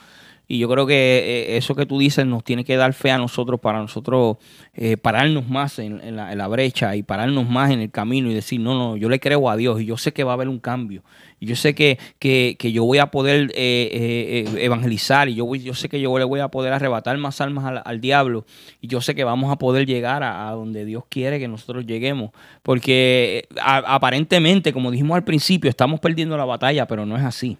Y 0.52 0.58
yo 0.58 0.68
creo 0.68 0.84
que 0.84 0.94
eh, 0.94 1.56
eso 1.56 1.76
que 1.76 1.86
tú 1.86 2.00
dices 2.00 2.26
nos 2.26 2.42
tiene 2.42 2.64
que 2.64 2.76
dar 2.76 2.92
fe 2.92 3.12
a 3.12 3.18
nosotros 3.18 3.60
para 3.60 3.78
nosotros 3.78 4.36
eh, 4.74 4.96
pararnos 4.96 5.48
más 5.48 5.78
en, 5.78 6.16
la, 6.16 6.48
brecha 6.48 6.96
y 6.96 7.04
pararnos 7.04 7.48
más 7.48 7.70
en 7.70 7.78
el 7.80 7.92
camino 7.92 8.28
y 8.28 8.34
decir, 8.34 8.58
no, 8.58 8.74
no, 8.74 8.96
yo 8.96 9.08
le 9.08 9.20
creo 9.20 9.48
a 9.48 9.56
Dios 9.56 9.80
y 9.80 9.84
yo 9.84 9.96
sé 9.96 10.12
que 10.12 10.24
va 10.24 10.32
a 10.32 10.34
haber 10.34 10.48
un 10.48 10.58
cambio. 10.58 11.04
Y 11.40 11.46
yo 11.46 11.56
sé 11.56 11.74
que, 11.74 11.98
que, 12.18 12.56
que 12.58 12.70
yo 12.70 12.84
voy 12.84 12.98
a 12.98 13.06
poder 13.06 13.50
eh, 13.54 13.88
eh, 13.92 14.44
eh, 14.54 14.64
evangelizar 14.64 15.30
y 15.30 15.34
yo, 15.34 15.46
voy, 15.46 15.60
yo 15.60 15.72
sé 15.72 15.88
que 15.88 15.98
yo 15.98 16.16
le 16.18 16.24
voy 16.24 16.40
a 16.40 16.48
poder 16.48 16.74
arrebatar 16.74 17.16
más 17.16 17.40
almas 17.40 17.80
al, 17.82 18.00
diablo 18.00 18.44
y 18.80 18.88
yo 18.88 19.00
sé 19.00 19.14
que 19.14 19.24
vamos 19.24 19.50
a 19.50 19.56
poder 19.56 19.86
llegar 19.86 20.22
a, 20.22 20.50
donde 20.50 20.84
Dios 20.84 21.04
quiere 21.08 21.38
que 21.38 21.48
nosotros 21.48 21.86
lleguemos. 21.86 22.30
Porque 22.62 23.48
aparentemente, 23.62 24.74
como 24.74 24.90
dijimos 24.90 25.16
al 25.16 25.24
principio, 25.24 25.70
estamos 25.70 25.98
perdiendo 25.98 26.36
la 26.36 26.44
batalla, 26.44 26.86
pero 26.86 27.06
no 27.06 27.16
es 27.16 27.24
así. 27.24 27.56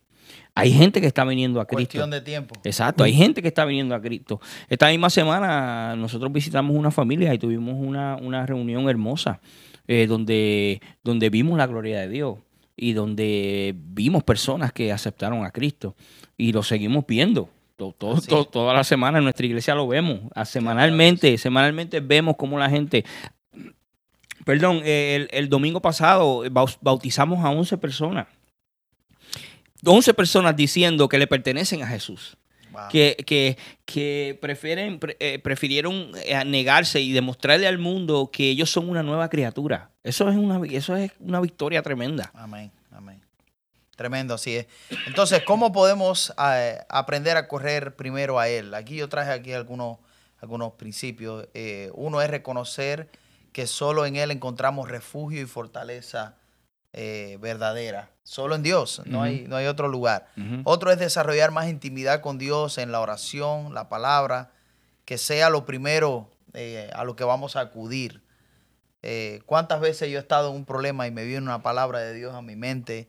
Hay 0.60 0.72
gente 0.72 1.00
que 1.00 1.06
está 1.06 1.24
viniendo 1.24 1.60
a 1.60 1.64
Cristo. 1.66 1.76
Cuestión 1.98 2.10
de 2.10 2.20
tiempo. 2.20 2.54
Exacto, 2.64 3.04
hay 3.04 3.12
gente 3.12 3.42
que 3.42 3.48
está 3.48 3.64
viniendo 3.64 3.94
a 3.94 4.00
Cristo. 4.00 4.40
Esta 4.68 4.88
misma 4.88 5.10
semana 5.10 5.94
nosotros 5.96 6.32
visitamos 6.32 6.76
una 6.76 6.90
familia 6.90 7.32
y 7.34 7.38
tuvimos 7.38 7.74
una, 7.78 8.16
una 8.16 8.46
reunión 8.46 8.88
hermosa 8.88 9.40
eh, 9.88 10.06
donde, 10.06 10.80
donde 11.02 11.30
vimos 11.30 11.58
la 11.58 11.66
gloria 11.66 12.00
de 12.00 12.08
Dios 12.08 12.38
y 12.76 12.92
donde 12.92 13.74
vimos 13.76 14.22
personas 14.22 14.72
que 14.72 14.92
aceptaron 14.92 15.44
a 15.44 15.50
Cristo 15.50 15.96
y 16.36 16.52
lo 16.52 16.62
seguimos 16.62 17.04
viendo. 17.06 17.48
To- 17.76 17.92
to- 17.96 18.12
Así 18.12 18.28
to- 18.28 18.42
es. 18.42 18.50
toda 18.50 18.74
la 18.74 18.84
semana 18.84 19.18
en 19.18 19.24
nuestra 19.24 19.46
iglesia 19.46 19.74
lo 19.74 19.88
vemos. 19.88 20.20
A- 20.34 20.44
Semanalmente, 20.44 21.36
semanalmente 21.38 22.00
vemos 22.00 22.36
cómo 22.36 22.58
la 22.58 22.68
gente... 22.70 23.04
Perdón, 24.44 24.80
el, 24.84 25.28
el 25.32 25.48
domingo 25.50 25.80
pasado 25.80 26.42
bautizamos 26.80 27.44
a 27.44 27.50
11 27.50 27.76
personas. 27.78 28.26
11 29.84 30.14
personas 30.14 30.56
diciendo 30.56 31.08
que 31.08 31.18
le 31.18 31.26
pertenecen 31.26 31.82
a 31.82 31.86
Jesús 31.86 32.36
Wow. 32.72 32.82
que, 32.88 33.16
que, 33.26 33.58
que 33.84 34.38
prefieren, 34.40 35.00
pre- 35.00 35.16
eh, 35.18 35.40
prefirieron 35.40 36.12
eh, 36.24 36.44
negarse 36.44 37.00
y 37.00 37.10
demostrarle 37.10 37.66
al 37.66 37.78
mundo 37.78 38.30
que 38.32 38.48
ellos 38.48 38.70
son 38.70 38.88
una 38.88 39.02
nueva 39.02 39.28
criatura. 39.28 39.90
Eso 40.04 40.28
es 40.30 40.36
una, 40.36 40.60
eso 40.72 40.94
es 40.94 41.10
una 41.18 41.40
victoria 41.40 41.82
tremenda. 41.82 42.30
Amén. 42.32 42.70
Amén. 42.92 43.20
Tremendo, 43.96 44.34
así 44.34 44.54
es. 44.54 44.66
Entonces, 45.08 45.42
¿cómo 45.44 45.72
podemos 45.72 46.32
eh, 46.54 46.78
aprender 46.88 47.36
a 47.36 47.48
correr 47.48 47.96
primero 47.96 48.38
a 48.38 48.48
Él? 48.48 48.72
Aquí 48.72 48.94
yo 48.94 49.08
traje 49.08 49.32
aquí 49.32 49.52
algunos, 49.52 49.98
algunos 50.40 50.74
principios. 50.74 51.48
Eh, 51.54 51.90
uno 51.94 52.22
es 52.22 52.30
reconocer 52.30 53.08
que 53.52 53.66
solo 53.66 54.06
en 54.06 54.14
Él 54.14 54.30
encontramos 54.30 54.88
refugio 54.88 55.42
y 55.42 55.46
fortaleza 55.46 56.36
eh, 56.92 57.38
verdadera. 57.40 58.10
Solo 58.24 58.54
en 58.54 58.62
Dios, 58.62 59.02
no, 59.06 59.22
hay, 59.22 59.46
no 59.48 59.56
hay 59.56 59.66
otro 59.66 59.88
lugar. 59.88 60.28
Otro 60.64 60.90
es 60.90 60.98
desarrollar 60.98 61.50
más 61.50 61.68
intimidad 61.68 62.20
con 62.20 62.38
Dios 62.38 62.78
en 62.78 62.92
la 62.92 63.00
oración, 63.00 63.74
la 63.74 63.88
palabra, 63.88 64.52
que 65.04 65.18
sea 65.18 65.50
lo 65.50 65.66
primero 65.66 66.30
eh, 66.52 66.90
a 66.94 67.04
lo 67.04 67.16
que 67.16 67.24
vamos 67.24 67.56
a 67.56 67.60
acudir. 67.60 68.22
Eh, 69.02 69.40
¿Cuántas 69.46 69.80
veces 69.80 70.10
yo 70.10 70.18
he 70.18 70.20
estado 70.20 70.50
en 70.50 70.56
un 70.56 70.64
problema 70.64 71.06
y 71.06 71.10
me 71.10 71.24
viene 71.24 71.42
una 71.42 71.62
palabra 71.62 72.00
de 72.00 72.14
Dios 72.14 72.34
a 72.34 72.42
mi 72.42 72.56
mente? 72.56 73.08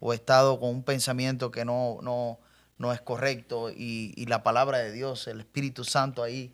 O 0.00 0.12
he 0.12 0.16
estado 0.16 0.60
con 0.60 0.70
un 0.70 0.82
pensamiento 0.82 1.50
que 1.50 1.64
no, 1.64 1.98
no, 2.02 2.38
no 2.78 2.92
es 2.92 3.00
correcto 3.00 3.70
y, 3.70 4.12
y 4.16 4.26
la 4.26 4.42
palabra 4.42 4.78
de 4.78 4.92
Dios, 4.92 5.26
el 5.28 5.40
Espíritu 5.40 5.84
Santo 5.84 6.22
ahí 6.22 6.52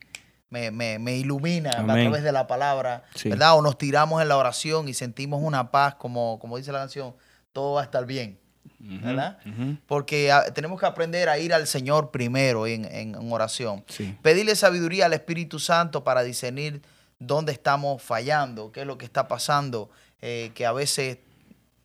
me, 0.51 0.71
me- 0.71 0.99
me 0.99 1.17
ilumina 1.17 1.71
a 1.71 1.85
través 1.85 2.23
de 2.23 2.33
la 2.33 2.47
palabra, 2.47 3.05
Sí. 3.15 3.29
¿verdad? 3.31 3.57
O 3.57 3.63
nos 3.63 3.79
tiramos 3.79 4.21
en 4.21 4.29
la 4.29 4.37
oración 4.37 4.89
y 4.89 4.95
sentimos 4.95 5.41
una 5.43 5.71
paz, 5.71 5.95
como, 5.95 6.39
como 6.41 6.57
dice 6.57 6.73
la 6.73 6.81
canción, 6.81 7.15
todo 7.53 7.75
va 7.75 7.81
a 7.83 7.85
estar 7.85 8.05
bien. 8.07 8.39
¿verdad? 8.79 9.39
Porque 9.87 10.33
ah, 10.33 10.45
tenemos 10.55 10.81
que 10.81 10.87
aprender 10.87 11.29
a 11.29 11.39
ir 11.39 11.53
al 11.53 11.67
Señor 11.67 12.11
primero 12.11 12.67
en, 12.67 12.85
en- 12.87 13.15
en 13.15 13.33
oración. 13.33 13.85
Sí. 13.89 14.17
Pedirle 14.23 14.57
sabiduría 14.57 15.07
al 15.07 15.13
Espíritu 15.13 15.59
Santo 15.59 16.03
para 16.03 16.23
discernir 16.23 16.81
dónde 17.19 17.53
estamos 17.53 18.03
fallando, 18.03 18.73
qué 18.73 18.81
es 18.81 18.87
lo 18.87 18.97
que 18.97 19.05
está 19.05 19.29
pasando, 19.29 19.91
eh, 20.23 20.51
que 20.55 20.65
a 20.65 20.73
veces 20.73 21.19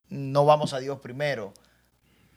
no 0.10 0.46
vamos 0.46 0.74
a 0.74 0.80
Dios 0.80 1.00
primero. 1.00 1.54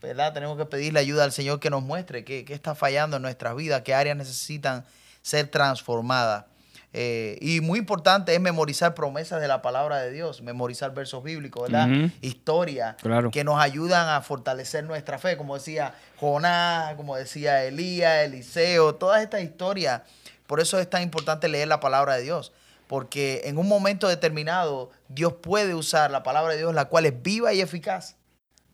¿verdad? 0.02 0.32
Tenemos 0.32 0.56
que 0.58 0.64
pedirle 0.66 1.00
ayuda 1.00 1.24
al 1.24 1.32
Señor 1.32 1.58
que 1.60 1.70
nos 1.70 1.82
muestre 1.82 2.24
qué, 2.24 2.44
qué 2.44 2.54
está 2.54 2.74
fallando 2.74 3.16
en 3.16 3.22
nuestras 3.22 3.54
vidas, 3.56 3.82
qué 3.82 3.94
áreas 3.94 4.16
necesitan 4.16 4.84
ser 5.28 5.48
transformadas. 5.48 6.46
Eh, 6.94 7.36
y 7.42 7.60
muy 7.60 7.78
importante 7.78 8.34
es 8.34 8.40
memorizar 8.40 8.94
promesas 8.94 9.42
de 9.42 9.46
la 9.48 9.60
palabra 9.60 9.98
de 9.98 10.10
Dios, 10.10 10.40
memorizar 10.40 10.94
versos 10.94 11.22
bíblicos, 11.22 11.64
¿verdad? 11.70 11.86
Ujú. 11.90 12.10
Historia 12.22 12.96
Claro. 13.02 13.30
que 13.30 13.44
nos 13.44 13.60
ayudan 13.60 14.08
a 14.08 14.22
fortalecer 14.22 14.84
nuestra 14.84 15.18
fe, 15.18 15.36
como 15.36 15.54
decía 15.54 15.92
Jonás, 16.18 16.94
como 16.94 17.14
decía 17.14 17.62
Elías, 17.64 18.24
Eliseo, 18.24 18.94
todas 18.94 19.22
estas 19.22 19.42
historias. 19.42 20.00
Por 20.46 20.60
eso 20.60 20.78
es 20.80 20.88
tan 20.88 21.02
importante 21.02 21.46
leer 21.48 21.68
la 21.68 21.78
palabra 21.78 22.14
de 22.16 22.22
Dios, 22.22 22.52
porque 22.86 23.42
en 23.44 23.58
un 23.58 23.68
momento 23.68 24.08
determinado 24.08 24.90
Dios 25.08 25.34
puede 25.42 25.74
usar 25.74 26.10
la 26.10 26.22
palabra 26.22 26.52
de 26.52 26.58
Dios, 26.58 26.74
la 26.74 26.86
cual 26.86 27.04
es 27.04 27.22
viva 27.22 27.52
y 27.52 27.60
eficaz, 27.60 28.16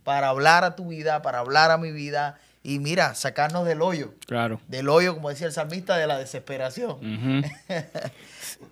para 0.05 0.29
hablar 0.29 0.63
a 0.63 0.77
tu 0.77 0.87
vida, 0.87 1.21
para 1.21 1.41
hablar 1.41 1.73
a 1.73 1.79
mi 1.79 1.91
vida 1.91 2.39
y 2.65 2.81
mira, 2.81 3.15
sacarnos 3.15 3.65
del 3.67 3.81
hoyo, 3.83 4.15
Claro. 4.27 4.61
del 4.67 4.89
hoyo, 4.89 5.15
como 5.15 5.29
decía 5.29 5.47
el 5.47 5.53
salmista, 5.53 5.97
de 5.97 6.07
la 6.09 6.19
desesperación. 6.19 6.97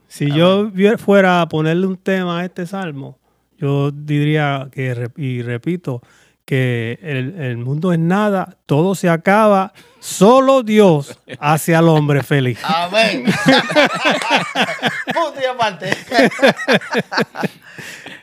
Si 0.09 0.31
yo 0.31 0.71
fuera 0.99 1.41
a 1.41 1.49
ponerle 1.49 1.87
un 1.87 1.97
tema 1.97 2.41
a 2.41 2.45
este 2.45 2.67
salmo, 2.67 3.19
yo 3.59 3.91
diría 3.91 4.69
que, 4.71 5.09
y 5.17 5.41
repito, 5.43 6.03
que 6.45 6.99
el, 7.03 7.41
el 7.41 7.57
mundo 7.57 7.93
es 7.95 7.99
nada, 7.99 8.57
todo 8.67 8.95
se 8.95 9.09
acaba, 9.09 9.73
solo 10.01 10.63
Dios 10.63 11.19
hace 11.39 11.75
al 11.75 11.89
hombre 11.89 12.23
feliz. 12.23 12.59
Amén. 12.65 13.25
Punto 15.15 15.41
y 15.41 15.45
aparte. 15.47 15.97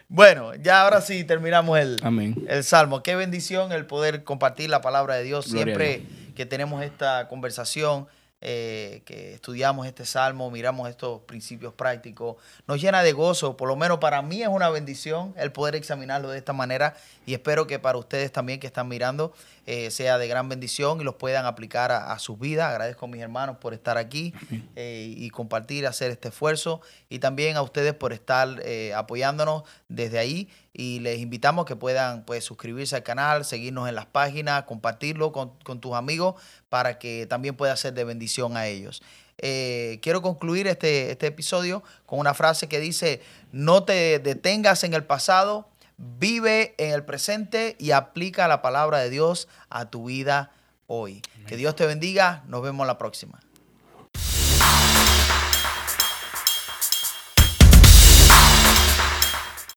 Bueno, 0.10 0.56
ya 0.56 0.82
ahora 0.82 1.02
sí 1.02 1.24
terminamos 1.24 1.78
el, 1.80 1.98
Amén. 2.02 2.36
el 2.48 2.64
salmo. 2.64 3.04
Qué 3.04 3.16
bendición 3.16 3.72
el 3.72 3.86
poder 3.86 4.24
compartir 4.24 4.70
la 4.70 4.82
palabra 4.82 5.16
de 5.16 5.24
Dios. 5.24 5.48
Gloria 5.48 5.76
Siempre 5.76 6.04
que 6.36 6.48
tenemos 6.48 6.84
esta 6.84 7.28
conversación, 7.28 8.08
eh, 8.42 9.02
que 9.04 9.34
estudiamos 9.34 9.86
este 9.86 10.06
salmo, 10.06 10.50
miramos 10.50 10.90
estos 10.90 11.22
principios 11.24 11.74
prácticos, 11.74 12.38
nos 12.68 12.82
llena 12.82 13.04
de 13.04 13.12
gozo. 13.12 13.56
Por 13.58 13.68
lo 13.68 13.76
menos 13.76 14.00
para 14.00 14.22
mí 14.22 14.42
es 14.42 14.48
una 14.48 14.70
bendición 14.70 15.36
el 15.38 15.52
poder 15.52 15.76
examinarlo 15.76 16.30
de 16.30 16.38
esta 16.38 16.54
manera 16.54 16.96
y 17.26 17.34
espero 17.34 17.68
que 17.68 17.78
para 17.80 17.98
ustedes 17.98 18.32
también 18.32 18.60
que 18.60 18.68
están 18.68 18.88
mirando 18.88 19.34
eh, 19.66 19.92
sea 19.92 20.18
de 20.18 20.28
gran 20.28 20.50
bendición 20.50 21.02
y 21.02 21.04
los 21.04 21.16
puedan 21.16 21.46
aplicar 21.46 21.92
a, 21.92 22.12
a 22.12 22.20
sus 22.20 22.40
vidas. 22.40 22.70
Agradezco 22.70 23.06
a 23.06 23.10
mis 23.10 23.22
hermanos 23.22 23.58
por 23.58 23.74
estar 23.74 23.98
aquí 23.98 24.34
eh, 24.76 25.14
y 25.16 25.30
compartir, 25.30 25.88
hacer 25.88 26.12
este 26.12 26.30
esfuerzo 26.30 26.82
y 27.10 27.20
también 27.20 27.58
a 27.58 27.62
ustedes 27.62 27.94
por 27.94 28.14
estar 28.14 28.62
eh, 28.64 28.94
apoyándonos 28.94 29.64
desde 29.88 30.20
ahí 30.20 30.50
y 30.74 31.00
les 31.00 31.20
invitamos 31.20 31.66
que 31.66 31.76
puedan 31.76 32.24
pues 32.24 32.44
suscribirse 32.44 32.96
al 32.96 33.04
canal, 33.04 33.46
seguirnos 33.46 33.90
en 33.90 33.96
las 33.96 34.06
páginas, 34.06 34.64
compartirlo 34.64 35.32
con, 35.32 35.52
con 35.64 35.82
tus 35.82 35.94
amigos 35.94 36.36
para 36.70 37.00
que 37.00 37.26
también 37.28 37.56
pueda 37.56 37.76
ser 37.76 37.94
de 37.94 38.04
bendición 38.04 38.58
a 38.58 38.68
ellos. 38.68 39.02
Eh, 39.42 40.00
quiero 40.02 40.22
concluir 40.22 40.68
este, 40.68 41.12
este 41.12 41.28
episodio 41.28 41.82
con 42.06 42.20
una 42.20 42.34
frase 42.34 42.68
que 42.68 42.80
dice, 42.80 43.22
no 43.52 43.84
te 43.84 44.20
detengas 44.20 44.84
en 44.84 44.94
el 44.94 45.06
pasado, 45.06 45.70
vive 46.00 46.76
en 46.78 46.94
el 46.94 47.04
presente 47.04 47.76
y 47.78 47.92
aplica 47.92 48.48
la 48.48 48.62
palabra 48.62 49.00
de 49.00 49.10
Dios 49.10 49.48
a 49.70 49.90
tu 49.90 50.06
vida 50.06 50.52
hoy. 50.88 51.22
Que 51.46 51.58
Dios 51.58 51.76
te 51.76 51.86
bendiga, 51.86 52.44
nos 52.48 52.62
vemos 52.62 52.88
la 52.88 52.98
próxima. 52.98 53.40